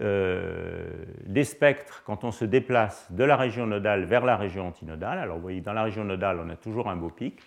Euh, 0.00 1.04
des 1.24 1.44
spectres, 1.44 2.02
quand 2.04 2.22
on 2.22 2.30
se 2.30 2.44
déplace 2.44 3.10
de 3.10 3.24
la 3.24 3.36
région 3.36 3.66
nodale 3.66 4.04
vers 4.04 4.24
la 4.24 4.36
région 4.36 4.68
antinodale, 4.68 5.18
alors 5.18 5.36
vous 5.36 5.42
voyez, 5.42 5.62
dans 5.62 5.72
la 5.72 5.82
région 5.82 6.04
nodale, 6.04 6.40
on 6.44 6.50
a 6.50 6.56
toujours 6.56 6.90
un 6.90 6.96
beau 6.96 7.08
pic. 7.08 7.40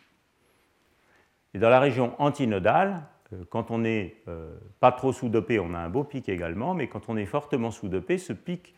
Et 1.53 1.59
dans 1.59 1.69
la 1.69 1.79
région 1.79 2.19
antinodale, 2.19 3.03
quand 3.49 3.71
on 3.71 3.77
n'est 3.77 4.15
pas 4.79 4.91
trop 4.91 5.13
sous-dopé, 5.13 5.59
on 5.59 5.73
a 5.73 5.79
un 5.79 5.89
beau 5.89 6.03
pic 6.03 6.27
également, 6.27 6.73
mais 6.73 6.87
quand 6.87 7.07
on 7.07 7.15
est 7.15 7.25
fortement 7.25 7.71
sous-dopé, 7.71 8.17
ce 8.17 8.33
pic 8.33 8.75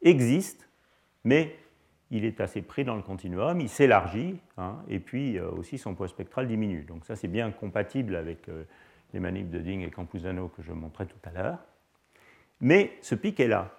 existe, 0.00 0.68
mais 1.24 1.56
il 2.12 2.24
est 2.24 2.40
assez 2.40 2.62
pris 2.62 2.84
dans 2.84 2.94
le 2.94 3.02
continuum, 3.02 3.60
il 3.60 3.68
s'élargit, 3.68 4.36
hein, 4.58 4.76
et 4.88 5.00
puis 5.00 5.40
aussi 5.40 5.78
son 5.78 5.94
poids 5.94 6.06
spectral 6.06 6.46
diminue. 6.46 6.84
Donc 6.84 7.04
ça, 7.04 7.16
c'est 7.16 7.26
bien 7.26 7.50
compatible 7.50 8.14
avec 8.14 8.48
les 9.12 9.20
manipes 9.20 9.50
de 9.50 9.58
Ding 9.58 9.82
et 9.82 9.90
Campuzano 9.90 10.48
que 10.48 10.62
je 10.62 10.72
montrais 10.72 11.06
tout 11.06 11.18
à 11.24 11.32
l'heure. 11.32 11.58
Mais 12.60 12.92
ce 13.00 13.14
pic 13.14 13.40
est 13.40 13.48
là. 13.48 13.70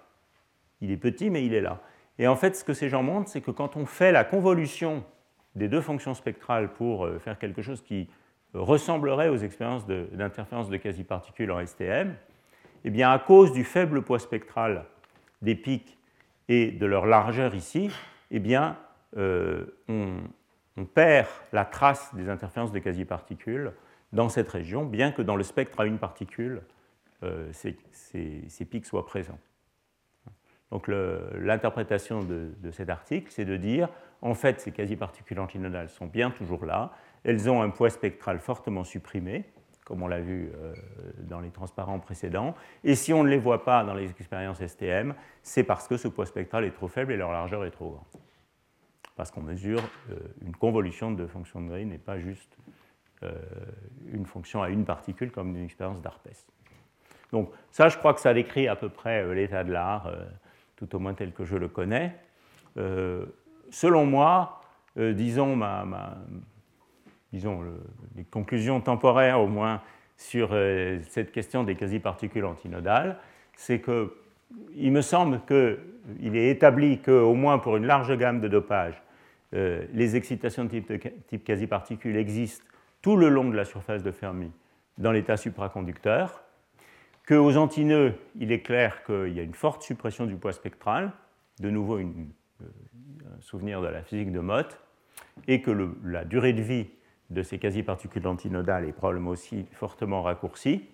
Il 0.80 0.90
est 0.90 0.98
petit, 0.98 1.30
mais 1.30 1.46
il 1.46 1.54
est 1.54 1.62
là. 1.62 1.80
Et 2.18 2.28
en 2.28 2.36
fait, 2.36 2.54
ce 2.54 2.64
que 2.64 2.74
ces 2.74 2.88
gens 2.88 3.02
montrent, 3.02 3.28
c'est 3.28 3.40
que 3.40 3.50
quand 3.50 3.76
on 3.76 3.86
fait 3.86 4.12
la 4.12 4.24
convolution 4.24 5.04
des 5.54 5.68
deux 5.68 5.80
fonctions 5.80 6.14
spectrales 6.14 6.72
pour 6.72 7.04
euh, 7.04 7.18
faire 7.18 7.38
quelque 7.38 7.62
chose 7.62 7.82
qui 7.82 8.08
ressemblerait 8.52 9.28
aux 9.28 9.36
expériences 9.36 9.86
d'interférence 9.86 10.68
de, 10.68 10.76
quasi-particules 10.76 11.50
en 11.50 11.64
STM, 11.64 12.14
eh 12.84 12.90
bien, 12.90 13.10
à 13.10 13.18
cause 13.18 13.52
du 13.52 13.64
faible 13.64 14.02
poids 14.02 14.20
spectral 14.20 14.84
des 15.42 15.56
pics 15.56 15.98
et 16.48 16.70
de 16.70 16.86
leur 16.86 17.06
largeur 17.06 17.54
ici, 17.54 17.90
eh 18.30 18.38
bien, 18.38 18.76
euh, 19.16 19.64
on, 19.88 20.84
perd 20.92 21.28
la 21.52 21.64
trace 21.64 22.14
des 22.14 22.28
interférences 22.28 22.72
de 22.72 22.78
quasi-particules 22.80 23.72
dans 24.12 24.28
cette 24.28 24.48
région, 24.48 24.84
bien 24.84 25.12
que 25.12 25.22
dans 25.22 25.36
le 25.36 25.44
spectre 25.44 25.80
à 25.80 25.86
une 25.86 25.98
particule, 25.98 26.62
euh, 27.22 27.48
ces, 27.52 28.64
pics 28.64 28.86
soient 28.86 29.06
présents. 29.06 29.38
Donc 30.70 30.88
l'interprétation 30.88 32.24
de, 32.24 32.70
cet 32.72 32.90
article, 32.90 33.30
c'est 33.30 33.44
de 33.44 33.56
dire, 33.56 33.88
en 34.20 34.34
fait, 34.34 34.60
ces 34.60 34.72
quasi-particules 34.72 35.38
antinodales 35.38 35.88
sont 35.88 36.06
bien 36.06 36.30
toujours 36.30 36.64
là, 36.64 36.92
elles 37.22 37.48
ont 37.48 37.62
un 37.62 37.70
poids 37.70 37.90
spectral 37.90 38.40
fortement 38.40 38.82
supprimé, 38.82 39.44
comme 39.84 40.02
on 40.02 40.08
l'a 40.08 40.20
vu 40.20 40.50
euh, 40.54 40.74
dans 41.18 41.40
les 41.40 41.50
transparents 41.50 41.98
précédents, 41.98 42.54
et 42.82 42.94
si 42.94 43.12
on 43.12 43.22
ne 43.22 43.28
les 43.28 43.38
voit 43.38 43.64
pas 43.64 43.84
dans 43.84 43.94
les 43.94 44.10
expériences 44.10 44.64
STM, 44.64 45.14
c'est 45.42 45.62
parce 45.62 45.86
que 45.86 45.96
ce 45.96 46.08
poids 46.08 46.26
spectral 46.26 46.64
est 46.64 46.70
trop 46.70 46.88
faible 46.88 47.12
et 47.12 47.16
leur 47.16 47.32
largeur 47.32 47.64
est 47.64 47.70
trop 47.70 47.90
grande. 47.90 48.22
Parce 49.16 49.30
qu'on 49.30 49.42
mesure 49.42 49.80
euh, 50.10 50.16
une 50.42 50.56
convolution 50.56 51.12
de 51.12 51.26
fonction 51.26 51.60
de 51.60 51.68
Green 51.68 51.92
et 51.92 51.98
pas 51.98 52.18
juste 52.18 52.56
euh, 53.22 53.32
une 54.06 54.26
fonction 54.26 54.62
à 54.62 54.70
une 54.70 54.84
particule 54.84 55.30
comme 55.30 55.54
une 55.54 55.64
expérience 55.64 56.00
d'Arpès. 56.00 56.46
Donc 57.30 57.50
ça, 57.70 57.88
je 57.88 57.98
crois 57.98 58.14
que 58.14 58.20
ça 58.20 58.32
décrit 58.32 58.68
à 58.68 58.76
peu 58.76 58.88
près 58.88 59.34
l'état 59.34 59.64
de 59.64 59.72
l'art, 59.72 60.10
tout 60.76 60.94
au 60.94 60.98
moins 60.98 61.14
tel 61.14 61.32
que 61.32 61.44
je 61.44 61.56
le 61.56 61.68
connais. 61.68 62.14
selon 63.70 64.06
moi, 64.06 64.62
disons, 64.96 65.56
ma, 65.56 65.84
disons 67.34 67.60
les 68.16 68.24
conclusions 68.24 68.80
temporaires 68.80 69.40
au 69.40 69.48
moins 69.48 69.82
sur 70.16 70.50
cette 71.08 71.32
question 71.32 71.64
des 71.64 71.74
quasi-particules 71.74 72.44
antinodales, 72.44 73.18
c'est 73.56 73.80
que 73.80 74.14
il 74.76 74.92
me 74.92 75.00
semble 75.00 75.40
qu'il 75.46 76.36
est 76.36 76.50
établi 76.50 77.00
qu'au 77.00 77.34
moins 77.34 77.58
pour 77.58 77.76
une 77.76 77.86
large 77.86 78.16
gamme 78.16 78.40
de 78.40 78.46
dopages, 78.46 79.02
les 79.52 80.14
excitations 80.14 80.64
de 80.64 80.68
type, 81.26 81.44
quasi-particules 81.44 82.16
existent 82.16 82.64
tout 83.02 83.16
le 83.16 83.28
long 83.28 83.50
de 83.50 83.56
la 83.56 83.64
surface 83.64 84.04
de 84.04 84.12
Fermi 84.12 84.52
dans 84.98 85.10
l'état 85.10 85.36
supraconducteur, 85.36 86.44
qu'aux 87.26 87.56
antineux, 87.56 88.14
il 88.38 88.52
est 88.52 88.60
clair 88.60 89.02
qu'il 89.04 89.32
y 89.32 89.40
a 89.40 89.42
une 89.42 89.54
forte 89.54 89.82
suppression 89.82 90.26
du 90.26 90.36
poids 90.36 90.52
spectral, 90.52 91.12
de 91.60 91.70
nouveau 91.70 91.98
euh, 91.98 92.04
un 92.62 93.40
souvenir 93.40 93.80
de 93.80 93.88
la 93.88 94.02
physique 94.02 94.32
de 94.32 94.40
Mott, 94.40 94.78
et 95.48 95.60
que 95.62 95.94
la 96.04 96.24
durée 96.24 96.52
de 96.52 96.62
vie 96.62 96.86
de 97.34 97.42
ces 97.42 97.58
quasi-particules 97.58 98.26
antinodales 98.26 98.86
est 98.86 98.92
probablement 98.92 99.30
aussi 99.30 99.66
fortement 99.72 100.22
raccourcie, 100.22 100.88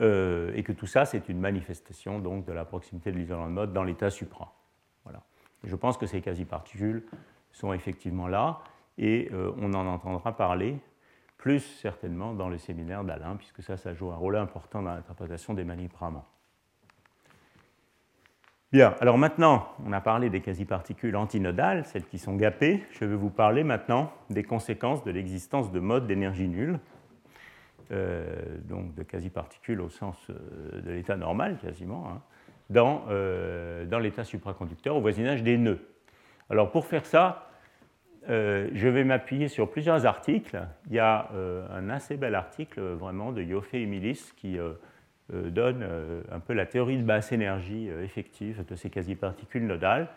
euh, 0.00 0.52
et 0.54 0.62
que 0.62 0.72
tout 0.72 0.86
ça, 0.86 1.04
c'est 1.04 1.28
une 1.28 1.40
manifestation 1.40 2.20
donc, 2.20 2.44
de 2.44 2.52
la 2.52 2.64
proximité 2.64 3.10
de 3.10 3.18
l'isolant 3.18 3.46
de 3.46 3.52
Mott 3.52 3.72
dans 3.72 3.82
l'état 3.82 4.10
supra. 4.10 4.54
Voilà. 5.04 5.22
je 5.64 5.74
pense 5.74 5.98
que 5.98 6.06
ces 6.06 6.20
quasi-particules 6.20 7.04
sont 7.52 7.72
effectivement 7.72 8.28
là, 8.28 8.60
et 8.96 9.28
euh, 9.32 9.52
on 9.58 9.74
en 9.74 9.86
entendra 9.86 10.36
parler 10.36 10.78
plus 11.36 11.60
certainement 11.60 12.32
dans 12.32 12.48
le 12.48 12.58
séminaire 12.58 13.04
d'Alain, 13.04 13.36
puisque 13.36 13.62
ça, 13.62 13.76
ça 13.76 13.94
joue 13.94 14.10
un 14.10 14.16
rôle 14.16 14.36
important 14.36 14.82
dans 14.82 14.94
l'interprétation 14.94 15.54
des 15.54 15.64
manipes 15.64 15.94
Bien, 18.70 18.94
alors 19.00 19.16
maintenant, 19.16 19.68
on 19.86 19.92
a 19.92 20.00
parlé 20.00 20.28
des 20.28 20.40
quasi-particules 20.40 21.16
antinodales, 21.16 21.84
celles 21.86 22.04
qui 22.04 22.18
sont 22.18 22.36
gapées. 22.36 22.84
Je 22.90 23.06
vais 23.06 23.16
vous 23.16 23.30
parler 23.30 23.64
maintenant 23.64 24.12
des 24.28 24.44
conséquences 24.44 25.02
de 25.04 25.10
l'existence 25.10 25.72
de 25.72 25.80
modes 25.80 26.06
d'énergie 26.06 26.48
nulle, 26.48 26.78
euh, 27.92 28.58
donc 28.64 28.94
de 28.94 29.02
quasi-particules 29.02 29.80
au 29.80 29.88
sens 29.88 30.16
euh, 30.28 30.82
de 30.82 30.90
l'état 30.90 31.16
normal 31.16 31.56
quasiment, 31.62 32.08
hein, 32.08 32.20
dans, 32.68 33.06
dans 33.06 33.98
l'état 33.98 34.24
supraconducteur 34.24 34.94
au 34.94 35.00
voisinage 35.00 35.42
des 35.42 35.56
nœuds. 35.56 35.80
Alors 36.50 36.70
pour 36.70 36.84
faire 36.84 37.06
ça, 37.06 37.48
euh, 38.28 38.68
je 38.74 38.88
vais 38.88 39.04
m'appuyer 39.04 39.48
sur 39.48 39.70
plusieurs 39.70 40.04
articles. 40.04 40.60
Il 40.88 40.94
y 40.94 40.98
a 40.98 41.30
euh, 41.32 41.66
un 41.72 41.88
assez 41.88 42.16
bel 42.16 42.34
article 42.34 42.80
vraiment 42.80 43.32
de 43.32 43.42
Yofe 43.42 43.72
et 43.72 43.86
Milis 43.86 44.32
qui 44.36 44.58
euh, 44.58 44.72
donne 45.32 45.86
un 46.30 46.40
peu 46.40 46.54
la 46.54 46.66
théorie 46.66 46.96
de 46.96 47.02
basse 47.02 47.32
énergie 47.32 47.88
effective 47.88 48.64
de 48.64 48.74
ces 48.74 48.90
quasi-particules 48.90 49.66
nodales. 49.66 50.08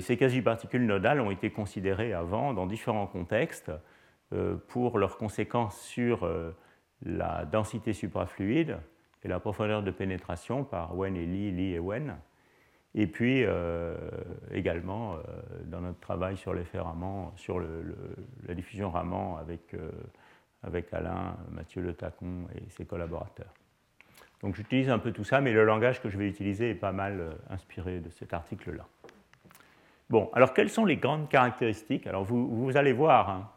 ces 0.00 0.16
quasi-particules 0.16 0.86
nodales 0.86 1.20
ont 1.20 1.30
été 1.30 1.50
considérées 1.50 2.12
avant 2.12 2.54
dans 2.54 2.66
différents 2.66 3.06
contextes 3.06 3.70
pour 4.68 4.98
leurs 4.98 5.18
conséquences 5.18 5.80
sur 5.82 6.26
la 7.04 7.44
densité 7.44 7.92
suprafluide 7.92 8.78
et 9.22 9.28
la 9.28 9.38
profondeur 9.38 9.82
de 9.82 9.90
pénétration 9.90 10.64
par 10.64 10.96
Wen 10.96 11.16
et 11.16 11.26
Li, 11.26 11.52
Li 11.52 11.74
et 11.74 11.78
Wen. 11.78 12.16
Et 12.94 13.06
puis 13.06 13.44
également 14.50 15.16
dans 15.64 15.80
notre 15.80 16.00
travail 16.00 16.36
sur 16.36 16.54
l'effet 16.54 16.78
Raman, 16.78 17.32
sur 17.36 17.60
la 17.60 18.54
diffusion 18.54 18.90
Raman 18.90 19.38
avec, 19.38 19.74
avec 20.62 20.92
Alain, 20.92 21.36
Mathieu 21.50 21.82
Le 21.82 21.94
Tacon 21.94 22.46
et 22.54 22.70
ses 22.70 22.84
collaborateurs. 22.84 23.52
Donc 24.42 24.56
j'utilise 24.56 24.90
un 24.90 24.98
peu 24.98 25.12
tout 25.12 25.24
ça, 25.24 25.40
mais 25.40 25.52
le 25.52 25.64
langage 25.64 26.00
que 26.00 26.08
je 26.08 26.18
vais 26.18 26.28
utiliser 26.28 26.70
est 26.70 26.74
pas 26.74 26.92
mal 26.92 27.36
inspiré 27.48 28.00
de 28.00 28.10
cet 28.10 28.34
article-là. 28.34 28.86
Bon, 30.10 30.30
alors 30.34 30.52
quelles 30.52 30.68
sont 30.68 30.84
les 30.84 30.96
grandes 30.96 31.28
caractéristiques? 31.30 32.06
Alors 32.06 32.22
vous, 32.22 32.46
vous, 32.46 32.76
allez 32.76 32.92
voir, 32.92 33.30
hein, 33.30 33.48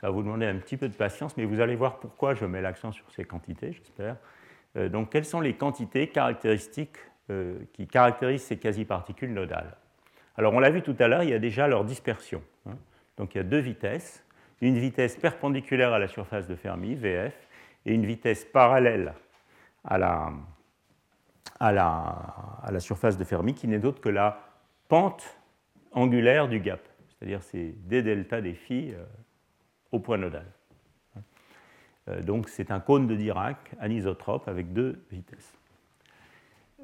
ça 0.00 0.08
va 0.08 0.12
vous 0.12 0.22
demander 0.22 0.44
un 0.44 0.56
petit 0.56 0.76
peu 0.76 0.86
de 0.86 0.94
patience, 0.94 1.34
mais 1.38 1.46
vous 1.46 1.60
allez 1.60 1.76
voir 1.76 1.98
pourquoi 1.98 2.34
je 2.34 2.44
mets 2.44 2.60
l'accent 2.60 2.92
sur 2.92 3.10
ces 3.10 3.24
quantités, 3.24 3.72
j'espère. 3.72 4.16
Euh, 4.76 4.90
donc 4.90 5.10
quelles 5.10 5.24
sont 5.24 5.40
les 5.40 5.54
quantités 5.54 6.08
caractéristiques 6.08 6.98
euh, 7.30 7.58
qui 7.72 7.86
caractérisent 7.86 8.42
ces 8.42 8.58
quasi-particules 8.58 9.32
nodales? 9.32 9.76
Alors 10.36 10.52
on 10.52 10.60
l'a 10.60 10.68
vu 10.68 10.82
tout 10.82 10.96
à 10.98 11.08
l'heure, 11.08 11.22
il 11.22 11.30
y 11.30 11.34
a 11.34 11.38
déjà 11.38 11.68
leur 11.68 11.84
dispersion. 11.84 12.42
Hein. 12.66 12.76
Donc 13.16 13.34
il 13.34 13.38
y 13.38 13.40
a 13.40 13.44
deux 13.44 13.58
vitesses, 13.58 14.24
une 14.60 14.78
vitesse 14.78 15.16
perpendiculaire 15.16 15.94
à 15.94 15.98
la 15.98 16.08
surface 16.08 16.46
de 16.46 16.54
Fermi, 16.54 16.96
VF, 16.96 17.34
et 17.86 17.94
une 17.94 18.04
vitesse 18.04 18.44
parallèle 18.44 19.14
à 19.88 19.98
la, 19.98 20.30
à 21.58 21.72
la, 21.72 21.86
à 22.62 22.70
la 22.70 22.80
surface 22.80 23.16
de 23.16 23.24
Fermi, 23.24 23.54
qui 23.54 23.66
n'est 23.66 23.78
d'autre 23.78 24.00
que 24.00 24.10
la 24.10 24.40
pente 24.88 25.38
angulaire 25.92 26.48
du 26.48 26.60
gap, 26.60 26.80
c'est-à-dire 27.08 27.42
c'est 27.42 27.74
d 27.88 28.02
delta 28.02 28.40
des 28.40 28.54
phi 28.54 28.92
euh, 28.92 29.04
au 29.90 29.98
point 29.98 30.18
nodal. 30.18 30.44
Euh, 32.08 32.20
donc 32.22 32.48
c'est 32.48 32.70
un 32.70 32.80
cône 32.80 33.06
de 33.06 33.16
Dirac 33.16 33.74
anisotrope 33.80 34.46
avec 34.46 34.72
deux 34.72 35.02
vitesses. 35.10 35.54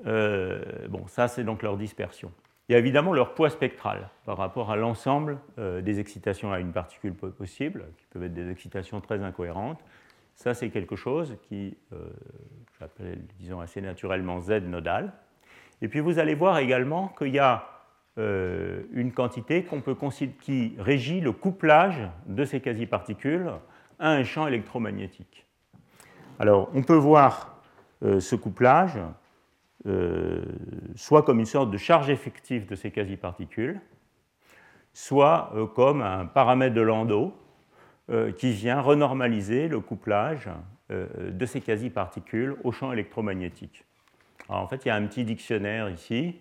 Euh, 0.07 0.89
bon, 0.89 1.07
ça 1.07 1.29
c'est 1.29 1.45
donc 1.45 1.63
leur 1.63 1.77
dispersion. 1.77 2.33
Il 2.69 2.73
y 2.73 2.75
a 2.75 2.79
évidemment 2.79 3.13
leur 3.13 3.35
poids 3.35 3.51
spectral 3.51 4.09
par 4.25 4.39
rapport 4.39 4.71
à 4.71 4.77
l'ensemble 4.77 5.39
des 5.59 6.01
excitations 6.01 6.51
à 6.51 6.61
une 6.61 6.73
particule 6.73 7.13
possible, 7.13 7.85
qui 7.99 8.07
peuvent 8.07 8.25
être 8.25 8.33
des 8.33 8.51
excitations 8.51 9.03
très 9.03 9.23
incohérentes. 9.23 9.85
Ça 10.35 10.55
c'est 10.55 10.71
quelque 10.71 10.97
chose 10.97 11.37
qui, 11.49 11.77
j'appelle 12.79 13.25
disons 13.39 13.61
assez 13.61 13.81
naturellement 13.81 14.41
Z 14.41 14.63
nodal. 14.63 15.13
Et 15.83 15.89
puis 15.89 16.01
vous 16.01 16.19
allez 16.19 16.35
voir 16.35 16.59
également 16.59 17.09
qu'il 17.09 17.35
y 17.35 17.39
a 17.39 17.75
euh, 18.17 18.85
une 18.93 19.11
quantité 19.11 19.67
qui 20.41 20.77
régit 20.79 21.21
le 21.21 21.33
couplage 21.33 22.09
de 22.27 22.45
ces 22.45 22.61
quasi-particules 22.61 23.51
à 23.99 24.11
un 24.11 24.23
champ 24.23 24.47
électromagnétique. 24.47 25.45
Alors, 26.39 26.71
on 26.75 26.83
peut 26.83 26.95
voir 26.95 27.61
euh, 28.05 28.21
ce 28.21 28.37
couplage 28.37 29.01
euh, 29.87 30.45
soit 30.95 31.25
comme 31.25 31.41
une 31.41 31.47
sorte 31.47 31.73
de 31.73 31.77
charge 31.77 32.09
effective 32.09 32.67
de 32.67 32.77
ces 32.77 32.93
quasi-particules, 32.93 33.81
soit 34.93 35.53
comme 35.75 36.01
un 36.01 36.25
paramètre 36.27 36.77
de 36.77 36.83
Landau 36.83 37.35
qui 38.37 38.53
vient 38.53 38.81
renormaliser 38.81 39.67
le 39.67 39.81
couplage 39.81 40.51
de 40.91 41.47
ces 41.47 41.61
quasi-particules 41.61 42.57
au 42.63 42.71
champ 42.71 42.93
électromagnétique. 42.93 43.85
En 44.49 44.67
fait, 44.67 44.85
il 44.85 44.89
y 44.89 44.91
a 44.91 44.95
un 44.95 45.07
petit 45.07 45.25
dictionnaire 45.25 45.89
ici 45.89 46.39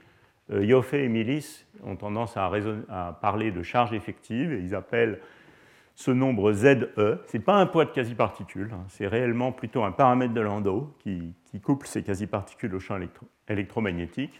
euh, 0.51 0.66
Yoffe 0.66 0.93
et 0.93 1.07
Milis 1.07 1.66
ont 1.84 1.95
tendance 1.95 2.36
à, 2.38 3.18
parler 3.22 3.51
de 3.51 3.64
charge 3.64 3.93
effective 3.93 4.53
et 4.53 4.59
ils 4.59 4.76
appellent 4.76 5.20
ce 5.95 6.11
nombre 6.11 6.51
ZE. 6.53 6.89
Ce 6.95 7.38
n'est 7.38 7.43
pas 7.43 7.55
un 7.55 7.66
poids 7.66 7.86
de 7.86 7.91
quasi-particules, 7.91 8.72
hein. 8.74 8.84
c'est 8.89 9.07
réellement 9.07 9.51
plutôt 9.51 9.84
un 9.84 9.91
paramètre 9.91 10.34
de 10.34 10.41
Landau 10.41 10.93
qui, 10.99 11.34
couple 11.61 11.88
ces 11.88 12.03
quasi-particules 12.03 12.74
au 12.76 12.80
champ 12.80 12.99
électromagnétique, 13.47 14.39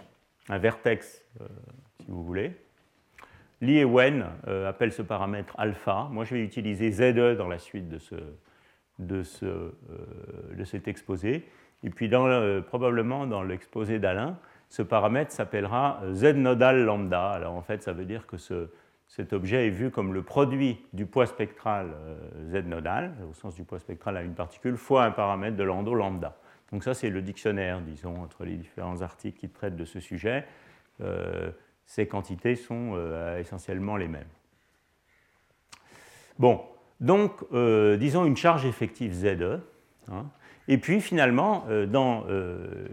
un 0.50 0.58
vertex 0.58 1.24
euh, 1.40 1.48
si 2.02 2.10
vous 2.10 2.24
voulez. 2.24 2.54
Li 3.64 3.80
et 3.80 3.86
Wen 3.86 4.26
euh, 4.48 4.70
appellent 4.70 4.92
ce 4.92 5.02
paramètre 5.02 5.56
alpha. 5.58 6.10
Moi 6.12 6.26
je 6.26 6.36
vais 6.36 6.44
utiliser 6.44 6.92
ZE 6.92 7.38
dans 7.38 7.48
la 7.48 7.58
suite 7.58 7.88
de, 7.90 7.98
ce, 7.98 8.16
de, 9.00 9.24
de 10.56 10.64
cet 10.64 10.88
exposé. 10.88 11.48
Et 11.84 11.90
puis 11.90 12.10
probablement 12.68 13.28
dans 13.28 13.44
l'exposé 13.44 14.00
d'Alain, 14.00 14.38
ce 14.70 14.82
paramètre 14.82 15.32
s'appellera 15.32 16.02
Z 16.14 16.36
nodal 16.36 16.84
lambda. 16.84 17.30
Alors 17.30 17.54
en 17.54 17.62
fait, 17.62 17.84
ça 17.84 17.94
veut 17.94 18.06
dire 18.06 18.26
que 18.26 18.38
cet 19.08 19.34
objet 19.34 19.68
est 19.68 19.70
vu 19.70 19.92
comme 19.92 20.14
le 20.14 20.24
produit 20.24 20.80
du 20.94 21.06
poids 21.06 21.28
spectral 21.28 21.92
euh, 21.94 22.16
Z 22.50 22.66
nodal, 22.66 23.14
au 23.30 23.34
sens 23.34 23.54
du 23.54 23.64
poids 23.64 23.80
spectral 23.80 24.18
à 24.18 24.24
une 24.24 24.34
particule, 24.34 24.78
fois 24.78 25.04
un 25.04 25.12
paramètre 25.12 25.58
de 25.58 25.64
Landau 25.64 25.94
lambda. 25.94 26.36
Donc 26.72 26.84
ça, 26.84 26.96
c'est 26.96 27.12
le 27.12 27.22
dictionnaire, 27.22 27.82
disons, 27.82 28.16
entre 28.24 28.46
les 28.46 28.56
différents 28.56 29.02
articles 29.04 29.38
qui 29.38 29.50
traitent 29.50 29.76
de 29.76 29.86
ce 29.86 30.00
sujet. 30.00 30.46
Euh, 31.02 31.52
ces 31.86 32.08
quantités 32.08 32.56
sont 32.56 32.94
euh, 32.96 33.40
essentiellement 33.40 33.98
les 33.98 34.08
mêmes. 34.08 34.28
Bon, 36.40 36.62
donc, 37.00 37.44
disons 38.00 38.26
une 38.26 38.38
charge 38.38 38.66
effective 38.66 39.14
ZE. 39.14 39.60
Hein, 40.12 40.26
et 40.68 40.78
puis 40.78 41.02
finalement, 41.02 41.66
euh, 41.70 41.86
dans 41.86 42.26
euh, 42.30 42.88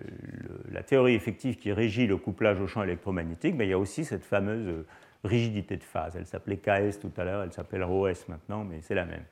la 0.72 0.82
théorie 0.82 1.14
effective 1.14 1.57
qui 1.57 1.72
régit 1.72 2.07
le 2.07 2.16
couplage 2.16 2.61
au 2.61 2.66
champ 2.66 2.82
électromagnétique, 2.82 3.57
ben, 3.57 3.64
il 3.64 3.70
y 3.70 3.74
a 3.74 3.78
aussi 3.78 4.05
cette 4.05 4.24
fameuse 4.24 4.66
euh, 4.66 4.86
rigidité 5.22 5.76
de 5.76 5.84
phase. 5.84 6.16
Elle 6.16 6.26
s'appelait 6.26 6.57
KS 6.57 6.99
tout 7.01 7.12
à 7.16 7.24
l'heure, 7.24 7.43
elle 7.43 7.53
s'appelle 7.53 7.84
ROS 7.84 8.26
maintenant, 8.28 8.64
mais 8.64 8.80
c'est 8.82 8.95
la 8.95 9.05
même. 9.05 9.24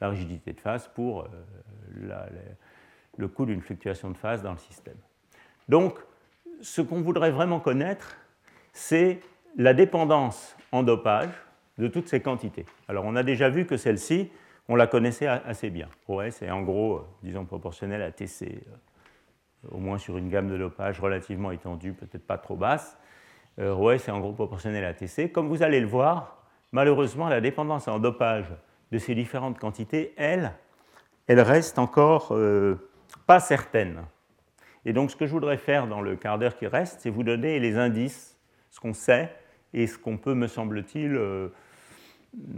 La 0.00 0.08
rigidité 0.08 0.54
de 0.54 0.60
phase 0.60 0.88
pour 0.94 1.28
le 3.18 3.28
coût 3.28 3.44
d'une 3.44 3.60
fluctuation 3.60 4.10
de 4.10 4.16
phase 4.16 4.42
dans 4.42 4.52
le 4.52 4.58
système. 4.58 4.96
Donc, 5.68 5.98
ce 6.62 6.80
qu'on 6.80 7.02
voudrait 7.02 7.30
vraiment 7.30 7.60
connaître, 7.60 8.16
c'est 8.76 9.20
la 9.56 9.72
dépendance 9.72 10.54
en 10.70 10.82
dopage 10.82 11.30
de 11.78 11.88
toutes 11.88 12.08
ces 12.08 12.20
quantités. 12.20 12.66
Alors, 12.88 13.06
on 13.06 13.16
a 13.16 13.22
déjà 13.22 13.48
vu 13.48 13.64
que 13.64 13.78
celle-ci, 13.78 14.30
on 14.68 14.76
la 14.76 14.86
connaissait 14.86 15.26
assez 15.26 15.70
bien. 15.70 15.88
OS 16.08 16.42
est 16.42 16.50
en 16.50 16.60
gros, 16.60 16.96
euh, 16.96 17.06
disons, 17.22 17.46
proportionnel 17.46 18.02
à 18.02 18.10
TC, 18.10 18.42
euh, 18.44 19.68
au 19.70 19.78
moins 19.78 19.96
sur 19.96 20.18
une 20.18 20.28
gamme 20.28 20.48
de 20.48 20.58
dopage 20.58 21.00
relativement 21.00 21.52
étendue, 21.52 21.94
peut-être 21.94 22.26
pas 22.26 22.36
trop 22.36 22.54
basse. 22.54 22.98
ROS 23.58 23.94
est 23.94 24.10
en 24.10 24.20
gros 24.20 24.32
proportionnel 24.32 24.84
à 24.84 24.92
TC. 24.92 25.32
Comme 25.32 25.48
vous 25.48 25.62
allez 25.62 25.80
le 25.80 25.86
voir, 25.86 26.44
malheureusement, 26.72 27.30
la 27.30 27.40
dépendance 27.40 27.88
en 27.88 27.98
dopage 27.98 28.52
de 28.92 28.98
ces 28.98 29.14
différentes 29.14 29.58
quantités, 29.58 30.12
elle, 30.18 30.52
elle 31.26 31.40
reste 31.40 31.78
encore 31.78 32.28
euh, 32.32 32.90
pas 33.26 33.40
certaine. 33.40 34.02
Et 34.84 34.92
donc, 34.92 35.10
ce 35.10 35.16
que 35.16 35.26
je 35.26 35.32
voudrais 35.32 35.56
faire 35.56 35.86
dans 35.86 36.02
le 36.02 36.16
quart 36.16 36.38
d'heure 36.38 36.54
qui 36.54 36.66
reste, 36.66 37.00
c'est 37.00 37.10
vous 37.10 37.22
donner 37.22 37.58
les 37.58 37.78
indices, 37.78 38.35
ce 38.76 38.80
qu'on 38.80 38.92
sait 38.92 39.34
et 39.72 39.86
ce 39.86 39.96
qu'on 39.96 40.18
peut, 40.18 40.34
me 40.34 40.48
semble-t-il, 40.48 41.18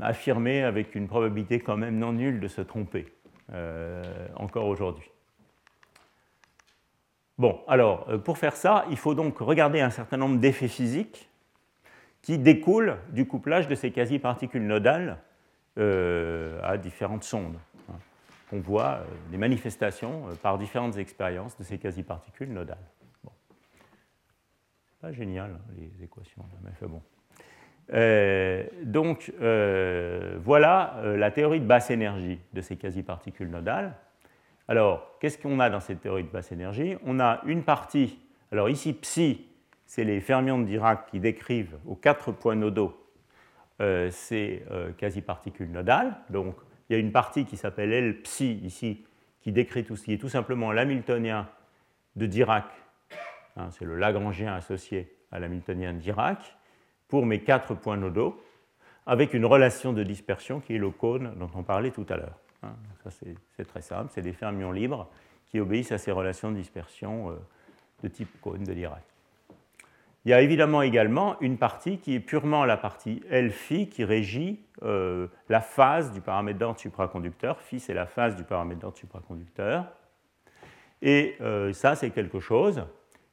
affirmer 0.01 0.63
avec 0.63 0.95
une 0.95 1.07
probabilité 1.09 1.61
quand 1.61 1.77
même 1.77 1.99
non 1.99 2.13
nulle 2.13 2.41
de 2.41 2.49
se 2.49 2.61
tromper, 2.61 3.07
euh, 3.53 4.03
encore 4.37 4.67
aujourd'hui. 4.67 5.09
Bon, 7.39 7.61
alors, 7.69 8.07
euh, 8.09 8.19
pour 8.19 8.39
faire 8.39 8.57
ça, 8.57 8.85
il 8.91 8.97
faut 8.97 9.15
donc 9.15 9.39
regarder 9.39 9.81
un 9.81 9.91
certain 9.91 10.17
nombre 10.17 10.39
d'effets 10.39 10.69
physiques 10.69 11.29
qui 12.23 12.39
découlent 12.39 12.97
du 13.11 13.27
couplage 13.27 13.69
de 13.69 13.77
ces 13.77 13.93
quasi-particules 13.93 14.67
nodales 14.67 15.19
euh, 15.79 16.59
à 16.65 16.77
différentes 16.77 17.23
sondes. 17.23 17.59
Hein. 17.89 17.95
On 18.53 18.59
voit 18.59 19.03
des 19.31 19.37
manifestations 19.37 20.25
par 20.43 20.59
différentes 20.59 20.97
expériences 20.97 21.57
de 21.57 21.63
ces 21.63 21.79
quasi-particules 21.79 22.53
nodales. 22.53 22.79
Pas 25.01 25.13
génial, 25.13 25.59
les 25.77 26.05
équations, 26.05 26.45
mais 26.63 26.89
bon. 26.89 27.01
Euh, 27.95 28.65
donc 28.83 29.33
euh, 29.41 30.39
voilà 30.43 30.97
euh, 30.99 31.17
la 31.17 31.31
théorie 31.31 31.61
de 31.61 31.65
basse 31.65 31.91
énergie 31.91 32.39
de 32.53 32.61
ces 32.61 32.77
quasi-particules 32.77 33.49
nodales. 33.49 33.95
Alors, 34.67 35.17
qu'est-ce 35.21 35.39
qu'on 35.39 35.59
a 35.61 35.71
dans 35.71 35.81
cette 35.81 36.01
théorie 36.01 36.25
de 36.25 36.29
basse 36.29 36.53
énergie? 36.53 36.97
On 37.07 37.21
a 37.21 37.41
une 37.47 37.63
partie, 37.63 38.19
alors 38.53 38.69
ici 38.69 38.93
psi, 38.93 39.47
c'est 39.87 40.05
les 40.05 40.21
fermions 40.21 40.59
de 40.59 40.65
Dirac 40.65 41.07
qui 41.11 41.21
décrivent 41.21 41.79
aux 41.87 41.95
quatre 41.95 42.33
points 42.33 42.57
nodaux 42.57 42.95
ces 44.11 44.65
quasi-particules 44.99 45.71
nodales. 45.71 46.17
Donc 46.29 46.57
il 46.91 46.95
y 46.95 46.97
a 46.97 46.99
une 46.99 47.13
partie 47.13 47.47
qui 47.47 47.57
s'appelle 47.57 47.93
L 47.93 48.21
psi 48.21 48.61
ici, 48.65 49.07
qui 49.41 49.53
décrit 49.53 49.85
tout 49.85 49.97
ce 49.97 50.05
qui 50.05 50.13
est 50.13 50.19
tout 50.19 50.29
simplement 50.29 50.73
l'hamiltonien 50.73 51.49
de 52.17 52.27
Dirac. 52.27 52.67
Hein, 53.59 53.69
c'est 53.73 53.85
le 53.85 53.97
Lagrangien 53.97 54.55
associé 54.55 55.13
à 55.33 55.39
l'hamiltonien 55.39 55.93
de 55.93 55.99
Dirac 55.99 56.57
pour 57.09 57.27
mes 57.27 57.41
quatre 57.41 57.75
points 57.75 57.97
nodaux, 57.97 58.41
avec 59.07 59.35
une 59.35 59.45
relation 59.45 59.93
de 59.93 60.03
dispersion 60.03 60.61
qui 60.61 60.77
est 60.77 60.79
le 60.79 60.91
cône 60.91 61.35
dont 61.37 61.51
on 61.55 61.63
parlait 61.63 61.91
tout 61.91 62.07
à 62.09 62.17
l'heure. 62.17 62.39
Hein, 62.63 62.75
c'est 63.57 63.65
très 63.65 63.83
simple, 63.83 64.11
c'est 64.15 64.23
des 64.23 64.33
fermions 64.33 64.71
libres 64.71 65.09
qui 65.47 65.61
obéissent 65.61 65.93
à 65.93 65.99
ces 65.99 66.13
relations 66.13 66.51
de 66.51 66.57
dispersion 66.57 67.31
euh, 67.31 67.35
de 68.03 68.09
type 68.09 68.29
cône 68.41 68.65
de 68.65 68.75
Dirac. 68.75 69.03
Il 70.25 70.31
y 70.31 70.35
a 70.35 70.43
évidemment 70.43 70.83
également 70.83 71.41
une 71.41 71.57
partie 71.57 71.99
qui 71.99 72.15
est 72.15 72.21
purement 72.21 72.65
la 72.65 72.77
partie 72.77 73.23
L 73.31 73.53
qui 73.91 74.05
régit 74.05 74.61
euh, 74.83 75.29
la 75.49 75.61
phase 75.61 76.13
du 76.13 76.21
paramètre 76.21 76.59
d'ordre 76.59 76.79
supraconducteur. 76.79 77.61
Phi, 77.61 77.81
c'est 77.81 77.95
la 77.95 78.07
phase 78.07 78.37
du 78.37 78.45
paramètre 78.45 78.81
d'ordre 78.81 78.99
supraconducteur. 78.99 79.87
Et 81.01 81.37
euh, 81.41 81.73
ça, 81.73 81.95
c'est 81.95 82.11
quelque 82.11 82.41
chose 82.41 82.85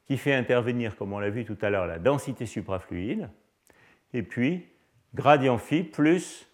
qui 0.06 0.16
fait 0.16 0.34
intervenir, 0.34 0.96
comme 0.96 1.12
on 1.12 1.18
l'a 1.18 1.30
vu 1.30 1.44
tout 1.44 1.58
à 1.62 1.70
l'heure, 1.70 1.86
la 1.86 1.98
densité 1.98 2.46
suprafluide, 2.46 3.28
et 4.12 4.22
puis 4.22 4.66
gradient 5.14 5.58
phi 5.58 5.82
plus, 5.82 6.48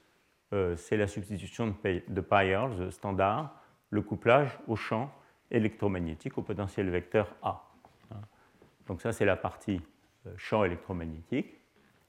euh, 0.52 0.76
c'est 0.76 0.96
la 0.96 1.06
substitution 1.06 1.68
de, 1.68 2.02
de 2.06 2.20
Pyers 2.20 2.90
standard, 2.90 3.54
le 3.90 4.02
couplage 4.02 4.58
au 4.66 4.76
champ 4.76 5.12
électromagnétique, 5.50 6.38
au 6.38 6.42
potentiel 6.42 6.88
vecteur 6.88 7.34
A. 7.42 7.68
Donc 8.86 9.00
ça, 9.00 9.12
c'est 9.12 9.24
la 9.24 9.36
partie 9.36 9.80
euh, 10.26 10.32
champ 10.36 10.64
électromagnétique 10.64 11.60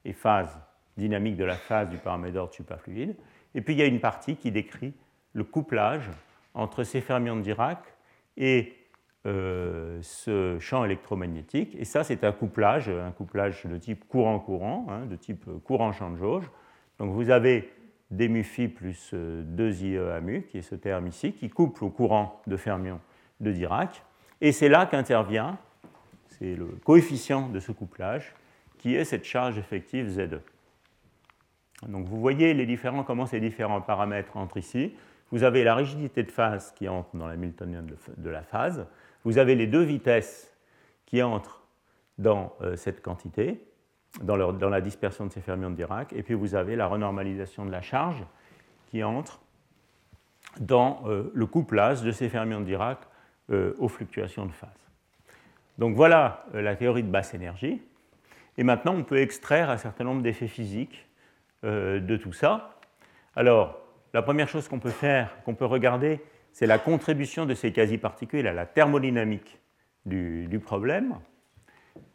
et 0.04 0.12
phase 0.12 0.58
dynamique 0.96 1.36
de 1.36 1.44
la 1.44 1.56
phase 1.56 1.88
du 1.90 1.98
paramètre 1.98 2.34
d'ordre 2.34 2.54
superfluide. 2.54 3.16
Et 3.54 3.60
puis 3.60 3.74
il 3.74 3.78
y 3.78 3.82
a 3.82 3.86
une 3.86 4.00
partie 4.00 4.36
qui 4.36 4.50
décrit 4.50 4.94
le 5.32 5.44
couplage 5.44 6.08
entre 6.54 6.84
ces 6.84 7.00
fermions 7.00 7.36
de 7.36 7.42
Dirac 7.42 7.78
et 8.36 8.76
euh, 9.26 9.98
ce 10.02 10.58
champ 10.58 10.84
électromagnétique. 10.84 11.74
Et 11.78 11.84
ça, 11.84 12.04
c'est 12.04 12.24
un 12.24 12.32
couplage, 12.32 12.88
un 12.88 13.10
couplage 13.10 13.64
de 13.64 13.78
type 13.78 14.06
courant-courant, 14.06 14.86
hein, 14.90 15.06
de 15.06 15.16
type 15.16 15.46
courant-champ 15.64 16.10
de 16.10 16.16
jauge. 16.16 16.50
Donc 16.98 17.12
vous 17.12 17.30
avez 17.30 17.72
mu 18.10 18.42
phi 18.42 18.68
plus 18.68 19.12
2 19.12 19.16
euh, 19.16 20.20
mu, 20.20 20.42
qui 20.42 20.58
est 20.58 20.62
ce 20.62 20.74
terme 20.74 21.06
ici, 21.06 21.32
qui 21.32 21.48
couple 21.48 21.84
au 21.84 21.90
courant 21.90 22.42
de 22.46 22.56
fermions 22.56 23.00
de 23.40 23.50
Dirac. 23.50 24.02
Et 24.40 24.52
c'est 24.52 24.68
là 24.68 24.86
qu'intervient, 24.86 25.58
c'est 26.28 26.54
le 26.54 26.66
coefficient 26.84 27.48
de 27.48 27.60
ce 27.60 27.72
couplage, 27.72 28.34
qui 28.78 28.94
est 28.94 29.04
cette 29.04 29.24
charge 29.24 29.58
effective 29.58 30.08
ZE. 30.08 30.40
Donc 31.88 32.06
vous 32.06 32.20
voyez 32.20 32.54
les 32.54 32.66
différents, 32.66 33.04
comment 33.04 33.26
ces 33.26 33.40
différents 33.40 33.80
paramètres 33.80 34.36
entrent 34.36 34.58
ici. 34.58 34.94
Vous 35.30 35.42
avez 35.42 35.64
la 35.64 35.74
rigidité 35.74 36.22
de 36.22 36.30
phase 36.30 36.72
qui 36.76 36.88
entre 36.88 37.16
dans 37.16 37.26
l'hamiltonienne 37.26 37.86
de 38.16 38.30
la 38.30 38.42
phase. 38.42 38.86
Vous 39.24 39.38
avez 39.38 39.54
les 39.54 39.66
deux 39.66 39.82
vitesses 39.82 40.54
qui 41.06 41.22
entrent 41.22 41.62
dans 42.18 42.54
euh, 42.60 42.76
cette 42.76 43.02
quantité, 43.02 43.60
dans, 44.20 44.36
la 44.36 44.80
dispersion 44.80 45.26
de 45.26 45.32
ces 45.32 45.40
fermions 45.40 45.70
de 45.70 45.76
Dirac. 45.76 46.12
Et 46.12 46.22
puis 46.22 46.34
vous 46.34 46.54
avez 46.54 46.76
la 46.76 46.86
renormalisation 46.86 47.64
de 47.64 47.70
la 47.70 47.82
charge 47.82 48.22
qui 48.86 49.02
entre 49.02 49.40
dans 50.60 51.02
euh, 51.06 51.32
le 51.34 51.46
couplage 51.46 52.02
de 52.02 52.12
ces 52.12 52.28
fermions 52.28 52.60
de 52.60 52.66
Dirac 52.66 52.98
euh, 53.50 53.74
aux 53.78 53.88
fluctuations 53.88 54.46
de 54.46 54.52
phase. 54.52 54.70
Donc 55.78 55.96
voilà 55.96 56.46
la 56.54 56.76
théorie 56.76 57.02
de 57.02 57.10
basse 57.10 57.34
énergie. 57.34 57.82
Et 58.56 58.62
maintenant, 58.62 58.94
on 58.94 59.02
peut 59.02 59.18
extraire 59.18 59.70
un 59.70 59.76
certain 59.78 60.04
nombre 60.04 60.22
d'effets 60.22 60.46
physiques 60.46 61.08
de 61.64 62.16
tout 62.16 62.32
ça. 62.32 62.78
Alors, 63.34 63.80
la 64.12 64.22
première 64.22 64.48
chose 64.48 64.68
qu'on 64.68 64.78
peut 64.78 64.90
faire, 64.90 65.42
qu'on 65.42 65.56
peut 65.56 65.64
regarder, 65.64 66.20
c'est 66.54 66.68
la 66.68 66.78
contribution 66.78 67.46
de 67.46 67.54
ces 67.54 67.72
quasi-particules 67.72 68.46
à 68.46 68.52
la 68.52 68.64
thermodynamique 68.64 69.58
du, 70.06 70.60
problème. 70.64 71.16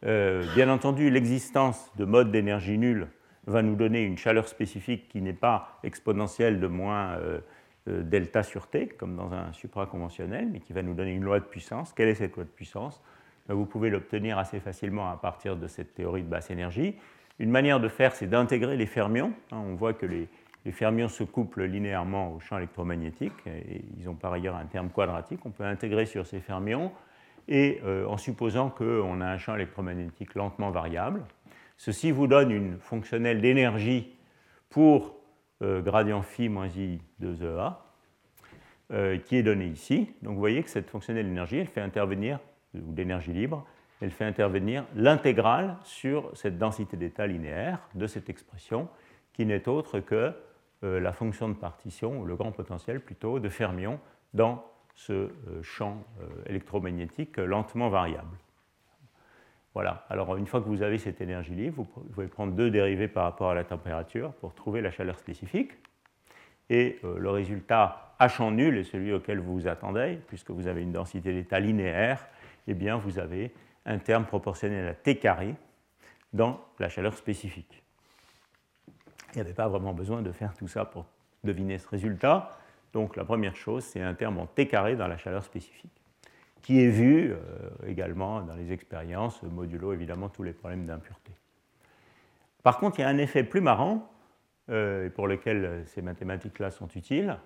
Euh, 0.06 0.42
bien 0.54 0.70
entendu, 0.70 1.10
l'existence 1.10 1.92
de 1.98 2.06
modes 2.06 2.32
d'énergie 2.32 2.78
nulle 2.78 3.08
va 3.46 3.60
nous 3.60 3.76
donner 3.76 4.02
une 4.02 4.16
chaleur 4.16 4.48
spécifique 4.48 5.08
qui 5.08 5.20
n'est 5.20 5.34
pas 5.34 5.78
exponentielle 5.82 6.58
de 6.58 6.66
moins 6.68 7.18
euh, 7.18 7.40
delta 7.86 8.42
sur 8.42 8.66
T, 8.66 8.88
comme 8.88 9.14
dans 9.14 9.34
un 9.34 9.52
supraconventionnel, 9.52 10.48
mais 10.50 10.60
qui 10.60 10.72
va 10.72 10.82
nous 10.82 10.94
donner 10.94 11.12
une 11.12 11.24
loi 11.24 11.38
de 11.38 11.44
puissance. 11.44 11.92
Quelle 11.92 12.08
est 12.08 12.14
cette 12.14 12.34
loi 12.34 12.44
de 12.44 12.48
puissance? 12.48 13.02
Ben, 13.46 13.54
Vous 13.54 13.66
pouvez 13.66 13.90
l'obtenir 13.90 14.38
assez 14.38 14.58
facilement 14.58 15.10
à 15.10 15.18
partir 15.18 15.54
de 15.54 15.66
cette 15.66 15.92
théorie 15.92 16.22
de 16.22 16.28
basse 16.28 16.50
énergie. 16.50 16.96
Une 17.38 17.50
manière 17.50 17.78
de 17.78 17.88
faire, 17.88 18.14
c'est 18.14 18.26
d'intégrer 18.26 18.78
les 18.78 18.86
fermions. 18.86 19.34
Hein, 19.52 19.58
on 19.58 19.74
voit 19.74 19.92
que 19.92 20.06
les, 20.06 20.28
fermions 20.70 21.08
se 21.08 21.24
couplent 21.24 21.64
linéairement 21.64 22.34
au 22.34 22.40
champ 22.40 22.58
électromagnétique, 22.58 23.32
ils 23.98 24.08
ont 24.08 24.14
par 24.14 24.32
ailleurs 24.32 24.56
un 24.56 24.66
terme 24.66 24.90
quadratique. 24.90 25.40
On 25.44 25.50
peut 25.50 25.64
intégrer 25.64 26.06
sur 26.06 26.26
ces 26.26 26.40
fermions, 26.40 26.92
et 27.48 27.80
euh, 27.84 28.06
en 28.06 28.16
supposant 28.16 28.70
qu'on 28.70 29.20
a 29.20 29.26
un 29.26 29.38
champ 29.38 29.54
électromagnétique 29.56 30.34
lentement 30.34 30.70
variable, 30.70 31.24
ceci 31.76 32.10
vous 32.12 32.26
donne 32.26 32.50
une 32.50 32.78
fonctionnelle 32.78 33.40
d'énergie 33.40 34.14
pour 34.68 35.16
euh, 35.62 35.82
gradient 35.82 36.22
phi 36.22 36.48
moins 36.48 36.68
i 36.68 37.00
de 37.18 37.34
EA, 37.44 37.82
euh, 38.92 39.18
qui 39.18 39.36
est 39.36 39.42
donnée 39.42 39.66
ici. 39.66 40.12
Donc 40.22 40.34
vous 40.34 40.40
voyez 40.40 40.62
que 40.62 40.70
cette 40.70 40.88
fonctionnelle 40.90 41.26
d'énergie, 41.26 41.58
elle 41.58 41.66
fait 41.66 41.80
intervenir, 41.80 42.38
ou 42.74 42.92
d'énergie 42.92 43.32
libre, 43.32 43.66
elle 44.00 44.10
fait 44.10 44.24
intervenir 44.24 44.84
l'intégrale 44.94 45.76
sur 45.82 46.30
cette 46.34 46.56
densité 46.56 46.96
d'état 46.96 47.26
linéaire 47.26 47.80
de 47.94 48.06
cette 48.06 48.30
expression, 48.30 48.88
qui 49.32 49.44
n'est 49.44 49.68
autre 49.68 50.00
que 50.00 50.32
la 50.82 51.12
fonction 51.12 51.48
de 51.48 51.54
partition, 51.54 52.24
le 52.24 52.36
grand 52.36 52.52
potentiel 52.52 53.00
plutôt, 53.00 53.38
de 53.38 53.48
fermion 53.48 54.00
dans 54.34 54.64
ce 54.94 55.12
euh, 55.12 55.30
champ 55.62 56.04
euh, 56.20 56.26
électromagnétique 56.46 57.38
lentement 57.38 57.88
variable. 57.88 58.36
Voilà, 59.72 60.04
alors 60.10 60.36
une 60.36 60.46
fois 60.46 60.60
que 60.60 60.66
vous 60.66 60.82
avez 60.82 60.98
cette 60.98 61.20
énergie 61.20 61.54
libre, 61.54 61.86
vous 61.94 62.02
pouvez 62.02 62.26
prendre 62.26 62.52
deux 62.52 62.70
dérivés 62.70 63.08
par 63.08 63.24
rapport 63.24 63.50
à 63.50 63.54
la 63.54 63.64
température 63.64 64.32
pour 64.34 64.52
trouver 64.54 64.80
la 64.80 64.90
chaleur 64.90 65.18
spécifique. 65.18 65.70
Et 66.68 66.98
le 67.02 67.30
résultat 67.30 68.14
H 68.20 68.42
en 68.42 68.50
nul 68.50 68.76
est 68.78 68.84
celui 68.84 69.12
auquel 69.12 69.38
vous 69.38 69.54
vous 69.54 69.68
attendez, 69.68 70.18
puisque 70.26 70.50
vous 70.50 70.66
avez 70.66 70.82
une 70.82 70.92
densité 70.92 71.32
d'état 71.32 71.60
linéaire, 71.60 72.26
eh 72.66 72.74
bien 72.74 72.96
vous 72.96 73.18
avez 73.18 73.54
un 73.86 73.98
terme 73.98 74.24
proportionnel 74.24 74.88
à 74.88 74.94
t 74.94 75.18
carré 75.18 75.54
dans 76.32 76.60
la 76.78 76.88
chaleur 76.88 77.14
spécifique. 77.16 77.82
Il 79.32 79.36
n'y 79.36 79.40
avait 79.42 79.54
pas 79.54 79.68
vraiment 79.68 79.92
besoin 79.92 80.22
de 80.22 80.32
faire 80.32 80.54
tout 80.54 80.68
ça 80.68 80.84
pour 80.84 81.06
deviner 81.44 81.78
ce 81.78 81.88
résultat. 81.88 82.50
Donc 82.92 83.16
la 83.16 83.24
première 83.24 83.56
chose, 83.56 83.84
c'est 83.84 84.00
un 84.00 84.14
terme 84.14 84.38
en 84.38 84.46
t 84.46 84.66
carré 84.66 84.96
dans 84.96 85.06
la 85.06 85.16
chaleur 85.16 85.44
spécifique, 85.44 86.02
qui 86.62 86.82
est 86.82 86.88
vu 86.88 87.32
euh, 87.32 87.36
également 87.86 88.42
dans 88.42 88.54
les 88.54 88.72
expériences, 88.72 89.42
modulo 89.42 89.92
évidemment 89.92 90.28
tous 90.28 90.42
les 90.42 90.52
problèmes 90.52 90.86
d'impureté. 90.86 91.32
Par 92.62 92.78
contre, 92.78 92.98
il 92.98 93.02
y 93.02 93.04
a 93.04 93.08
un 93.08 93.18
effet 93.18 93.44
plus 93.44 93.60
marrant, 93.60 94.10
euh, 94.70 95.08
pour 95.10 95.26
lequel 95.26 95.82
ces 95.86 96.02
mathématiques-là 96.02 96.70
sont 96.70 96.88
utiles, 96.88 97.36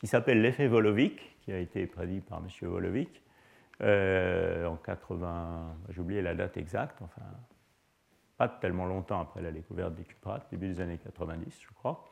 qui 0.00 0.06
s'appelle 0.06 0.42
l'effet 0.42 0.66
Volovic, 0.66 1.38
qui 1.40 1.52
a 1.52 1.58
été 1.58 1.86
prédit 1.86 2.20
par 2.20 2.38
M. 2.38 2.68
Volovic, 2.68 3.22
euh, 3.82 4.66
en 4.66 4.76
80, 4.76 5.76
j'ai 5.88 6.00
oublié 6.00 6.22
la 6.22 6.34
date 6.34 6.56
exacte, 6.56 7.00
enfin, 7.02 7.22
tellement 8.48 8.86
longtemps 8.86 9.20
après 9.20 9.42
la 9.42 9.50
découverte 9.50 9.94
des 9.94 10.04
cuprates, 10.04 10.46
début 10.50 10.68
des 10.68 10.80
années 10.80 10.98
90, 10.98 11.60
je 11.60 11.74
crois, 11.74 12.04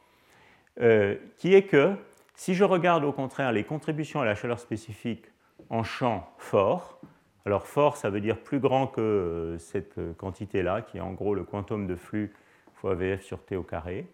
euh, 0.80 1.16
qui 1.36 1.54
est 1.54 1.64
que 1.64 1.94
si 2.34 2.54
je 2.54 2.64
regarde 2.64 3.04
au 3.04 3.12
contraire 3.12 3.52
les 3.52 3.64
contributions 3.64 4.20
à 4.20 4.24
la 4.24 4.34
chaleur 4.34 4.58
spécifique 4.58 5.26
en 5.68 5.82
champ 5.82 6.32
fort, 6.38 7.00
alors 7.46 7.66
fort, 7.66 7.96
ça 7.96 8.10
veut 8.10 8.20
dire 8.20 8.38
plus 8.38 8.60
grand 8.60 8.86
que 8.86 9.00
euh, 9.00 9.58
cette 9.58 9.98
quantité-là, 10.16 10.82
qui 10.82 10.98
est 10.98 11.00
en 11.00 11.12
gros 11.12 11.34
le 11.34 11.44
quantum 11.44 11.86
de 11.86 11.96
flux 11.96 12.32
fois 12.74 12.94
VF 12.94 13.22
sur 13.22 13.44
T 13.44 13.56
au 13.56 13.62
carré, 13.62 14.06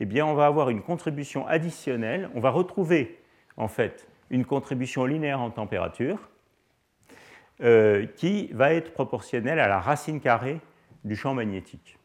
eh 0.00 0.06
bien 0.06 0.24
on 0.24 0.34
va 0.34 0.46
avoir 0.46 0.70
une 0.70 0.82
contribution 0.82 1.46
additionnelle, 1.46 2.30
on 2.34 2.40
va 2.40 2.50
retrouver 2.50 3.18
en 3.56 3.68
fait 3.68 4.06
une 4.30 4.44
contribution 4.44 5.04
linéaire 5.04 5.40
en 5.40 5.50
température, 5.50 6.30
euh, 7.62 8.06
qui 8.06 8.48
va 8.54 8.72
être 8.72 8.94
proportionnel 8.94 9.58
à 9.58 9.68
la 9.68 9.80
racine 9.80 10.18
carrée 10.20 10.60
du 11.04 11.16
champ 11.16 11.34
magnétique. 11.34 11.98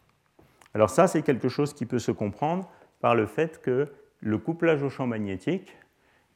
Alors 0.73 0.89
ça, 0.89 1.07
c'est 1.07 1.21
quelque 1.21 1.49
chose 1.49 1.73
qui 1.73 1.85
peut 1.85 1.99
se 1.99 2.11
comprendre 2.11 2.69
par 2.99 3.15
le 3.15 3.25
fait 3.25 3.61
que 3.61 3.91
le 4.19 4.37
couplage 4.37 4.83
au 4.83 4.89
champ 4.89 5.07
magnétique 5.07 5.77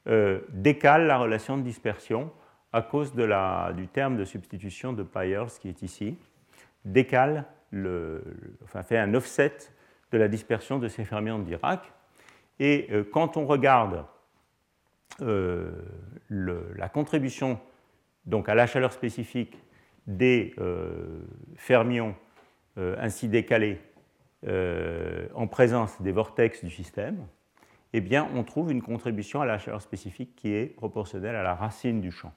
euh, 0.06 0.40
décale 0.50 1.06
la 1.06 1.18
relation 1.18 1.56
de 1.56 1.62
dispersion 1.62 2.30
à 2.72 2.82
cause 2.82 3.14
de 3.14 3.24
la, 3.24 3.72
du 3.76 3.88
terme 3.88 4.16
de 4.16 4.24
substitution 4.24 4.92
de 4.92 5.02
Pyers 5.02 5.58
qui 5.60 5.68
est 5.68 5.82
ici, 5.82 6.16
décale, 6.84 7.44
le, 7.70 8.22
enfin 8.64 8.82
fait 8.82 8.98
un 8.98 9.14
offset 9.14 9.56
de 10.12 10.18
la 10.18 10.28
dispersion 10.28 10.78
de 10.78 10.88
ces 10.88 11.04
fermions 11.04 11.38
de 11.38 11.44
Dirac. 11.44 11.92
Et 12.58 12.88
euh, 12.92 13.04
quand 13.10 13.36
on 13.36 13.46
regarde 13.46 14.04
la 16.30 16.88
contribution 16.88 17.60
donc 18.26 18.48
à 18.48 18.54
la 18.54 18.66
chaleur 18.66 18.92
spécifique 18.92 19.56
des 20.06 20.54
euh, 20.58 21.20
fermions 21.56 22.10
euh, 22.10 22.29
ainsi 22.98 23.28
décalés 23.28 23.78
euh, 24.46 25.28
en 25.34 25.46
présence 25.46 26.00
des 26.00 26.12
vortex 26.12 26.64
du 26.64 26.70
système, 26.70 27.26
eh 27.92 28.00
bien, 28.00 28.28
on 28.34 28.44
trouve 28.44 28.70
une 28.70 28.82
contribution 28.82 29.40
à 29.40 29.46
la 29.46 29.58
chaleur 29.58 29.82
spécifique 29.82 30.36
qui 30.36 30.52
est 30.52 30.66
proportionnelle 30.66 31.34
à 31.34 31.42
la 31.42 31.54
racine 31.54 32.00
du 32.00 32.10
champ. 32.10 32.32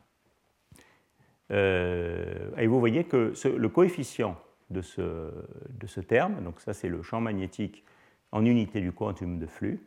et 1.52 2.68
vous 2.68 2.80
voyez 2.80 3.04
que 3.04 3.34
le 3.46 3.70
coefficient 3.70 4.36
de 4.72 4.82
ce, 4.82 5.02
de 5.70 5.88
ce, 5.88 6.00
terme, 6.00 6.44
donc 6.44 6.60
ça 6.60 6.74
c'est 6.74 6.90
le 6.90 7.04
champ 7.04 7.22
magnétique 7.22 7.84
en 8.32 8.44
unité 8.46 8.82
du 8.82 8.92
quantum 8.92 9.38
de 9.38 9.46
flux, 9.46 9.80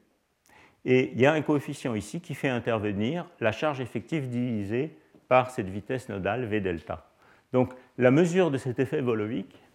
et 0.84 1.10
il 1.12 1.20
y 1.20 1.26
a 1.26 1.32
un 1.32 1.42
coefficient 1.42 1.94
ici 1.96 2.20
qui 2.20 2.34
fait 2.34 2.48
intervenir 2.48 3.28
la 3.40 3.50
charge 3.50 3.80
effective 3.80 4.28
divisée 4.28 4.96
par 5.28 5.50
cette 5.50 5.68
vitesse 5.68 6.08
nodale 6.08 6.44
V 6.44 6.60
delta. 6.60 7.10
Donc 7.52 7.74
la 7.98 8.12
mesure 8.12 8.52
de 8.52 8.58
cet 8.58 8.78
effet 8.78 9.00
Volovic 9.00 9.65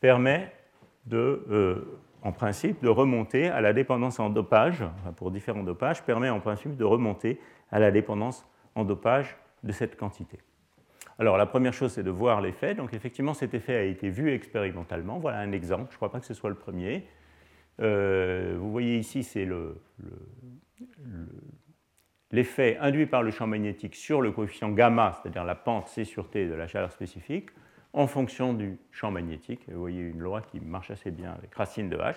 permet 0.00 0.52
euh, 1.12 2.00
en 2.22 2.32
principe 2.32 2.82
de 2.82 2.88
remonter 2.88 3.48
à 3.48 3.60
la 3.60 3.72
dépendance 3.72 4.20
en 4.20 4.30
dopage, 4.30 4.84
pour 5.16 5.30
différents 5.30 5.62
dopages, 5.62 6.02
permet 6.02 6.30
en 6.30 6.40
principe 6.40 6.76
de 6.76 6.84
remonter 6.84 7.40
à 7.70 7.78
la 7.78 7.90
dépendance 7.90 8.46
en 8.74 8.84
dopage 8.84 9.36
de 9.62 9.72
cette 9.72 9.96
quantité. 9.96 10.38
Alors 11.18 11.36
la 11.36 11.46
première 11.46 11.72
chose, 11.72 11.92
c'est 11.92 12.02
de 12.02 12.10
voir 12.10 12.40
l'effet. 12.40 12.74
Donc 12.74 12.94
effectivement, 12.94 13.34
cet 13.34 13.54
effet 13.54 13.74
a 13.74 13.82
été 13.82 14.08
vu 14.08 14.32
expérimentalement. 14.32 15.18
Voilà 15.18 15.38
un 15.38 15.52
exemple. 15.52 15.86
Je 15.88 15.94
ne 15.94 15.96
crois 15.96 16.12
pas 16.12 16.20
que 16.20 16.26
ce 16.26 16.34
soit 16.34 16.50
le 16.50 16.56
premier. 16.56 17.06
Euh, 17.80 18.56
vous 18.58 18.70
voyez 18.70 18.98
ici, 18.98 19.22
c'est 19.24 19.48
l'effet 22.30 22.76
induit 22.80 23.06
par 23.06 23.22
le 23.22 23.30
champ 23.30 23.46
magnétique 23.46 23.96
sur 23.96 24.20
le 24.20 24.30
coefficient 24.30 24.70
gamma, 24.70 25.18
c'est-à-dire 25.20 25.44
la 25.44 25.54
pente 25.54 25.88
C 25.88 26.04
sur 26.04 26.30
T 26.30 26.46
de 26.46 26.54
la 26.54 26.66
chaleur 26.68 26.92
spécifique, 26.92 27.50
en 27.92 28.06
fonction 28.06 28.52
du 28.52 28.78
champ 28.90 29.10
magnétique. 29.10 29.62
vous 29.68 29.80
voyez 29.80 30.02
une 30.02 30.20
loi 30.20 30.42
qui 30.42 30.60
marche 30.60 30.90
assez 30.90 31.10
bien 31.10 31.32
avec 31.32 31.54
racine 31.54 31.88
de 31.88 31.96
H. 31.96 32.16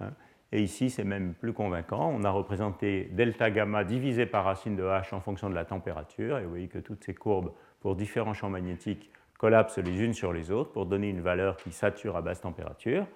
Hein. 0.00 0.10
Et 0.52 0.62
ici, 0.62 0.90
c'est 0.90 1.04
même 1.04 1.32
plus 1.34 1.54
convaincant. 1.54 2.10
On 2.14 2.24
a 2.24 2.30
représenté 2.30 3.04
delta 3.12 3.50
gamma 3.50 3.84
divisé 3.84 4.26
par 4.26 4.44
racine 4.44 4.76
de 4.76 4.82
H 4.82 5.14
en 5.14 5.20
fonction 5.20 5.48
de 5.48 5.54
la 5.54 5.64
température. 5.64 6.38
Et 6.38 6.44
vous 6.44 6.50
voyez 6.50 6.68
que 6.68 6.78
toutes 6.78 7.04
ces 7.04 7.14
courbes 7.14 7.52
pour 7.80 7.96
différents 7.96 8.34
champs 8.34 8.50
magnétiques 8.50 9.10
collapsent 9.38 9.78
les 9.78 10.04
unes 10.04 10.12
sur 10.12 10.32
les 10.32 10.50
autres 10.50 10.70
pour 10.72 10.86
donner 10.86 11.08
une 11.08 11.22
valeur 11.22 11.56
qui 11.56 11.72
sature 11.72 12.16
à 12.16 12.22
basse 12.22 12.42
température. 12.42 13.06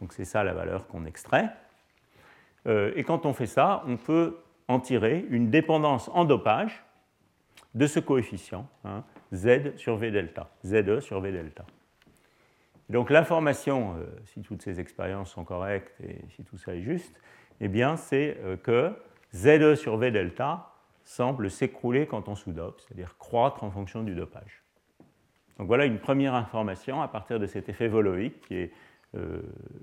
Donc 0.00 0.12
c'est 0.12 0.24
ça 0.24 0.44
la 0.44 0.54
valeur 0.54 0.86
qu'on 0.86 1.04
extrait. 1.04 1.50
Euh, 2.66 2.92
et 2.94 3.04
quand 3.04 3.26
on 3.26 3.32
fait 3.32 3.46
ça, 3.46 3.82
on 3.86 3.96
peut 3.96 4.38
en 4.68 4.80
tirer 4.80 5.24
une 5.28 5.50
dépendance 5.50 6.08
en 6.14 6.24
dopage 6.24 6.84
de 7.74 7.86
ce 7.86 8.00
coefficient, 8.00 8.66
hein, 8.84 9.04
Z 9.32 9.76
sur 9.76 9.96
V 9.96 10.10
delta, 10.10 10.50
ZE 10.64 11.00
sur 11.00 11.20
V 11.20 11.32
delta. 11.32 11.64
Donc 12.88 13.10
l'information, 13.10 13.96
euh, 13.96 14.06
si 14.26 14.42
toutes 14.42 14.62
ces 14.62 14.78
expériences 14.78 15.30
sont 15.30 15.44
correctes 15.44 16.00
et 16.00 16.18
si 16.30 16.44
tout 16.44 16.58
ça 16.58 16.74
est 16.74 16.82
juste, 16.82 17.20
eh 17.60 17.68
bien 17.68 17.96
c'est 17.96 18.36
euh, 18.44 18.56
que 18.56 18.92
ZE 19.34 19.74
sur 19.74 19.96
V 19.96 20.10
delta 20.10 20.72
semble 21.02 21.50
s'écrouler 21.50 22.06
quand 22.06 22.28
on 22.28 22.34
sous-dope, 22.34 22.80
c'est-à-dire 22.80 23.16
croître 23.18 23.64
en 23.64 23.70
fonction 23.70 24.02
du 24.02 24.14
dopage. 24.14 24.62
Donc 25.58 25.68
voilà 25.68 25.86
une 25.86 25.98
première 25.98 26.34
information 26.34 27.00
à 27.00 27.08
partir 27.08 27.40
de 27.40 27.46
cet 27.46 27.68
effet 27.68 27.88
voloïque 27.88 28.40
qui 28.40 28.54
est 28.56 28.72
euh, 29.14 29.40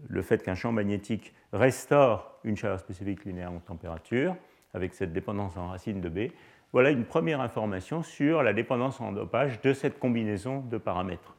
le 0.08 0.22
fait 0.22 0.44
qu'un 0.44 0.56
champ 0.56 0.72
magnétique 0.72 1.34
restaure 1.52 2.40
une 2.44 2.56
chaleur 2.56 2.80
spécifique 2.80 3.26
linéaire 3.26 3.52
en 3.52 3.60
température 3.60 4.36
avec 4.74 4.94
cette 4.94 5.14
dépendance 5.14 5.58
en 5.58 5.68
racine 5.68 6.02
de 6.02 6.10
B. 6.10 6.32
Voilà 6.74 6.90
une 6.90 7.06
première 7.06 7.40
information 7.40 8.02
sur 8.02 8.42
la 8.42 8.52
dépendance 8.52 9.00
en 9.00 9.12
dopage 9.12 9.62
de 9.62 9.74
cette 9.74 10.00
combinaison 10.00 10.62
de 10.62 10.80
paramètres. 10.80 11.38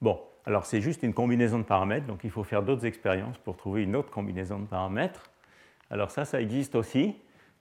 Bon, 0.00 0.18
alors 0.46 0.64
c'est 0.64 0.80
juste 0.80 1.02
une 1.02 1.12
combinaison 1.12 1.58
de 1.58 1.64
paramètres, 1.64 2.06
donc 2.06 2.24
il 2.24 2.30
faut 2.30 2.42
faire 2.42 2.62
d'autres 2.62 2.86
expériences 2.86 3.36
pour 3.36 3.58
trouver 3.58 3.82
une 3.82 3.94
autre 3.94 4.10
combinaison 4.10 4.58
de 4.58 4.64
paramètres. 4.64 5.30
Alors 5.90 6.10
ça, 6.10 6.24
ça 6.24 6.40
existe 6.40 6.74
aussi. 6.74 7.16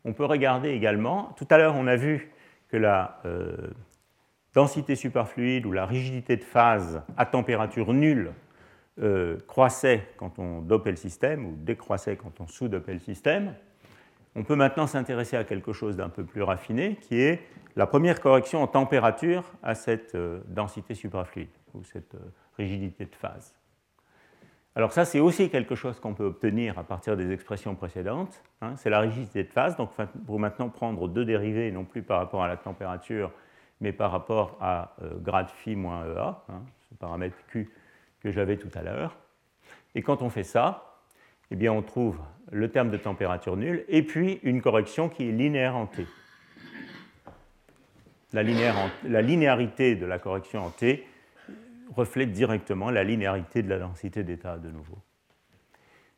On 0.05 0.13
peut 0.13 0.23
regarder 0.23 0.69
également, 0.69 1.33
tout 1.35 1.47
à 1.49 1.57
l'heure 1.57 1.75
on 1.75 1.85
a 1.85 1.97
vu 1.97 2.31
que 2.69 2.77
la 2.77 3.19
euh, 3.25 3.71
densité 4.53 4.95
superfluide 4.95 5.65
ou 5.65 5.73
la 5.73 5.85
rigidité 5.85 6.37
de 6.37 6.45
phase 6.45 7.01
à 7.17 7.25
température 7.25 7.91
nulle 7.91 8.31
euh, 9.01 9.37
croissait 9.47 10.07
quand 10.15 10.39
on 10.39 10.61
dopait 10.61 10.91
le 10.91 10.95
système 10.95 11.45
ou 11.45 11.55
décroissait 11.57 12.15
quand 12.15 12.39
on 12.39 12.47
sous-dopait 12.47 12.93
le 12.93 12.99
système. 12.99 13.53
On 14.35 14.43
peut 14.43 14.55
maintenant 14.55 14.87
s'intéresser 14.87 15.37
à 15.37 15.43
quelque 15.43 15.73
chose 15.73 15.95
d'un 15.95 16.09
peu 16.09 16.23
plus 16.23 16.43
raffiné, 16.43 16.97
qui 17.01 17.19
est 17.19 17.41
la 17.75 17.87
première 17.87 18.21
correction 18.21 18.61
en 18.61 18.67
température 18.67 19.43
à 19.63 19.75
cette 19.75 20.15
euh, 20.15 20.41
densité 20.47 20.93
superfluide 20.93 21.49
ou 21.73 21.83
cette 21.83 22.15
euh, 22.15 22.19
rigidité 22.57 23.05
de 23.05 23.15
phase. 23.15 23.55
Alors 24.75 24.93
ça, 24.93 25.03
c'est 25.03 25.19
aussi 25.19 25.49
quelque 25.49 25.75
chose 25.75 25.99
qu'on 25.99 26.13
peut 26.13 26.25
obtenir 26.25 26.77
à 26.77 26.83
partir 26.83 27.17
des 27.17 27.31
expressions 27.31 27.75
précédentes. 27.75 28.43
Hein. 28.61 28.75
c'est 28.77 28.89
la 28.89 28.99
rigidité 28.99 29.43
de 29.43 29.49
phase. 29.49 29.75
Donc 29.75 29.89
pour 30.25 30.39
maintenant 30.39 30.69
prendre 30.69 31.07
deux 31.07 31.25
dérivés, 31.25 31.71
non 31.71 31.85
plus 31.85 32.03
par 32.03 32.19
rapport 32.19 32.43
à 32.43 32.47
la 32.47 32.57
température, 32.57 33.31
mais 33.81 33.91
par 33.91 34.11
rapport 34.11 34.57
à 34.61 34.95
euh, 35.01 35.15
grade 35.19 35.49
phi 35.49 35.75
moins 35.75 36.05
EA, 36.05 36.43
hein, 36.49 36.61
ce 36.89 36.95
paramètre 36.95 37.35
Q 37.47 37.69
que 38.21 38.31
j'avais 38.31 38.57
tout 38.57 38.69
à 38.75 38.83
l'heure. 38.83 39.17
Et 39.95 40.01
quand 40.01 40.21
on 40.21 40.29
fait 40.29 40.43
ça, 40.43 40.88
eh 41.51 41.55
bien 41.55 41.71
on 41.71 41.81
trouve 41.81 42.19
le 42.51 42.69
terme 42.69 42.89
de 42.89 42.97
température 42.97 43.57
nulle 43.57 43.85
et 43.87 44.03
puis 44.03 44.39
une 44.43 44.61
correction 44.61 45.09
qui 45.09 45.27
est 45.27 45.31
linéaire 45.31 45.75
en 45.75 45.85
T. 45.85 46.05
La, 48.31 48.43
linéarité 48.43 49.95
de 49.95 50.05
la 50.05 50.19
correction 50.19 50.63
en 50.63 50.69
T 50.69 51.07
reflète 51.95 52.31
directement 52.31 52.91
la 52.91 53.03
linéarité 53.03 53.63
de 53.63 53.69
la 53.69 53.79
densité 53.79 54.23
d'état 54.23 54.57
de 54.57 54.69
nouveau. 54.69 54.99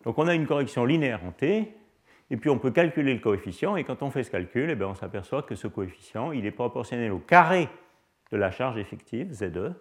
Donc 0.03 0.17
on 0.17 0.27
a 0.27 0.35
une 0.35 0.45
correction 0.45 0.83
linéaire 0.83 1.23
en 1.23 1.31
T, 1.31 1.73
et 2.29 2.37
puis 2.37 2.49
on 2.49 2.57
peut 2.57 2.71
calculer 2.71 3.13
le 3.13 3.21
coefficient, 3.21 3.77
et 3.77 3.85
quand 3.85 4.01
on 4.01 4.11
fait 4.11 4.23
ce 4.23 4.31
calcul, 4.31 4.69
eh 4.69 4.75
bien, 4.75 4.87
on 4.87 4.95
s'aperçoit 4.95 5.43
que 5.43 5.55
ce 5.55 5.67
coefficient 5.67 6.33
il 6.33 6.45
est 6.45 6.51
proportionnel 6.51 7.11
au 7.11 7.19
carré 7.19 7.69
de 8.31 8.37
la 8.37 8.51
charge 8.51 8.77
effective, 8.77 9.31
ZE, 9.31 9.73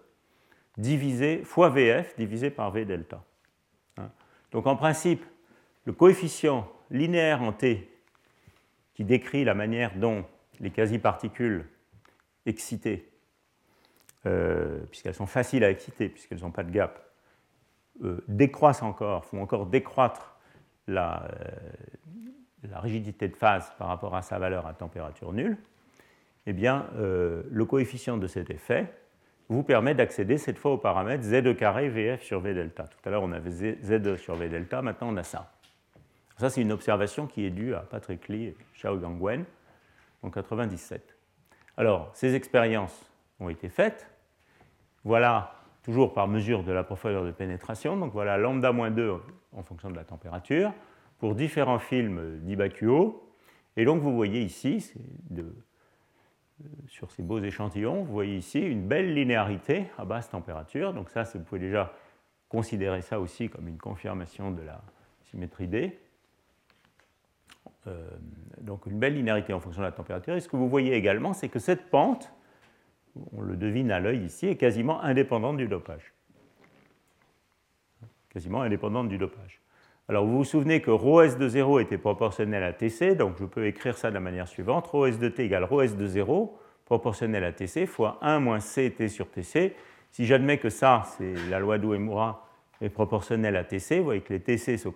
divisé 0.77 1.43
fois 1.43 1.69
VF 1.69 2.15
divisé 2.17 2.49
par 2.49 2.71
V 2.71 2.85
delta. 2.85 3.23
Hein. 3.97 4.09
Donc 4.51 4.67
en 4.67 4.75
principe, 4.75 5.25
le 5.85 5.93
coefficient 5.93 6.71
linéaire 6.89 7.41
en 7.41 7.53
T 7.53 7.89
qui 8.93 9.03
décrit 9.03 9.43
la 9.43 9.53
manière 9.53 9.95
dont 9.95 10.25
les 10.59 10.69
quasi-particules 10.69 11.65
excitées, 12.45 13.09
euh, 14.25 14.79
puisqu'elles 14.89 15.15
sont 15.15 15.25
faciles 15.25 15.63
à 15.63 15.69
exciter, 15.69 16.09
puisqu'elles 16.09 16.41
n'ont 16.41 16.51
pas 16.51 16.63
de 16.63 16.71
gap, 16.71 17.03
euh, 18.03 18.23
décroissent 18.27 18.83
encore, 18.83 19.25
font 19.25 19.41
encore 19.41 19.65
décroître 19.65 20.37
la, 20.87 21.23
euh, 21.23 22.69
la, 22.69 22.79
rigidité 22.79 23.27
de 23.27 23.35
phase 23.35 23.71
par 23.77 23.87
rapport 23.87 24.15
à 24.15 24.21
sa 24.21 24.39
valeur 24.39 24.67
à 24.67 24.73
température 24.73 25.33
nulle, 25.33 25.57
eh 26.47 26.53
bien, 26.53 26.87
le 26.95 27.65
coefficient 27.65 28.17
de 28.17 28.25
cet 28.25 28.49
effet 28.49 28.91
vous 29.47 29.61
permet 29.61 29.93
d'accéder 29.93 30.39
cette 30.39 30.57
fois 30.57 30.71
au 30.71 30.77
paramètre 30.79 31.23
Z 31.23 31.55
carré 31.55 31.87
VF 31.87 32.23
sur 32.23 32.39
V 32.39 32.55
delta. 32.55 32.85
Tout 32.85 32.97
à 33.07 33.11
l'heure, 33.11 33.21
on 33.21 33.31
avait 33.31 33.51
Z 33.51 34.15
sur 34.15 34.35
V 34.35 34.49
delta, 34.49 34.81
maintenant 34.81 35.09
on 35.13 35.17
a 35.17 35.23
ça. 35.23 35.51
Ça, 36.41 36.49
c'est 36.49 36.61
une 36.61 36.71
observation 36.71 37.27
qui 37.27 37.45
est 37.45 37.51
due 37.51 37.75
à 37.75 37.81
Patrick 37.81 38.27
Lee 38.27 38.45
et 38.45 38.57
Xiao 38.73 38.97
Gangwen 38.97 39.41
en 40.23 40.29
1997. 40.29 41.15
Alors, 41.77 42.09
ces 42.15 42.33
expériences 42.33 43.05
ont 43.39 43.47
été 43.47 43.69
faites. 43.69 44.07
Voilà, 45.03 45.53
toujours 45.83 46.15
par 46.15 46.27
mesure 46.27 46.63
de 46.63 46.71
la 46.71 46.83
profondeur 46.83 47.25
de 47.25 47.31
pénétration, 47.31 47.95
donc 47.95 48.11
voilà 48.13 48.39
lambda 48.39 48.71
moins 48.71 48.89
2 48.89 49.13
en 49.53 49.61
fonction 49.61 49.91
de 49.91 49.95
la 49.95 50.03
température, 50.03 50.73
pour 51.19 51.35
différents 51.35 51.77
films 51.77 52.39
d'Ibacuo. 52.39 53.31
Et 53.77 53.85
donc 53.85 54.01
vous 54.01 54.15
voyez 54.15 54.41
ici, 54.41 54.95
euh, 55.37 55.43
sur 56.87 57.11
ces 57.11 57.21
beaux 57.21 57.37
échantillons, 57.37 58.01
vous 58.01 58.13
voyez 58.13 58.37
ici 58.37 58.61
une 58.61 58.87
belle 58.87 59.13
linéarité 59.13 59.91
à 59.95 60.05
basse 60.05 60.31
température. 60.31 60.91
Donc 60.91 61.11
ça, 61.11 61.21
vous 61.21 61.43
pouvez 61.43 61.61
déjà 61.61 61.93
considérer 62.49 63.03
ça 63.03 63.19
aussi 63.19 63.47
comme 63.47 63.67
une 63.67 63.77
confirmation 63.77 64.49
de 64.49 64.63
la 64.63 64.81
symétrie 65.21 65.67
D. 65.67 65.99
Euh, 67.86 68.08
donc 68.60 68.86
une 68.86 68.98
belle 68.98 69.14
linéarité 69.14 69.52
en 69.52 69.60
fonction 69.60 69.82
de 69.82 69.86
la 69.86 69.92
température. 69.92 70.34
Et 70.34 70.40
ce 70.40 70.48
que 70.48 70.56
vous 70.56 70.68
voyez 70.68 70.94
également, 70.94 71.32
c'est 71.32 71.48
que 71.48 71.58
cette 71.58 71.90
pente 71.90 72.32
on 73.32 73.40
le 73.40 73.56
devine 73.56 73.90
à 73.90 74.00
l'œil 74.00 74.24
ici, 74.24 74.46
est 74.46 74.56
quasiment 74.56 75.02
indépendante 75.02 75.56
du 75.56 75.68
dopage. 75.68 76.12
Quasiment 78.28 78.62
indépendante 78.62 79.08
du 79.08 79.18
dopage. 79.18 79.60
Alors 80.08 80.24
vous 80.24 80.38
vous 80.38 80.44
souvenez 80.44 80.80
que 80.80 80.90
ρS 80.90 81.36
de 81.36 81.48
0 81.48 81.80
était 81.80 81.98
proportionnel 81.98 82.62
à 82.62 82.72
Tc, 82.72 83.16
donc 83.16 83.36
je 83.38 83.44
peux 83.44 83.66
écrire 83.66 83.98
ça 83.98 84.10
de 84.10 84.14
la 84.14 84.20
manière 84.20 84.46
suivante. 84.46 84.86
ρS 84.86 85.18
de 85.18 85.28
t 85.28 85.44
égale 85.44 85.64
ρS 85.64 85.96
de 85.96 86.06
0 86.06 86.56
proportionnel 86.84 87.42
à 87.44 87.52
Tc 87.52 87.86
fois 87.86 88.18
1 88.22 88.40
moins 88.40 88.60
Ct 88.60 89.08
sur 89.08 89.28
Tc. 89.30 89.74
Si 90.12 90.24
j'admets 90.24 90.58
que 90.58 90.70
ça, 90.70 91.02
c'est 91.16 91.34
la 91.50 91.58
loi 91.58 91.78
d'Uemura, 91.78 92.46
est 92.81 92.89
proportionnelle 92.89 93.55
à 93.55 93.63
Tc, 93.63 93.99
vous 93.99 94.05
voyez 94.05 94.21
que 94.21 94.33
les 94.33 94.39
Tc 94.39 94.77
se, 94.77 94.89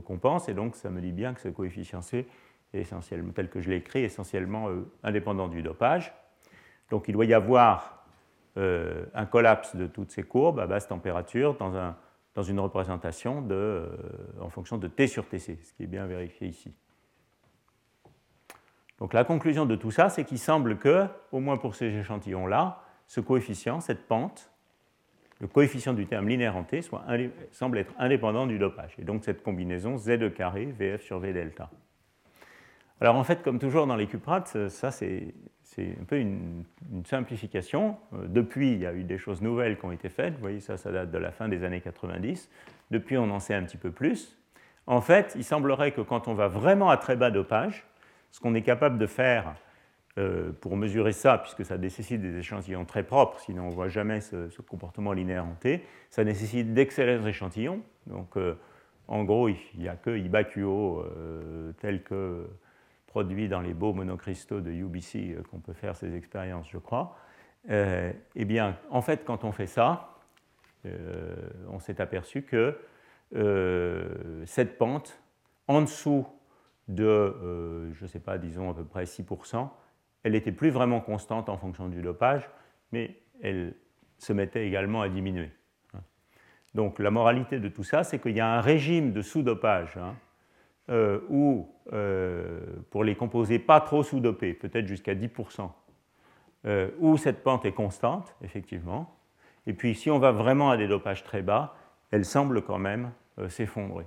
compensent, 0.00 0.48
et 0.48 0.54
donc 0.54 0.76
ça 0.76 0.90
me 0.90 1.00
dit 1.00 1.12
bien 1.12 1.34
que 1.34 1.40
ce 1.40 1.48
coefficient 1.48 2.02
C 2.02 2.26
est 2.72 2.80
essentiellement, 2.80 3.32
tel 3.32 3.48
que 3.48 3.60
je 3.60 3.70
l'ai 3.70 3.76
écrit, 3.76 4.04
essentiellement 4.04 4.68
euh, 4.68 4.86
indépendant 5.02 5.48
du 5.48 5.62
dopage. 5.62 6.12
Donc 6.90 7.08
il 7.08 7.12
doit 7.12 7.24
y 7.24 7.34
avoir 7.34 8.04
euh, 8.58 9.06
un 9.14 9.24
collapse 9.24 9.74
de 9.76 9.86
toutes 9.86 10.10
ces 10.10 10.22
courbes 10.22 10.60
à 10.60 10.66
basse 10.66 10.86
température 10.86 11.54
dans, 11.54 12.42
une 12.42 12.60
représentation 12.60 13.46
euh, 13.50 13.88
en 14.40 14.50
fonction 14.50 14.76
de 14.76 14.88
T 14.88 15.06
sur 15.06 15.26
Tc, 15.26 15.58
ce 15.62 15.72
qui 15.72 15.84
est 15.84 15.86
bien 15.86 16.06
vérifié 16.06 16.48
ici. 16.48 16.74
Donc 18.98 19.14
la 19.14 19.24
conclusion 19.24 19.64
de 19.64 19.74
tout 19.74 19.90
ça, 19.90 20.10
c'est 20.10 20.24
qu'il 20.24 20.38
semble 20.38 20.78
que, 20.78 21.06
au 21.32 21.40
moins 21.40 21.56
pour 21.56 21.74
ces 21.74 21.86
échantillons-là, 21.86 22.82
ce 23.06 23.20
coefficient, 23.20 23.80
cette 23.80 24.06
pente, 24.06 24.51
le 25.42 25.48
coefficient 25.48 25.92
du 25.92 26.06
terme 26.06 26.28
linéaire 26.28 26.56
en 26.56 26.62
T 26.62 26.80
semble 27.50 27.76
être 27.76 27.92
indépendant 27.98 28.46
du 28.46 28.58
dopage. 28.58 28.94
Et 28.98 29.02
donc 29.02 29.24
cette 29.24 29.42
combinaison 29.42 29.98
Z 29.98 30.32
carré 30.34 30.66
VF 30.66 31.02
sur 31.02 31.18
V 31.18 31.32
delta. 31.32 31.68
Alors 33.00 33.16
en 33.16 33.24
fait, 33.24 33.42
comme 33.42 33.58
toujours 33.58 33.88
dans 33.88 33.96
les 33.96 34.06
cuprates, 34.06 34.68
ça 34.68 34.92
c'est 34.92 35.34
c'est 35.74 35.96
un 36.00 36.04
peu 36.04 36.18
une, 36.18 36.64
simplification. 37.04 37.96
Euh, 38.12 38.26
depuis, 38.28 38.72
il 38.72 38.80
y 38.80 38.86
a 38.86 38.92
eu 38.92 39.04
des 39.04 39.16
choses 39.16 39.40
nouvelles 39.40 39.78
qui 39.78 39.84
ont 39.86 39.92
été 39.92 40.10
faites. 40.10 40.34
Vous 40.34 40.40
voyez, 40.40 40.60
ça, 40.60 40.76
ça 40.76 40.92
date 40.92 41.10
de 41.10 41.16
la 41.16 41.30
fin 41.30 41.48
des 41.48 41.64
années 41.64 41.80
90. 41.80 42.50
Depuis, 42.90 43.16
on 43.16 43.30
en 43.30 43.40
sait 43.40 43.54
un 43.54 43.62
petit 43.62 43.78
peu 43.78 43.90
plus. 43.90 44.36
En 44.86 45.00
fait, 45.00 45.32
il 45.34 45.44
semblerait 45.44 45.92
que 45.92 46.02
quand 46.02 46.28
on 46.28 46.34
va 46.34 46.48
vraiment 46.48 46.90
à 46.90 46.98
très 46.98 47.16
bas 47.16 47.30
dopage, 47.30 47.86
ce 48.30 48.40
qu'on 48.40 48.54
est 48.54 48.62
capable 48.62 48.98
de 48.98 49.06
faire 49.06 49.54
pour 50.60 50.76
mesurer 50.76 51.12
ça, 51.12 51.38
puisque 51.38 51.64
ça 51.64 51.78
nécessite 51.78 52.20
des 52.20 52.36
échantillons 52.36 52.84
très 52.84 53.02
propres, 53.02 53.40
sinon 53.40 53.64
on 53.64 53.70
ne 53.70 53.74
voit 53.74 53.88
jamais 53.88 54.20
ce, 54.20 54.60
comportement 54.62 55.12
linéaire 55.12 55.46
en 55.46 55.54
T, 55.54 55.84
ça 56.10 56.22
nécessite 56.22 56.74
d'excellents 56.74 57.26
échantillons. 57.26 57.80
Donc, 58.06 58.36
en 59.08 59.24
gros, 59.24 59.48
il 59.48 59.56
n'y 59.78 59.88
a 59.88 59.96
que 59.96 60.16
Ibakuo 60.16 61.04
tel 61.80 62.02
que 62.02 62.46
produit 63.06 63.48
dans 63.48 63.60
les 63.60 63.72
beaux 63.72 63.94
monocristaux 63.94 64.60
de 64.60 64.70
UBC 64.70 65.36
qu'on 65.50 65.60
peut 65.60 65.72
faire 65.72 65.96
ces 65.96 66.14
expériences, 66.14 66.68
je 66.70 66.78
crois. 66.78 67.16
eh 67.70 68.44
bien, 68.44 68.76
en 68.90 69.00
fait, 69.00 69.24
quand 69.24 69.44
on 69.44 69.52
fait 69.52 69.66
ça, 69.66 70.18
on 70.84 71.78
s'est 71.78 72.02
aperçu 72.02 72.42
que 72.42 72.76
cette 74.44 74.76
pente, 74.76 75.22
en 75.68 75.80
dessous 75.80 76.26
de, 76.88 77.04
euh, 77.04 77.92
je 77.94 78.04
ne 78.04 78.08
sais 78.08 78.20
pas, 78.20 78.38
disons 78.38 78.70
à 78.70 78.74
peu 78.74 78.84
près 78.84 79.04
6%, 79.04 79.68
elle 80.22 80.32
n'était 80.32 80.52
plus 80.52 80.70
vraiment 80.70 81.00
constante 81.00 81.48
en 81.48 81.56
fonction 81.56 81.88
du 81.88 82.02
dopage, 82.02 82.48
mais 82.92 83.16
elle 83.42 83.74
se 84.18 84.32
mettait 84.32 84.66
également 84.66 85.02
à 85.02 85.08
diminuer. 85.08 85.50
Donc 86.74 86.98
la 86.98 87.10
moralité 87.10 87.58
de 87.60 87.68
tout 87.68 87.84
ça, 87.84 88.02
c'est 88.02 88.18
qu'il 88.18 88.36
y 88.36 88.40
a 88.40 88.48
un 88.48 88.60
régime 88.60 89.12
de 89.12 89.20
sous-dopage 89.20 89.96
hein, 89.98 90.14
euh, 90.88 91.20
où, 91.28 91.68
euh, 91.92 92.60
pour 92.90 93.04
les 93.04 93.14
composés 93.14 93.58
pas 93.58 93.80
trop 93.80 94.02
sous-dopés, 94.02 94.54
peut-être 94.54 94.86
jusqu'à 94.86 95.14
10%, 95.14 95.70
où 97.00 97.16
cette 97.16 97.42
pente 97.42 97.64
est 97.64 97.72
constante, 97.72 98.36
effectivement. 98.42 99.16
Et 99.66 99.74
puis 99.74 99.94
si 99.94 100.10
on 100.10 100.18
va 100.18 100.30
vraiment 100.32 100.70
à 100.70 100.76
des 100.76 100.86
dopages 100.86 101.24
très 101.24 101.42
bas, 101.42 101.74
elle 102.10 102.24
semble 102.24 102.62
quand 102.62 102.78
même 102.78 103.10
s'effondrer. 103.48 104.06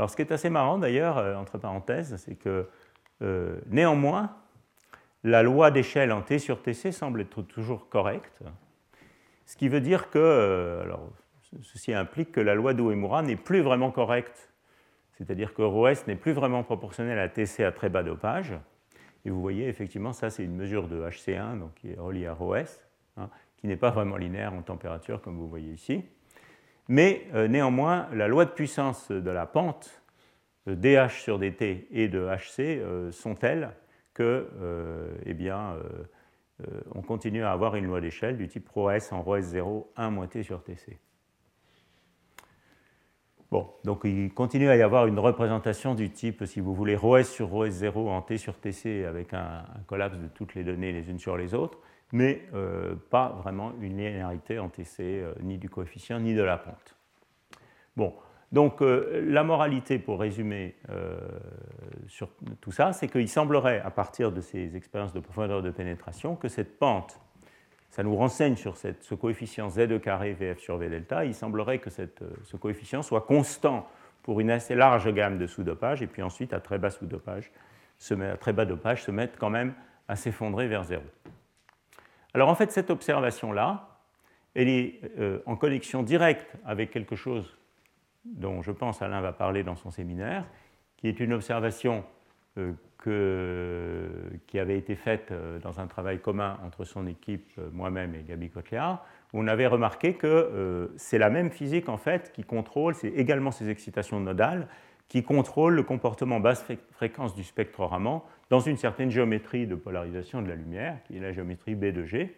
Alors 0.00 0.08
ce 0.08 0.16
qui 0.16 0.22
est 0.22 0.32
assez 0.32 0.48
marrant 0.48 0.78
d'ailleurs, 0.78 1.18
euh, 1.18 1.34
entre 1.34 1.58
parenthèses, 1.58 2.16
c'est 2.16 2.34
que 2.34 2.66
euh, 3.20 3.60
néanmoins, 3.66 4.34
la 5.24 5.42
loi 5.42 5.70
d'échelle 5.70 6.12
en 6.12 6.22
T 6.22 6.38
sur 6.38 6.62
TC 6.62 6.92
semble 6.92 7.22
être 7.22 7.42
toujours 7.42 7.88
correcte, 7.88 8.42
ce 9.46 9.56
qui 9.56 9.68
veut 9.68 9.80
dire 9.80 10.10
que, 10.10 10.18
euh, 10.18 10.82
alors, 10.82 11.10
ceci 11.62 11.92
implique 11.92 12.32
que 12.32 12.40
la 12.40 12.54
loi 12.54 12.72
d'Uemura 12.72 13.22
n'est 13.22 13.36
plus 13.36 13.60
vraiment 13.60 13.90
correcte, 13.90 14.52
c'est-à-dire 15.18 15.54
que 15.54 15.62
ρS 15.62 16.06
n'est 16.06 16.16
plus 16.16 16.32
vraiment 16.32 16.62
proportionnel 16.62 17.18
à 17.18 17.28
TC 17.28 17.64
à 17.64 17.72
très 17.72 17.88
bas 17.88 18.02
dopage. 18.02 18.54
Et 19.24 19.30
vous 19.30 19.40
voyez, 19.40 19.68
effectivement, 19.68 20.12
ça 20.12 20.30
c'est 20.30 20.44
une 20.44 20.54
mesure 20.54 20.88
de 20.88 21.02
HC1, 21.02 21.58
donc 21.58 21.74
qui 21.74 21.90
est 21.90 21.98
reliée 21.98 22.26
à 22.26 22.34
ρS, 22.34 22.80
hein, 23.16 23.28
qui 23.56 23.66
n'est 23.66 23.76
pas 23.76 23.90
vraiment 23.90 24.16
linéaire 24.16 24.54
en 24.54 24.62
température, 24.62 25.20
comme 25.20 25.36
vous 25.36 25.48
voyez 25.48 25.72
ici. 25.72 26.04
Mais 26.88 27.26
euh, 27.34 27.48
néanmoins, 27.48 28.08
la 28.12 28.28
loi 28.28 28.44
de 28.44 28.50
puissance 28.50 29.10
de 29.10 29.30
la 29.30 29.46
pente 29.46 30.02
de 30.66 30.74
dH 30.74 31.20
sur 31.20 31.38
dt 31.38 31.86
et 31.90 32.08
de 32.08 32.26
hc 32.26 32.60
euh, 32.60 33.12
sont 33.12 33.34
telles 33.34 33.70
que, 34.19 34.47
euh, 34.61 35.15
eh 35.25 35.33
bien, 35.33 35.75
on 36.93 37.01
continue 37.01 37.43
à 37.43 37.51
avoir 37.51 37.75
une 37.75 37.85
loi 37.85 37.99
d'échelle 37.99 38.37
du 38.37 38.47
type 38.47 38.69
ρS 38.69 39.11
en 39.11 39.21
ρS0 39.21 39.87
1 39.97 40.09
moins 40.09 40.27
t 40.27 40.41
sur 40.43 40.63
tc. 40.63 40.97
Bon, 43.51 43.69
donc 43.83 44.01
il 44.05 44.33
continue 44.33 44.69
à 44.69 44.75
y 44.75 44.81
avoir 44.81 45.05
une 45.05 45.19
représentation 45.19 45.95
du 45.95 46.11
type, 46.11 46.45
si 46.45 46.61
vous 46.61 46.73
voulez, 46.73 46.95
ρS 46.95 47.25
sur 47.25 47.49
ρS0 47.49 48.07
en 48.07 48.21
t 48.21 48.37
sur 48.37 48.59
tc 48.59 49.05
avec 49.05 49.33
un 49.33 49.65
collapse 49.87 50.17
de 50.17 50.27
toutes 50.27 50.55
les 50.55 50.63
données 50.63 50.91
les 50.91 51.09
unes 51.09 51.19
sur 51.19 51.35
les 51.35 51.53
autres 51.53 51.79
mais 52.11 52.43
euh, 52.53 52.95
pas 53.09 53.29
vraiment 53.43 53.73
une 53.81 53.97
linéarité 53.97 54.59
en 54.59 54.69
TC, 54.69 54.99
euh, 54.99 55.33
ni 55.41 55.57
du 55.57 55.69
coefficient, 55.69 56.19
ni 56.19 56.33
de 56.33 56.43
la 56.43 56.57
pente. 56.57 56.95
Bon, 57.97 58.13
donc 58.52 58.82
euh, 58.82 59.22
la 59.26 59.44
moralité, 59.44 59.98
pour 59.98 60.20
résumer 60.20 60.74
sur 62.08 62.28
tout 62.60 62.72
ça, 62.72 62.92
c'est 62.92 63.08
qu'il 63.08 63.28
semblerait, 63.28 63.80
à 63.80 63.90
partir 63.90 64.32
de 64.32 64.40
ces 64.40 64.76
expériences 64.76 65.12
de 65.12 65.20
profondeur 65.20 65.62
de 65.62 65.70
pénétration, 65.70 66.34
que 66.34 66.48
cette 66.48 66.78
pente, 66.78 67.20
ça 67.90 68.02
nous 68.02 68.16
renseigne 68.16 68.56
sur 68.56 68.76
ce 68.76 69.14
coefficient 69.14 69.68
Z 69.68 70.00
carré 70.00 70.32
VF 70.32 70.58
sur 70.58 70.76
V 70.76 70.88
delta, 70.88 71.24
il 71.24 71.34
semblerait 71.34 71.78
que 71.78 71.90
ce 71.90 72.56
coefficient 72.56 73.02
soit 73.02 73.22
constant 73.22 73.88
pour 74.22 74.40
une 74.40 74.50
assez 74.50 74.74
large 74.74 75.12
gamme 75.12 75.38
de 75.38 75.46
sous-dopage, 75.46 76.02
et 76.02 76.06
puis 76.06 76.22
ensuite, 76.22 76.52
à 76.52 76.60
très 76.60 76.78
bas 76.78 76.90
sous-dopage, 76.90 77.50
à 78.10 78.36
très 78.36 78.52
bas 78.52 78.64
dopage, 78.64 79.02
se 79.02 79.10
mettre 79.10 79.38
quand 79.38 79.50
même 79.50 79.74
à 80.08 80.16
s'effondrer 80.16 80.66
vers 80.66 80.84
zéro. 80.84 81.04
Alors 82.34 82.48
en 82.48 82.54
fait, 82.54 82.70
cette 82.70 82.90
observation-là, 82.90 83.98
elle 84.54 84.68
est 84.68 85.00
euh, 85.18 85.40
en 85.46 85.56
connexion 85.56 86.02
directe 86.02 86.54
avec 86.64 86.90
quelque 86.90 87.16
chose 87.16 87.56
dont 88.24 88.62
je 88.62 88.72
pense 88.72 89.02
Alain 89.02 89.20
va 89.20 89.32
parler 89.32 89.62
dans 89.62 89.76
son 89.76 89.90
séminaire, 89.90 90.44
qui 90.96 91.08
est 91.08 91.20
une 91.20 91.32
observation 91.32 92.04
euh, 92.58 92.72
qui 94.46 94.58
avait 94.58 94.76
été 94.76 94.94
faite 94.94 95.28
euh, 95.30 95.58
dans 95.60 95.80
un 95.80 95.86
travail 95.86 96.20
commun 96.20 96.58
entre 96.64 96.84
son 96.84 97.06
équipe, 97.06 97.58
moi-même 97.72 98.14
et 98.14 98.22
Gabi 98.22 98.50
où 99.32 99.38
on 99.38 99.46
avait 99.46 99.66
remarqué 99.66 100.14
que 100.14 100.90
c'est 100.96 101.18
la 101.18 101.30
même 101.30 101.50
physique 101.50 101.88
en 101.88 101.96
fait 101.96 102.32
qui 102.32 102.42
contrôle, 102.42 102.94
c'est 102.94 103.08
également 103.08 103.52
ces 103.52 103.70
excitations 103.70 104.20
nodales 104.20 104.68
qui 105.10 105.24
contrôlent 105.24 105.74
le 105.74 105.82
comportement 105.82 106.38
basse 106.38 106.64
fréquence 106.92 107.34
du 107.34 107.42
spectre 107.42 107.84
Raman 107.84 108.22
dans 108.48 108.60
une 108.60 108.76
certaine 108.76 109.10
géométrie 109.10 109.66
de 109.66 109.74
polarisation 109.74 110.40
de 110.40 110.48
la 110.48 110.54
lumière, 110.54 111.02
qui 111.04 111.16
est 111.16 111.20
la 111.20 111.32
géométrie 111.32 111.74
B 111.74 111.86
de 111.86 112.04
G, 112.04 112.34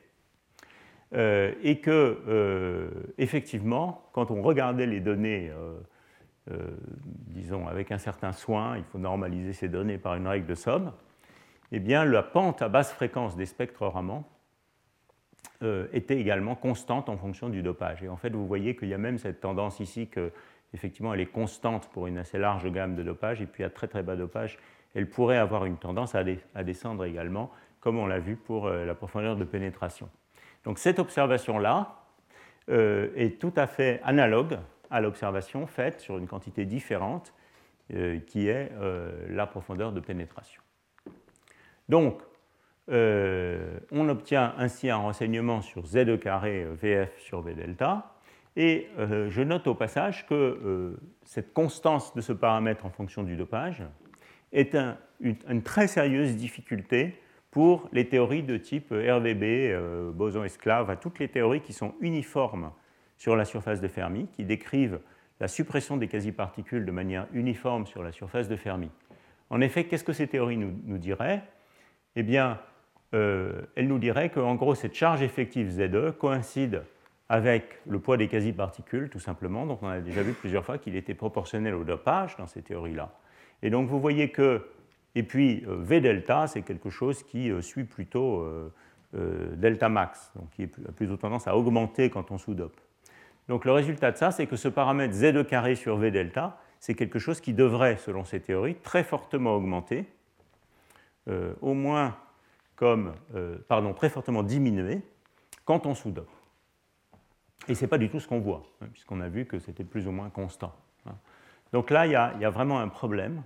euh, 1.14 1.52
et 1.62 1.78
que, 1.78 2.18
euh, 2.26 2.88
effectivement, 3.18 4.08
quand 4.12 4.30
on 4.30 4.40
regardait 4.40 4.86
les 4.86 5.00
données, 5.00 5.52
euh, 6.50 6.70
disons, 7.26 7.68
avec 7.68 7.92
un 7.92 7.98
certain 7.98 8.32
soin, 8.32 8.78
il 8.78 8.84
faut 8.84 8.98
normaliser 8.98 9.52
ces 9.52 9.68
données 9.68 9.98
par 9.98 10.14
une 10.14 10.26
règle 10.26 10.46
de 10.46 10.54
somme, 10.54 10.92
eh 11.70 11.80
bien, 11.80 12.04
la 12.04 12.22
pente 12.22 12.62
à 12.62 12.68
basse 12.68 12.92
fréquence 12.92 13.36
des 13.36 13.46
spectres 13.46 13.86
Raman 13.86 14.24
était 15.92 16.18
également 16.18 16.56
constante 16.56 17.08
en 17.08 17.16
fonction 17.16 17.48
du 17.48 17.62
dopage. 17.62 18.02
Et 18.02 18.08
en 18.08 18.16
fait, 18.16 18.30
vous 18.30 18.48
voyez 18.48 18.74
qu'il 18.74 18.88
y 18.88 18.94
a 18.94 18.98
même 18.98 19.18
cette 19.18 19.40
tendance 19.40 19.78
ici 19.78 20.08
que, 20.08 20.32
effectivement, 20.74 21.14
elle 21.14 21.20
est 21.20 21.26
constante 21.26 21.88
pour 21.92 22.08
une 22.08 22.18
assez 22.18 22.36
large 22.36 22.68
gamme 22.72 22.96
de 22.96 23.04
dopage, 23.04 23.40
et 23.40 23.46
puis 23.46 23.62
à 23.62 23.70
très 23.70 23.86
très 23.86 24.02
bas 24.02 24.16
dopage, 24.16 24.58
elle 24.96 25.08
pourrait 25.08 25.36
avoir 25.36 25.64
une 25.64 25.76
tendance 25.76 26.16
à, 26.16 26.24
descendre 26.64 27.04
également, 27.04 27.52
comme 27.78 27.96
on 27.96 28.06
l'a 28.06 28.18
vu 28.18 28.34
pour 28.34 28.68
la 28.68 28.94
profondeur 28.96 29.36
de 29.36 29.44
pénétration. 29.44 30.08
Donc 30.64 30.78
cette 30.78 30.98
observation-là 30.98 31.96
euh, 32.68 33.10
est 33.16 33.40
tout 33.40 33.52
à 33.56 33.66
fait 33.66 34.00
analogue 34.04 34.58
à 34.90 35.00
l'observation 35.00 35.66
faite 35.66 36.00
sur 36.00 36.18
une 36.18 36.26
quantité 36.26 36.64
différente, 36.64 37.32
euh, 37.94 38.20
qui 38.20 38.48
est 38.48 38.70
la 39.28 39.46
profondeur 39.46 39.92
de 39.92 40.00
pénétration. 40.00 40.62
Donc, 41.88 42.20
on 42.88 44.08
obtient 44.08 44.54
ainsi 44.58 44.90
un 44.90 44.96
renseignement 44.96 45.62
sur 45.62 45.86
Z 45.86 46.18
carré 46.20 46.64
VF 46.64 47.18
sur 47.18 47.40
V 47.40 47.54
delta, 47.54 48.14
et 48.56 48.88
je 48.98 49.42
note 49.42 49.66
au 49.66 49.74
passage 49.74 50.26
que 50.26 50.94
cette 51.24 51.54
constance 51.54 52.14
de 52.14 52.20
ce 52.20 52.32
paramètre 52.32 52.84
en 52.84 52.90
fonction 52.90 53.22
du 53.22 53.36
dopage, 53.36 53.82
est 54.52 54.76
une, 55.20 55.62
très 55.62 55.86
sérieuse 55.86 56.36
difficulté 56.36 57.18
pour 57.52 57.88
les 57.92 58.08
théories 58.08 58.42
de 58.42 58.56
type 58.56 58.90
RVB, 58.90 59.42
euh, 59.44 60.10
boson 60.10 60.42
esclave, 60.42 60.98
toutes 61.00 61.18
les 61.18 61.28
théories 61.28 61.60
qui 61.60 61.74
sont 61.74 61.94
uniformes 62.00 62.72
sur 63.18 63.36
la 63.36 63.44
surface 63.44 63.80
de 63.80 63.88
Fermi, 63.88 64.26
qui 64.32 64.44
décrivent 64.44 64.98
la 65.38 65.48
suppression 65.48 65.98
des 65.98 66.08
quasi-particules 66.08 66.86
de 66.86 66.90
manière 66.90 67.26
uniforme 67.32 67.86
sur 67.86 68.02
la 68.02 68.10
surface 68.10 68.48
de 68.48 68.56
Fermi. 68.56 68.90
En 69.50 69.60
effet, 69.60 69.84
qu'est-ce 69.84 70.02
que 70.02 70.14
ces 70.14 70.26
théories 70.26 70.56
nous, 70.56 70.98
diraient? 70.98 71.42
Eh 72.16 72.22
bien, 72.22 72.58
euh, 73.12 73.60
elles 73.76 73.86
nous 73.86 73.98
diraient 73.98 74.30
qu'en 74.30 74.54
gros, 74.54 74.74
cette 74.74 74.94
charge 74.94 75.20
effective 75.20 75.70
ZE 75.70 76.12
coïncide 76.18 76.82
avec 77.28 77.80
le 77.86 77.98
poids 77.98 78.16
des 78.16 78.28
quasi-particules, 78.28 79.10
tout 79.10 79.20
simplement. 79.20 79.66
Donc, 79.66 79.82
on 79.82 79.88
a 79.88 80.00
déjà 80.00 80.22
vu 80.22 80.32
plusieurs 80.32 80.64
fois 80.64 80.78
qu'il 80.78 80.96
était 80.96 81.14
proportionnel 81.14 81.74
au 81.74 81.84
dopage 81.84 82.34
dans 82.36 82.46
ces 82.46 82.62
théories-là. 82.62 83.12
Et 83.62 83.70
donc 83.70 83.88
vous 83.88 84.00
voyez 84.00 84.30
que, 84.30 84.66
et 85.14 85.22
puis 85.22 85.64
euh, 85.66 85.76
V 85.78 86.00
delta, 86.00 86.46
c'est 86.46 86.62
quelque 86.62 86.90
chose 86.90 87.22
qui 87.22 87.50
euh, 87.50 87.60
suit 87.60 87.84
plutôt 87.84 88.40
euh, 88.42 88.70
delta 89.56 89.88
max, 89.88 90.32
donc 90.36 90.50
qui 90.50 90.64
a 90.64 90.92
plutôt 90.92 91.16
tendance 91.16 91.46
à 91.46 91.56
augmenter 91.56 92.10
quand 92.10 92.30
on 92.30 92.38
sous-dope. 92.38 92.80
Donc 93.48 93.64
le 93.64 93.72
résultat 93.72 94.12
de 94.12 94.16
ça, 94.16 94.30
c'est 94.30 94.46
que 94.46 94.56
ce 94.56 94.68
paramètre 94.68 95.14
Z 95.14 95.46
carré 95.46 95.74
sur 95.74 95.96
V 95.96 96.10
delta, 96.10 96.58
c'est 96.80 96.94
quelque 96.94 97.18
chose 97.18 97.40
qui 97.40 97.52
devrait, 97.52 97.96
selon 97.96 98.24
ces 98.24 98.40
théories, 98.40 98.76
très 98.76 99.04
fortement 99.04 99.54
augmenter, 99.54 100.06
au 101.60 101.74
moins 101.74 102.16
comme, 102.74 103.12
pardon, 103.68 103.92
très 103.94 104.08
fortement 104.08 104.42
diminuer 104.42 105.02
quand 105.64 105.86
on 105.86 105.94
sous-dope. 105.94 106.30
Et 107.68 107.74
ce 107.74 107.82
n'est 107.82 107.88
pas 107.88 107.98
du 107.98 108.08
tout 108.08 108.20
ce 108.20 108.26
qu'on 108.26 108.40
voit, 108.40 108.62
hein, 108.80 108.86
puisqu'on 108.92 109.20
a 109.20 109.28
vu 109.28 109.44
que 109.44 109.58
c'était 109.58 109.84
plus 109.84 110.06
ou 110.08 110.10
moins 110.10 110.30
constant. 110.30 110.74
Hein. 111.06 111.14
Donc 111.72 111.90
là, 111.90 112.06
il 112.06 112.12
y, 112.12 112.16
a, 112.16 112.50
vraiment 112.50 112.80
un 112.80 112.88
problème. 112.88 113.42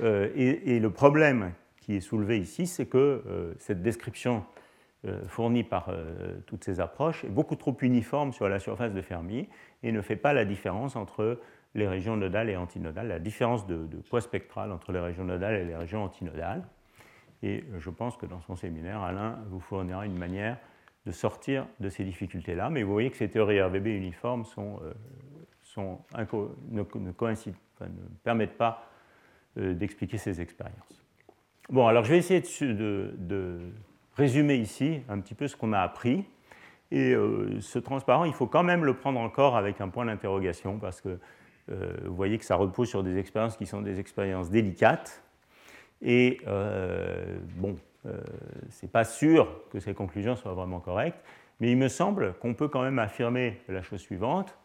Euh, 0.00 0.30
et, 0.34 0.78
le 0.80 0.90
problème 0.90 1.52
qui 1.80 1.96
est 1.96 2.00
soulevé 2.00 2.38
ici, 2.38 2.66
c'est 2.66 2.86
que 2.86 3.22
euh, 3.26 3.54
cette 3.58 3.82
description 3.82 4.44
euh, 5.06 5.26
fournie 5.28 5.64
par 5.64 5.90
toutes 6.46 6.64
ces 6.64 6.80
approches 6.80 7.24
est 7.24 7.28
beaucoup 7.28 7.56
trop 7.56 7.76
uniforme 7.80 8.32
sur 8.32 8.48
la 8.48 8.58
surface 8.58 8.92
de 8.92 9.02
Fermi 9.02 9.48
et 9.82 9.92
ne 9.92 10.00
fait 10.00 10.16
pas 10.16 10.32
la 10.32 10.44
différence 10.44 10.96
entre 10.96 11.40
les 11.74 11.88
régions 11.88 12.16
nodales 12.16 12.48
et 12.48 12.56
antinodales, 12.56 13.08
la 13.08 13.18
différence 13.18 13.66
de, 13.66 13.86
poids 14.08 14.20
spectral 14.20 14.72
entre 14.72 14.92
les 14.92 15.00
régions 15.00 15.24
nodales 15.24 15.56
et 15.56 15.64
les 15.64 15.76
régions 15.76 16.04
antinodales. 16.04 16.64
Et 17.42 17.64
je 17.78 17.90
pense 17.90 18.16
que 18.16 18.26
dans 18.26 18.40
son 18.40 18.56
séminaire, 18.56 19.02
Alain 19.02 19.38
vous 19.50 19.60
fournira 19.60 20.06
une 20.06 20.16
manière 20.16 20.56
de 21.04 21.12
sortir 21.12 21.66
de 21.80 21.90
ces 21.90 22.04
difficultés-là. 22.04 22.70
Mais 22.70 22.82
vous 22.82 22.92
voyez 22.92 23.10
que 23.10 23.16
ces 23.18 23.28
théories 23.28 23.60
RVB 23.60 23.88
uniformes 23.88 24.44
ne, 25.76 27.12
coïncident, 27.12 27.58
ne 27.80 27.86
permettent 28.22 28.56
pas 28.56 28.88
d'expliquer 29.56 30.18
ces 30.18 30.40
expériences. 30.40 31.02
Bon, 31.70 31.86
alors 31.86 32.04
je 32.04 32.10
vais 32.10 32.18
essayer 32.18 32.40
de, 32.40 33.14
de, 33.16 33.58
résumer 34.16 34.56
ici 34.56 35.00
un 35.08 35.20
petit 35.20 35.34
peu 35.34 35.48
ce 35.48 35.56
qu'on 35.56 35.72
a 35.72 35.80
appris. 35.80 36.24
Et 36.90 37.14
ce 37.60 37.78
transparent, 37.78 38.24
il 38.24 38.32
faut 38.32 38.46
quand 38.46 38.62
même 38.62 38.84
le 38.84 38.94
prendre 38.94 39.18
encore 39.18 39.56
avec 39.56 39.80
un 39.80 39.88
point 39.88 40.04
d'interrogation 40.04 40.78
parce 40.78 41.00
que 41.00 41.18
euh, 41.70 41.94
vous 42.04 42.14
voyez 42.14 42.38
que 42.38 42.44
ça 42.44 42.56
repose 42.56 42.88
sur 42.88 43.02
des 43.02 43.18
expériences 43.18 43.56
qui 43.56 43.66
sont 43.66 43.80
des 43.80 44.00
expériences 44.00 44.50
délicates. 44.50 45.22
Et 46.02 46.40
euh, 46.46 47.38
bon, 47.56 47.76
euh, 48.06 48.20
ce 48.70 48.84
n'est 48.84 48.90
pas 48.90 49.04
sûr 49.04 49.48
que 49.70 49.80
ces 49.80 49.94
conclusions 49.94 50.36
soient 50.36 50.52
vraiment 50.52 50.80
correctes, 50.80 51.22
mais 51.60 51.70
il 51.70 51.78
me 51.78 51.88
semble 51.88 52.34
qu'on 52.34 52.54
peut 52.54 52.68
quand 52.68 52.82
même 52.82 52.98
affirmer 52.98 53.60
la 53.68 53.82
chose 53.82 54.00
suivante. 54.00 54.56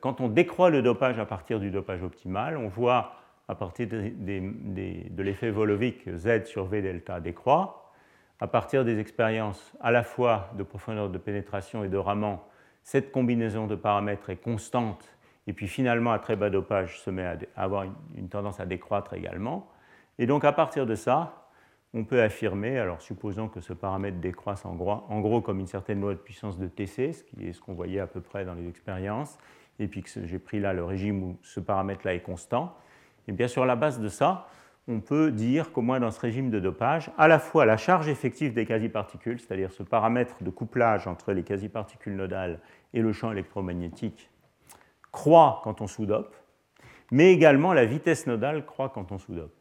quand 0.00 0.22
on 0.22 0.28
décroît 0.28 0.70
le 0.70 0.80
dopage 0.80 1.18
à 1.18 1.26
partir 1.26 1.60
du 1.60 1.70
dopage 1.70 2.02
optimal, 2.02 2.56
on 2.56 2.68
voit 2.68 3.16
à 3.48 3.54
partir 3.54 3.88
de 3.88 5.22
l'effet 5.22 5.50
Volovic 5.50 6.08
Z 6.14 6.44
sur 6.44 6.66
V 6.66 6.82
delta 6.82 7.20
décroît. 7.20 7.92
À 8.40 8.46
partir 8.46 8.84
des 8.84 8.98
expériences 8.98 9.72
à 9.80 9.90
la 9.90 10.02
fois 10.02 10.50
de 10.56 10.62
profondeur 10.62 11.08
de 11.10 11.18
pénétration 11.18 11.84
et 11.84 11.88
de 11.88 11.96
raman, 11.96 12.40
cette 12.82 13.12
combinaison 13.12 13.66
de 13.66 13.74
paramètres 13.74 14.30
est 14.30 14.36
constante 14.36 15.16
et 15.46 15.52
puis 15.52 15.68
finalement 15.68 16.12
à 16.12 16.18
très 16.18 16.36
bas 16.36 16.50
dopage 16.50 17.00
se 17.00 17.10
met 17.10 17.24
à 17.24 17.38
avoir 17.56 17.84
une 18.14 18.28
tendance 18.28 18.60
à 18.60 18.66
décroître 18.66 19.14
également. 19.14 19.68
Et 20.18 20.26
donc 20.26 20.44
à 20.44 20.52
partir 20.52 20.86
de 20.86 20.94
ça, 20.94 21.48
on 21.92 22.04
peut 22.04 22.22
affirmer, 22.22 22.78
alors 22.78 23.00
supposons 23.00 23.48
que 23.48 23.60
ce 23.60 23.72
paramètre 23.72 24.18
décroisse 24.18 24.64
en 24.64 24.74
gros, 24.74 25.04
en 25.08 25.20
gros 25.20 25.40
comme 25.40 25.60
une 25.60 25.66
certaine 25.66 26.00
loi 26.00 26.14
de 26.14 26.18
puissance 26.18 26.58
de 26.58 26.66
TC, 26.66 27.12
ce 27.12 27.22
qui 27.22 27.46
est 27.46 27.52
ce 27.52 27.60
qu'on 27.60 27.74
voyait 27.74 28.00
à 28.00 28.06
peu 28.06 28.20
près 28.20 28.44
dans 28.44 28.54
les 28.54 28.68
expériences, 28.68 29.38
et 29.78 29.86
puis 29.86 30.02
que 30.02 30.26
j'ai 30.26 30.38
pris 30.38 30.60
là 30.60 30.72
le 30.72 30.84
régime 30.84 31.22
où 31.22 31.38
ce 31.42 31.60
paramètre-là 31.60 32.14
est 32.14 32.20
constant, 32.22 32.76
et 33.28 33.32
bien 33.32 33.48
sur 33.48 33.64
la 33.64 33.76
base 33.76 34.00
de 34.00 34.08
ça, 34.08 34.48
on 34.86 35.00
peut 35.00 35.30
dire 35.30 35.72
qu'au 35.72 35.80
moins 35.80 36.00
dans 36.00 36.10
ce 36.10 36.20
régime 36.20 36.50
de 36.50 36.60
dopage, 36.60 37.10
à 37.16 37.26
la 37.28 37.38
fois 37.38 37.64
la 37.64 37.76
charge 37.76 38.08
effective 38.08 38.52
des 38.52 38.66
quasi-particules, 38.66 39.40
c'est-à-dire 39.40 39.72
ce 39.72 39.82
paramètre 39.82 40.42
de 40.42 40.50
couplage 40.50 41.06
entre 41.06 41.32
les 41.32 41.42
quasi-particules 41.42 42.14
nodales 42.14 42.60
et 42.92 43.00
le 43.00 43.12
champ 43.12 43.32
électromagnétique, 43.32 44.30
croît 45.10 45.60
quand 45.64 45.80
on 45.80 45.86
sous-dope, 45.86 46.36
mais 47.10 47.32
également 47.32 47.72
la 47.72 47.86
vitesse 47.86 48.26
nodale 48.26 48.66
croît 48.66 48.90
quand 48.90 49.12
on 49.12 49.18
sous-dope. 49.18 49.54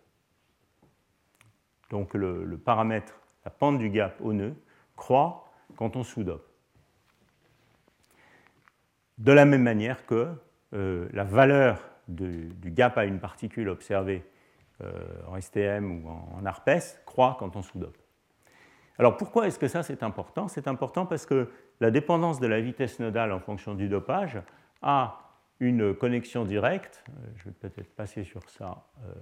Donc 1.89 2.15
le, 2.15 2.57
paramètre, 2.57 3.13
la 3.45 3.51
pente 3.51 3.77
du 3.77 3.89
gap 3.89 4.19
au 4.21 4.33
nœud, 4.33 4.55
croît 4.95 5.51
quand 5.77 5.95
on 5.95 6.03
sous-dope. 6.03 6.47
De 9.19 9.31
la 9.31 9.45
même 9.45 9.61
manière 9.61 10.05
que 10.05 10.27
euh, 10.73 11.07
la 11.13 11.23
valeur 11.23 11.92
du 12.07 12.71
gap 12.71 12.97
à 12.97 13.05
une 13.05 13.19
particule 13.19 13.69
observée 13.69 14.23
euh, 14.81 14.91
en 15.27 15.39
STM 15.39 16.03
ou 16.03 16.09
en, 16.09 16.39
en 16.39 16.45
ARPES 16.45 16.99
croît 17.05 17.37
quand 17.39 17.55
on 17.55 17.61
sous-dope. 17.61 17.97
Alors 18.97 19.17
pourquoi 19.17 19.47
est-ce 19.47 19.59
que 19.59 19.67
ça 19.67 19.83
c'est 19.83 20.01
important? 20.01 20.47
C'est 20.47 20.67
important 20.67 21.05
parce 21.05 21.25
que 21.25 21.49
la 21.79 21.91
dépendance 21.91 22.39
de 22.39 22.47
la 22.47 22.59
vitesse 22.59 22.99
nodale 22.99 23.31
en 23.31 23.39
fonction 23.39 23.75
du 23.75 23.87
dopage 23.87 24.39
a 24.81 25.19
une 25.59 25.93
connexion 25.93 26.43
directe, 26.43 27.03
euh, 27.09 27.27
je 27.37 27.45
vais 27.45 27.51
peut-être 27.51 27.95
passer 27.95 28.23
sur 28.23 28.49
ça 28.49 28.83
euh, 29.03 29.13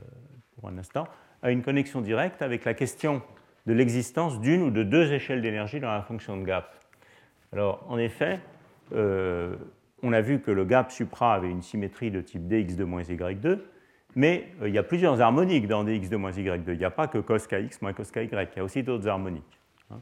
pour 0.55 0.69
un 0.69 0.77
instant, 0.77 1.05
à 1.43 1.51
une 1.51 1.61
connexion 1.63 2.01
directe 2.01 2.41
avec 2.41 2.63
la 2.63 2.73
question 2.73 3.21
de 3.65 3.73
l'existence 3.73 4.39
d'une 4.39 4.61
ou 4.61 4.71
de 4.71 4.83
deux 4.83 5.11
échelles 5.11 5.41
d'énergie 5.41 5.79
dans 5.79 5.91
la 5.91 6.01
fonction 6.01 6.37
de 6.37 6.43
gap. 6.43 6.73
Alors, 7.51 7.85
en 7.89 7.97
effet, 7.97 8.39
on 10.03 10.13
a 10.13 10.21
vu 10.21 10.39
que 10.39 10.51
le 10.51 10.65
gap 10.65 10.91
supra 10.91 11.35
avait 11.35 11.49
une 11.49 11.61
symétrie 11.61 12.11
de 12.11 12.21
type 12.21 12.47
dx 12.47 12.75
de 12.75 12.83
moins 12.83 13.01
y2, 13.01 13.59
mais 14.15 14.47
il 14.65 14.73
y 14.73 14.77
a 14.77 14.83
plusieurs 14.83 15.21
harmoniques 15.21 15.67
dans 15.67 15.83
dx 15.83 16.09
de 16.09 16.17
moins 16.17 16.31
y2. 16.31 16.61
Il 16.67 16.77
n'y 16.77 16.85
a 16.85 16.91
pas 16.91 17.07
que 17.07 17.17
cos 17.17 17.47
kx 17.47 17.81
moins 17.81 17.93
cos 17.93 18.11
ky, 18.11 18.23
il 18.23 18.49
y 18.55 18.59
a 18.59 18.63
aussi 18.63 18.83
d'autres 18.83 19.07
harmoniques. 19.07 19.59
Hein. 19.91 19.99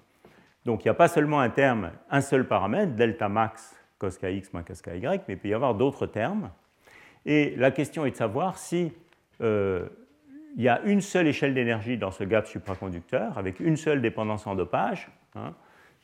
Donc, 0.65 0.83
il 0.83 0.87
n'y 0.87 0.91
a 0.91 0.95
pas 0.95 1.07
seulement 1.07 1.39
un 1.39 1.49
terme, 1.49 1.91
un 2.09 2.21
seul 2.21 2.47
paramètre, 2.47 2.93
delta 2.93 3.29
max 3.29 3.75
cos 3.97 4.17
kx 4.17 4.53
moins 4.53 4.63
cos 4.63 4.81
ky, 4.81 4.99
mais 5.01 5.21
il 5.27 5.37
peut 5.37 5.49
y 5.49 5.53
avoir 5.53 5.75
d'autres 5.75 6.07
termes. 6.07 6.51
Et 7.25 7.53
la 7.57 7.71
question 7.71 8.05
est 8.05 8.11
de 8.11 8.15
savoir 8.15 8.57
si 8.57 8.93
euh, 9.41 9.87
il 10.55 10.63
y 10.63 10.69
a 10.69 10.81
une 10.81 11.01
seule 11.01 11.27
échelle 11.27 11.53
d'énergie 11.53 11.97
dans 11.97 12.11
ce 12.11 12.23
gap 12.23 12.47
supraconducteur, 12.47 13.37
avec 13.37 13.59
une 13.59 13.77
seule 13.77 14.01
dépendance 14.01 14.47
en 14.47 14.55
dopage, 14.55 15.09
hein, 15.35 15.53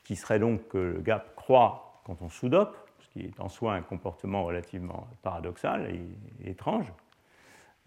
qui 0.03 0.15
serait 0.15 0.39
donc 0.39 0.67
que 0.67 0.77
le 0.77 1.01
gap 1.01 1.35
croît 1.35 2.01
quand 2.05 2.21
on 2.21 2.29
sous-dope, 2.29 2.77
qui 3.15 3.25
est 3.25 3.39
en 3.39 3.47
soi 3.47 3.73
un 3.73 3.81
comportement 3.81 4.43
relativement 4.43 5.07
paradoxal 5.21 5.89
et, 5.89 6.49
étrange, 6.49 6.91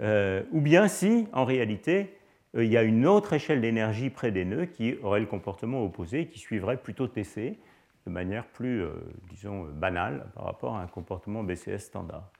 euh, 0.00 0.42
ou 0.52 0.60
bien 0.62 0.88
si, 0.88 1.28
en 1.34 1.44
réalité, 1.44 2.16
euh, 2.56 2.64
il 2.64 2.72
y 2.72 2.78
a 2.78 2.82
une 2.82 3.06
autre 3.06 3.34
échelle 3.34 3.60
d'énergie 3.60 4.08
près 4.08 4.30
des 4.30 4.46
nœuds 4.46 4.64
qui 4.64 4.96
aurait 5.02 5.20
le 5.20 5.26
comportement 5.26 5.84
opposé, 5.84 6.28
qui 6.28 6.38
suivrait 6.38 6.78
plutôt 6.78 7.08
TC, 7.08 7.58
de 8.06 8.10
manière 8.10 8.46
plus, 8.46 8.82
euh, 8.82 8.92
disons, 9.28 9.64
banale 9.64 10.30
par 10.34 10.44
rapport 10.44 10.76
à 10.76 10.82
un 10.82 10.86
comportement 10.86 11.44
BCS 11.44 11.78
standard. 11.78 12.30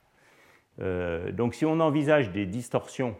Donc 1.33 1.55
si 1.55 1.65
on 1.65 1.81
envisage 1.81 2.31
des 2.31 2.45
distorsions 2.45 3.17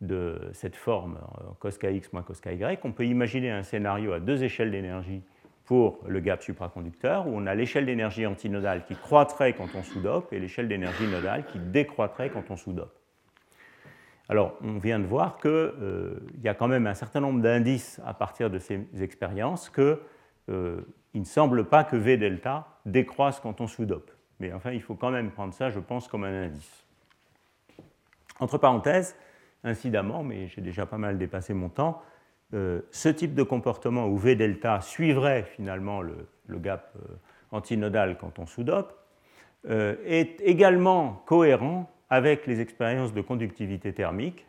de 0.00 0.40
cette 0.54 0.74
forme, 0.74 1.18
cos 1.58 1.68
kx 1.68 2.14
moins 2.14 2.22
cos 2.22 2.40
ky, 2.40 2.58
on 2.82 2.92
peut 2.92 3.04
imaginer 3.04 3.50
un 3.50 3.62
scénario 3.62 4.14
à 4.14 4.20
deux 4.20 4.42
échelles 4.42 4.70
d'énergie 4.70 5.22
pour 5.68 6.00
le 6.08 6.18
gap 6.20 6.42
supraconducteur, 6.42 7.26
où 7.26 7.32
on 7.34 7.46
a 7.46 7.54
l'échelle 7.54 7.84
d'énergie 7.84 8.24
antinodale 8.24 8.86
qui 8.86 8.96
croîtrait 8.96 9.52
quand 9.52 9.68
on 9.74 9.82
sous-dope 9.82 10.32
et 10.32 10.40
l'échelle 10.40 10.66
d'énergie 10.66 11.06
nodale 11.06 11.44
qui 11.44 11.58
décroîtrait 11.58 12.30
quand 12.30 12.50
on 12.50 12.56
sous-dope. 12.56 12.98
Alors, 14.30 14.56
on 14.62 14.78
vient 14.78 14.98
de 14.98 15.04
voir 15.04 15.36
qu'il 15.38 16.40
y 16.42 16.48
a 16.48 16.54
quand 16.54 16.68
même 16.68 16.86
un 16.86 16.94
certain 16.94 17.20
nombre 17.20 17.42
d'indices 17.42 18.00
à 18.06 18.14
partir 18.14 18.48
de 18.48 18.58
ces 18.58 18.88
expériences 19.02 19.68
que 19.68 20.00
il 20.48 21.20
ne 21.20 21.26
semble 21.26 21.66
pas 21.66 21.84
que 21.84 21.96
V 21.96 22.16
delta 22.16 22.66
décroisse 22.86 23.38
quand 23.38 23.60
on 23.60 23.66
sous-dope. 23.66 24.10
Mais 24.40 24.54
enfin, 24.54 24.72
il 24.72 24.80
faut 24.80 24.94
quand 24.94 25.10
même 25.10 25.30
prendre 25.30 25.52
ça, 25.52 25.68
je 25.68 25.80
pense, 25.80 26.08
comme 26.08 26.24
un 26.24 26.44
indice. 26.44 26.86
Entre 28.40 28.56
parenthèses, 28.56 29.16
incidemment, 29.64 30.22
mais 30.22 30.46
j'ai 30.46 30.62
déjà 30.62 30.86
pas 30.86 30.96
mal 30.96 31.18
dépassé 31.18 31.52
mon 31.52 31.68
temps, 31.68 32.00
euh, 32.54 32.80
ce 32.90 33.08
type 33.08 33.34
de 33.34 33.42
comportement 33.42 34.06
où 34.06 34.16
V 34.16 34.34
delta 34.34 34.80
suivrait 34.80 35.42
finalement 35.42 36.00
le, 36.00 36.26
gap 36.48 36.94
euh, 36.96 37.14
antinodal 37.50 38.16
quand 38.18 38.38
on 38.38 38.46
sous-dope 38.46 38.98
euh, 39.68 39.96
est 40.04 40.40
également 40.40 41.22
cohérent 41.26 41.90
avec 42.10 42.46
les 42.46 42.60
expériences 42.60 43.12
de 43.12 43.20
conductivité 43.20 43.92
thermique. 43.92 44.46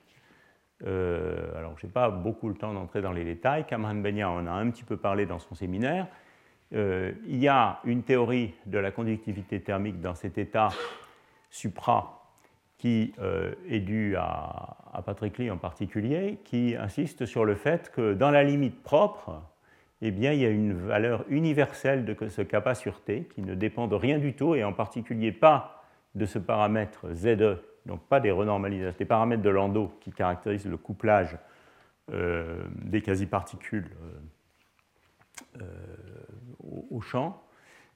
alors, 0.85 1.77
je 1.77 1.85
n'ai 1.85 1.91
pas 1.91 2.09
beaucoup 2.09 2.47
le 2.47 2.55
temps 2.55 2.73
d'entrer 2.73 3.01
dans 3.01 3.11
les 3.11 3.25
détails. 3.25 3.65
Kamran 3.65 3.95
Benya 3.95 4.29
en 4.29 4.47
a 4.47 4.51
un 4.51 4.69
petit 4.69 4.85
peu 4.85 4.95
parlé 4.95 5.25
dans 5.25 5.39
son 5.39 5.55
séminaire. 5.55 6.07
Euh, 6.73 7.13
il 7.25 7.37
y 7.37 7.47
a 7.47 7.79
une 7.83 8.03
théorie 8.03 8.53
de 8.65 8.77
la 8.77 8.91
conductivité 8.91 9.59
thermique 9.61 9.99
dans 10.01 10.13
cet 10.13 10.37
état 10.37 10.69
supra 11.49 12.18
qui 12.79 13.13
euh, 13.19 13.53
est 13.67 13.81
due 13.81 14.15
à, 14.15 14.77
Patrick 15.05 15.37
Lee 15.37 15.51
en 15.51 15.57
particulier, 15.57 16.39
qui 16.43 16.75
insiste 16.75 17.25
sur 17.25 17.45
le 17.45 17.55
fait 17.55 17.91
que 17.91 18.13
dans 18.13 18.31
la 18.31 18.43
limite 18.43 18.81
propre, 18.81 19.41
eh 20.01 20.11
bien, 20.11 20.31
il 20.31 20.39
y 20.39 20.45
a 20.45 20.49
une 20.49 20.73
valeur 20.73 21.25
universelle 21.29 22.05
de 22.05 22.15
ce 22.29 22.41
kappa 22.41 22.73
sur 22.73 23.01
T 23.01 23.25
qui 23.25 23.41
ne 23.41 23.53
dépend 23.53 23.87
de 23.87 23.95
rien 23.95 24.17
du 24.17 24.33
tout, 24.33 24.55
et 24.55 24.63
en 24.63 24.73
particulier 24.73 25.31
pas 25.31 25.83
de 26.15 26.25
ce 26.25 26.39
paramètre 26.39 27.13
ZE, 27.13 27.61
donc 27.85 28.01
pas 28.07 28.19
des 28.19 28.31
renormalisations, 28.31 28.97
des 28.97 29.05
paramètres 29.05 29.43
de 29.43 29.49
Landau 29.49 29.91
qui 30.01 30.11
caractérisent 30.11 30.65
le 30.65 30.77
couplage 30.77 31.37
euh, 32.11 32.63
des 32.81 33.01
quasi-particules 33.01 33.89
au, 36.91 37.01
champ, 37.01 37.41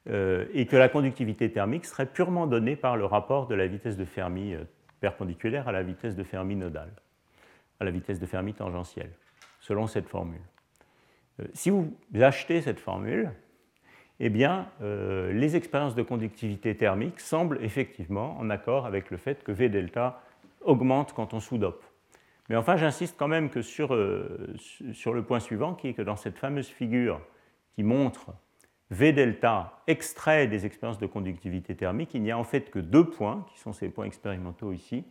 euh, 0.10 0.46
et 0.54 0.66
que 0.66 0.76
la 0.76 0.90
conductivité 0.90 1.50
thermique 1.50 1.86
serait 1.86 2.06
purement 2.06 2.46
donnée 2.46 2.76
par 2.76 2.98
le 2.98 3.06
rapport 3.06 3.48
de 3.48 3.56
la 3.56 3.68
vitesse 3.68 3.96
de 3.96 4.04
Fermi 4.04 4.54
euh, 4.54 4.66
perpendiculaire 5.00 5.70
à 5.70 5.72
la 5.72 5.82
vitesse 5.82 6.14
de 6.18 6.24
Fermi 6.24 6.58
nodale, 6.58 6.92
à 7.80 7.86
la 7.86 7.92
vitesse 7.92 8.20
de 8.20 8.26
Fermi 8.26 8.54
tangentielle, 8.54 9.12
selon 9.62 9.88
cette 9.88 10.10
formule. 10.10 10.42
Euh, 11.40 11.46
si 11.54 11.70
vous 11.70 11.96
achetez 12.20 12.62
cette 12.62 12.82
formule, 12.82 13.32
eh 14.20 14.30
bien, 14.30 14.70
les 14.80 15.56
expériences 15.56 15.96
de 15.96 16.04
conductivité 16.04 16.78
thermique 16.78 17.20
semblent 17.20 17.58
effectivement 17.62 18.38
en 18.38 18.52
accord 18.52 18.86
avec 18.86 19.10
le 19.10 19.18
fait 19.18 19.44
que 19.44 19.52
V 19.52 19.70
delta 19.70 20.22
augmente 20.62 21.14
quand 21.14 21.34
on 21.34 21.40
sous-dope. 21.40 21.84
Mais 22.48 22.56
enfin, 22.56 22.78
j'insiste 22.78 23.16
quand 23.18 23.28
même 23.28 23.50
que 23.50 23.64
sur, 23.64 23.88
sur 24.94 25.14
le 25.14 25.24
point 25.24 25.40
suivant, 25.40 25.74
qui 25.74 25.90
est 25.90 25.94
que 25.94 26.04
dans 26.04 26.16
cette 26.16 26.38
fameuse 26.38 26.68
figure 26.68 27.20
qui 27.76 27.82
montre 27.82 28.30
V 28.94 29.12
delta 29.12 29.82
extrait 29.88 30.48
des 30.48 30.68
expériences 30.68 31.00
de 31.00 31.08
conductivité 31.08 31.76
thermique, 31.76 32.14
il 32.14 32.22
n'y 32.22 32.32
a 32.32 32.38
en 32.38 32.44
fait 32.44 32.70
que 32.70 32.78
deux 32.78 33.10
points, 33.10 33.44
qui 33.52 33.60
sont 33.60 33.74
ces 33.74 33.90
points 33.90 34.06
expérimentaux 34.06 34.72
ici, 34.72 35.04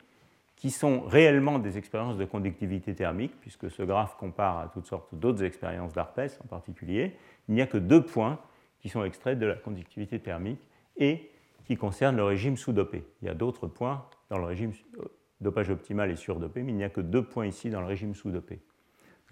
qui 0.55 0.71
sont 0.71 1.01
réellement 1.01 1.59
des 1.59 1.79
expériences 1.79 2.17
de 2.17 2.25
conductivité 2.25 2.95
thermique, 2.95 3.33
puisque 3.41 3.69
ce 3.71 3.83
graphe 3.83 4.17
compare 4.17 4.59
à 4.59 4.69
toutes 4.69 4.87
sortes 4.87 5.13
d'autres 5.13 5.43
expériences 5.43 5.93
d'ARPES 5.93 6.39
en 6.45 6.47
particulier, 6.47 7.17
il 7.49 7.55
n'y 7.57 7.61
a 7.61 7.67
que 7.67 7.79
deux 7.79 8.03
points 8.03 8.39
qui 8.79 8.89
sont 8.89 9.03
extraits 9.05 9.37
de 9.37 9.47
la 9.47 9.57
conductivité 9.57 10.21
thermique 10.21 10.69
et 10.97 11.31
qui 11.65 11.77
concernent 11.77 12.17
le 12.17 12.25
régime 12.25 12.57
sous-dopé. 12.57 13.05
Il 13.21 13.27
y 13.27 13.29
a 13.29 13.35
d'autres 13.35 13.67
points 13.67 14.07
dans 14.31 14.39
le 14.39 14.45
régime 14.45 14.73
euh, 15.01 15.05
dopage 15.41 15.71
optimal 15.71 16.11
et 16.13 16.17
surdopé, 16.17 16.63
mais 16.63 16.71
il 16.71 16.77
n'y 16.77 16.85
a 16.85 16.91
que 16.91 17.01
deux 17.01 17.25
points 17.25 17.47
ici 17.47 17.69
dans 17.69 17.81
le 17.81 17.87
régime 17.87 18.15
sous-dopé. 18.15 18.61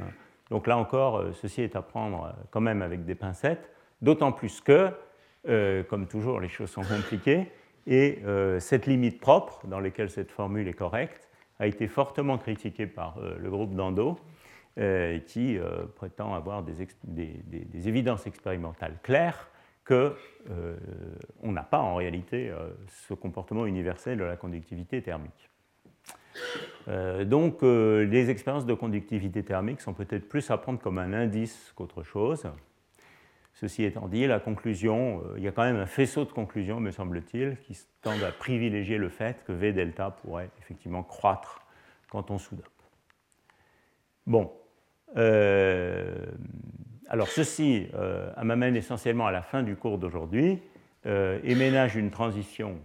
Hein. 0.01 0.07
Donc 0.51 0.67
là 0.67 0.77
encore, 0.77 1.19
euh, 1.19 1.33
ceci 1.33 1.63
est 1.63 1.77
à 1.77 1.83
prendre 1.83 2.25
euh, 2.25 2.33
quand 2.51 2.61
même 2.61 2.83
avec 2.83 3.05
des 3.05 3.15
pincettes, 3.15 3.71
d'autant 4.03 4.33
plus 4.33 4.61
que, 4.61 4.91
comme 5.89 6.07
toujours, 6.07 6.41
les 6.41 6.49
choses 6.49 6.71
sont 6.71 6.83
compliquées, 6.83 7.47
et 7.87 8.23
cette 8.59 8.87
limite 8.87 9.21
propre, 9.21 9.67
dans 9.67 9.81
laquelle 9.81 10.11
cette 10.11 10.31
formule 10.31 10.69
est 10.69 10.75
correcte, 10.75 11.29
a 11.59 11.67
été 11.67 11.89
fortement 11.89 12.39
critiquée 12.39 12.87
par 12.87 13.19
le 13.21 13.51
groupe 13.51 13.75
d'Ando, 13.75 14.19
qui 15.27 15.59
prétend 15.97 16.35
avoir 16.35 16.63
des, 16.63 17.89
évidences 17.89 18.27
expérimentales 18.27 18.99
claires 19.03 19.49
qu'on 19.85 21.53
n'a 21.53 21.63
pas 21.63 21.81
en 21.81 21.97
réalité 21.97 22.53
ce 22.89 23.15
comportement 23.15 23.67
universel 23.67 24.19
de 24.19 24.25
la 24.25 24.37
conductivité 24.37 25.03
thermique. 25.03 25.51
Euh, 26.89 27.25
donc 27.25 27.63
euh, 27.63 28.05
les 28.05 28.31
expériences 28.31 28.67
de 28.67 28.75
conductivité 28.75 29.43
thermique 29.43 29.81
sont 29.81 29.93
peut-être 29.93 30.29
plus 30.29 30.51
à 30.51 30.59
prendre 30.59 30.79
comme 30.79 30.99
un 30.99 31.13
indice 31.13 31.73
qu'autre 31.77 32.03
chose. 32.03 32.47
Ceci 33.61 33.85
étant 33.85 34.09
dit, 34.09 34.27
la 34.27 34.41
conclusion, 34.41 35.23
euh, 35.23 35.35
il 35.37 35.43
y 35.43 35.49
a 35.49 35.53
quand 35.53 35.65
même 35.65 35.77
un 35.77 35.85
faisceau 35.85 36.25
de 36.25 36.33
conclusions, 36.33 36.81
me 36.81 36.91
semble-t-il, 36.91 37.59
qui 37.59 37.79
tendent 38.01 38.23
à 38.23 38.33
privilégier 38.33 38.97
le 38.97 39.11
fait 39.11 39.45
que 39.45 39.53
V 39.53 39.75
delta 39.75 40.11
pourrait 40.11 40.49
effectivement 40.63 41.03
croître 41.03 41.61
quand 42.11 42.31
on 42.31 42.39
sous-dope. 42.39 42.67
Bon. 44.27 44.51
alors 47.09 47.29
ceci 47.29 47.89
m'amène 48.43 48.77
essentiellement 48.77 49.27
à 49.27 49.33
la 49.33 49.43
fin 49.43 49.63
du 49.63 49.77
cours 49.77 49.99
d'aujourd'hui 49.99 50.63
et 51.05 51.55
ménage 51.55 51.97
une 51.97 52.11
transition 52.11 52.79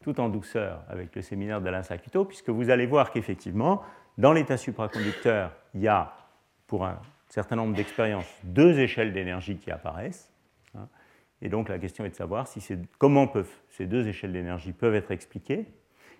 tout 0.00 0.20
en 0.20 0.28
douceur 0.28 0.84
avec 0.88 1.14
le 1.14 1.22
séminaire 1.22 1.60
d'Alain 1.60 1.82
Sacuto, 1.82 2.24
puisque 2.24 2.50
vous 2.50 2.70
allez 2.70 2.86
voir 2.86 3.10
qu'effectivement, 3.10 3.82
dans 4.18 4.32
l'état 4.32 4.56
supraconducteur, 4.56 5.52
il 5.74 5.80
y 5.80 5.88
a, 5.88 6.14
pour 6.66 6.84
un 6.84 7.00
certain 7.32 7.56
nombre 7.56 7.74
d'expériences, 7.74 8.26
deux 8.44 8.78
échelles 8.78 9.12
d'énergie 9.12 9.56
qui 9.56 9.70
apparaissent. 9.70 10.32
Hein. 10.74 10.88
et 11.42 11.50
donc 11.50 11.68
la 11.68 11.78
question 11.78 12.04
est 12.06 12.10
de 12.10 12.14
savoir 12.14 12.46
si 12.46 12.62
comment 12.98 13.26
peuvent, 13.26 13.52
ces 13.68 13.86
deux 13.86 14.08
échelles 14.08 14.32
d'énergie 14.32 14.72
peuvent 14.72 14.94
être 14.94 15.10
expliquées 15.10 15.66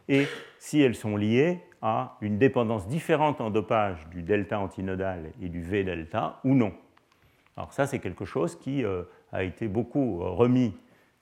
et 0.09 0.26
si 0.59 0.82
elles 0.82 0.94
sont 0.94 1.16
liées 1.16 1.60
à 1.80 2.18
une 2.20 2.39
dépendance 2.39 2.86
différente 2.86 3.40
en 3.40 3.51
dopage 3.51 4.06
du 4.09 4.22
delta 4.22 4.59
antinodal 4.59 5.32
et 5.40 5.48
du 5.48 5.62
V 5.62 5.84
delta 5.84 6.40
ou 6.44 6.55
non. 6.55 6.74
Alors 7.56 7.72
ça, 7.72 7.86
c'est 7.86 7.98
quelque 7.98 8.24
chose 8.24 8.59
qui 8.59 8.84
euh, 8.84 9.05
a 9.32 9.43
été 9.43 9.68
beaucoup 9.68 10.18
remis 10.18 10.74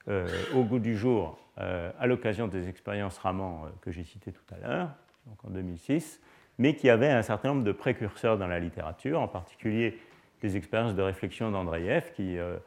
euh, 0.07 0.27
au 0.55 0.63
goût 0.63 0.79
du 0.79 0.97
jour 0.97 1.37
euh, 1.59 1.91
à 1.99 2.07
l'occasion 2.07 2.47
des 2.47 2.67
expériences 2.69 3.19
Raman 3.19 3.65
euh, 3.65 3.69
que 3.81 3.91
j'ai 3.91 4.03
citées 4.03 4.31
tout 4.31 4.55
à 4.55 4.57
l'heure, 4.57 4.89
donc 5.27 5.45
en 5.45 5.49
2006, 5.49 6.19
mais 6.61 6.75
qui 6.75 6.89
avait 6.89 7.09
un 7.09 7.23
certain 7.23 7.49
nombre 7.49 7.63
de 7.63 7.71
précurseurs 7.71 8.37
dans 8.37 8.47
la 8.47 8.59
littérature, 8.59 9.19
en 9.19 9.27
particulier 9.27 9.97
des 10.41 10.57
expériences 10.57 10.93
de 10.93 11.01
réflexion 11.01 11.49
d'Andreev 11.49 12.11
qui 12.13 12.37
euh, 12.37 12.57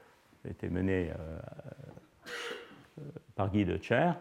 étaient 0.48 0.68
menées 0.68 1.10
par 3.36 3.50
Guy 3.50 3.64
de 3.64 3.78
Cher, 3.80 4.16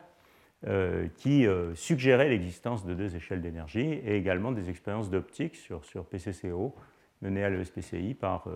qui 1.17 1.45
suggéraient 1.75 2.29
l'existence 2.29 2.85
de 2.85 2.93
deux 2.93 3.15
échelles 3.17 3.41
d'énergie, 3.41 3.81
et 4.05 4.15
également 4.15 4.53
des 4.53 4.69
expériences 4.69 5.09
d'optique 5.09 5.57
sur, 5.57 5.81
PCCO 6.05 6.73
menées 7.21 7.43
à 7.43 7.49
l'ESPCI 7.49 8.13
par 8.13 8.47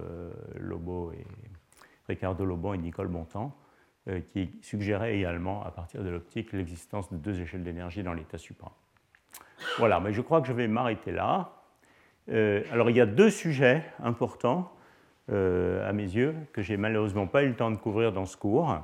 Lobo 0.56 1.12
et, 1.12 1.26
Ricardo 2.08 2.46
Lobo 2.46 2.74
et 2.74 2.78
Nicole 2.78 3.10
Bontemps. 3.10 3.54
Euh, 4.10 4.22
qui 4.32 4.50
suggérait 4.62 5.18
également, 5.18 5.66
à 5.66 5.72
partir 5.72 6.02
de 6.02 6.08
l'optique, 6.08 6.54
l'existence 6.54 7.12
de 7.12 7.18
deux 7.18 7.42
échelles 7.42 7.64
d'énergie 7.64 8.04
dans 8.04 8.14
l'état 8.14 8.38
supra. 8.38 8.74
Voilà, 9.78 10.00
mais 10.00 10.14
je 10.14 10.22
crois 10.22 10.42
que 10.42 10.48
je 10.48 10.54
vais 10.54 10.68
m'arrêter 10.68 11.12
là. 11.12 11.52
Euh, 12.30 12.64
alors, 12.72 12.90
il 12.90 12.96
y 12.96 13.02
a 13.02 13.06
deux 13.06 13.30
sujets 13.30 13.84
importants, 14.04 14.72
euh, 15.32 15.88
à 15.88 15.94
mes 15.94 16.04
yeux, 16.04 16.36
que 16.54 16.62
j'ai 16.62 16.78
malheureusement 16.78 17.28
pas 17.28 17.44
eu 17.44 17.50
le 17.50 17.56
temps 17.56 17.72
de 17.72 17.78
couvrir 17.78 18.12
dans 18.12 18.26
ce 18.26 18.38
cours, 18.38 18.78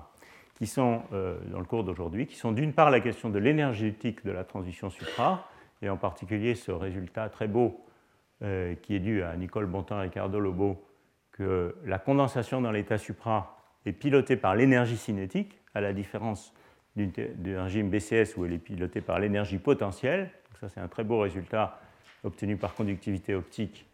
qui 0.56 0.68
sont, 0.68 1.02
dans 1.12 1.60
le 1.60 1.66
cours 1.66 1.84
d'aujourd'hui, 1.84 2.28
qui 2.28 2.36
sont 2.36 2.52
d'une 2.52 2.74
part 2.74 2.92
la 2.92 3.00
question 3.00 3.30
de 3.30 3.40
l'énergétique 3.40 4.24
de 4.24 4.32
la 4.32 4.44
transition 4.44 4.90
supra, 4.90 5.48
et 5.82 5.90
en 5.90 5.98
particulier 5.98 6.54
ce 6.54 6.72
résultat 6.72 7.28
très 7.30 7.48
beau 7.48 7.84
qui 8.40 8.96
est 8.96 9.00
dû 9.00 9.24
à 9.24 9.36
Nicole 9.36 9.66
Bontemps 9.66 10.00
et 10.00 10.04
Ricardo 10.04 10.40
Lobo, 10.40 10.86
que 11.34 11.76
la 11.86 11.98
condensation 11.98 12.62
dans 12.62 12.72
l'état 12.72 12.98
supra 12.98 13.58
est 13.86 13.92
pilotée 13.92 14.38
par 14.38 14.56
l'énergie 14.56 14.98
cinétique, 14.98 15.60
à 15.74 15.82
la 15.82 15.94
différence 15.94 16.54
d'un 16.96 17.64
régime 17.64 17.90
BCS 17.90 18.38
où 18.38 18.46
elle 18.46 18.54
est 18.54 18.60
pilotée 18.60 19.02
par 19.02 19.20
l'énergie 19.20 19.58
potentielle. 19.58 20.30
Ça, 20.60 20.70
c'est 20.70 20.80
un 20.80 20.88
très 20.88 21.04
beau 21.04 21.20
résultat 21.20 21.80
obtenu 22.24 22.58
par 22.58 22.74
conductivité 22.74 23.36
optique 23.36 23.86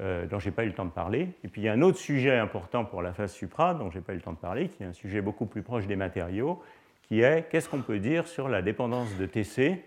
euh, 0.00 0.26
dont 0.26 0.38
je 0.38 0.48
n'ai 0.48 0.54
pas 0.54 0.64
eu 0.64 0.68
le 0.68 0.74
temps 0.74 0.84
de 0.84 0.90
parler. 0.90 1.28
Et 1.44 1.48
puis 1.48 1.62
il 1.62 1.64
y 1.64 1.68
a 1.68 1.72
un 1.72 1.82
autre 1.82 1.98
sujet 1.98 2.36
important 2.38 2.84
pour 2.84 3.02
la 3.02 3.12
phase 3.12 3.32
supra 3.32 3.74
dont 3.74 3.90
je 3.90 3.98
n'ai 3.98 4.04
pas 4.04 4.12
eu 4.12 4.16
le 4.16 4.22
temps 4.22 4.32
de 4.32 4.38
parler, 4.38 4.68
qui 4.68 4.82
est 4.82 4.86
un 4.86 4.92
sujet 4.92 5.20
beaucoup 5.20 5.46
plus 5.46 5.62
proche 5.62 5.86
des 5.86 5.96
matériaux, 5.96 6.62
qui 7.02 7.20
est 7.20 7.48
qu'est-ce 7.50 7.68
qu'on 7.68 7.82
peut 7.82 7.98
dire 7.98 8.26
sur 8.26 8.48
la 8.48 8.62
dépendance 8.62 9.16
de 9.16 9.26
TC, 9.26 9.84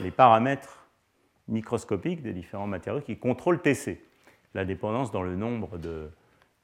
les 0.00 0.10
paramètres 0.10 0.86
microscopiques 1.48 2.22
des 2.22 2.32
différents 2.32 2.66
matériaux 2.66 3.00
qui 3.00 3.16
contrôlent 3.16 3.60
TC, 3.60 4.02
la 4.54 4.64
dépendance 4.64 5.10
dans 5.10 5.22
le 5.22 5.34
nombre 5.36 5.78
de, 5.78 6.10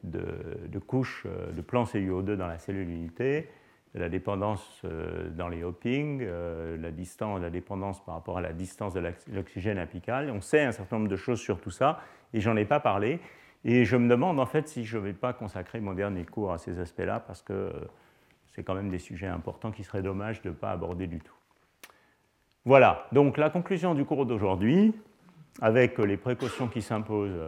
de, 0.02 0.78
couches 0.78 1.24
euh, 1.26 1.52
de 1.52 1.60
plans 1.60 1.84
CuO2 1.84 2.34
dans 2.34 2.46
la 2.46 2.58
cellule 2.58 2.90
unité, 2.90 3.48
la 3.94 4.08
dépendance 4.08 4.82
euh, 4.84 5.30
dans 5.30 5.48
les 5.48 5.62
hoppings, 5.62 6.20
euh, 6.22 6.76
la, 6.76 6.90
distance, 6.90 7.40
la 7.40 7.50
dépendance 7.50 8.04
par 8.04 8.16
rapport 8.16 8.38
à 8.38 8.40
la 8.40 8.52
distance 8.52 8.92
de 8.92 9.02
l'oxygène 9.32 9.78
apical. 9.78 10.30
On 10.30 10.40
sait 10.40 10.64
un 10.64 10.72
certain 10.72 10.96
nombre 10.96 11.08
de 11.08 11.16
choses 11.16 11.40
sur 11.40 11.60
tout 11.60 11.70
ça 11.70 12.00
et 12.32 12.40
j'en 12.40 12.56
ai 12.56 12.64
pas 12.64 12.80
parlé. 12.80 13.20
Et 13.64 13.84
je 13.84 13.96
me 13.96 14.08
demande 14.08 14.40
en 14.40 14.46
fait 14.46 14.68
si 14.68 14.84
je 14.84 14.98
ne 14.98 15.02
vais 15.02 15.12
pas 15.12 15.32
consacrer 15.32 15.80
mon 15.80 15.94
dernier 15.94 16.24
cours 16.24 16.52
à 16.52 16.58
ces 16.58 16.80
aspects-là 16.80 17.20
parce 17.20 17.40
que 17.40 17.72
c'est 18.48 18.64
quand 18.64 18.74
même 18.74 18.90
des 18.90 18.98
sujets 18.98 19.28
importants 19.28 19.70
qui 19.70 19.84
seraient 19.84 20.02
dommage 20.02 20.42
de 20.42 20.50
ne 20.50 20.54
pas 20.54 20.70
aborder 20.70 21.06
du 21.06 21.20
tout. 21.20 21.34
Voilà, 22.64 23.06
donc 23.12 23.36
la 23.36 23.50
conclusion 23.50 23.94
du 23.94 24.04
cours 24.04 24.26
d'aujourd'hui, 24.26 24.94
avec 25.60 25.98
les 25.98 26.16
précautions 26.16 26.66
qui 26.66 26.82
s'imposent 26.82 27.38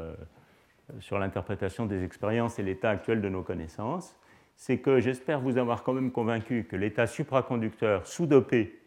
sur 1.00 1.18
l'interprétation 1.18 1.86
des 1.86 2.04
expériences 2.04 2.58
et 2.58 2.62
l'état 2.62 2.90
actuel 2.90 3.20
de 3.20 3.28
nos 3.28 3.42
connaissances, 3.42 4.16
c'est 4.56 4.78
que 4.78 5.00
j'espère 5.00 5.40
vous 5.40 5.58
avoir 5.58 5.82
quand 5.82 5.92
même 5.92 6.10
convaincu 6.10 6.64
que 6.64 6.76
l'état 6.76 7.06
supraconducteur 7.06 8.06
sous-dopé 8.06 8.78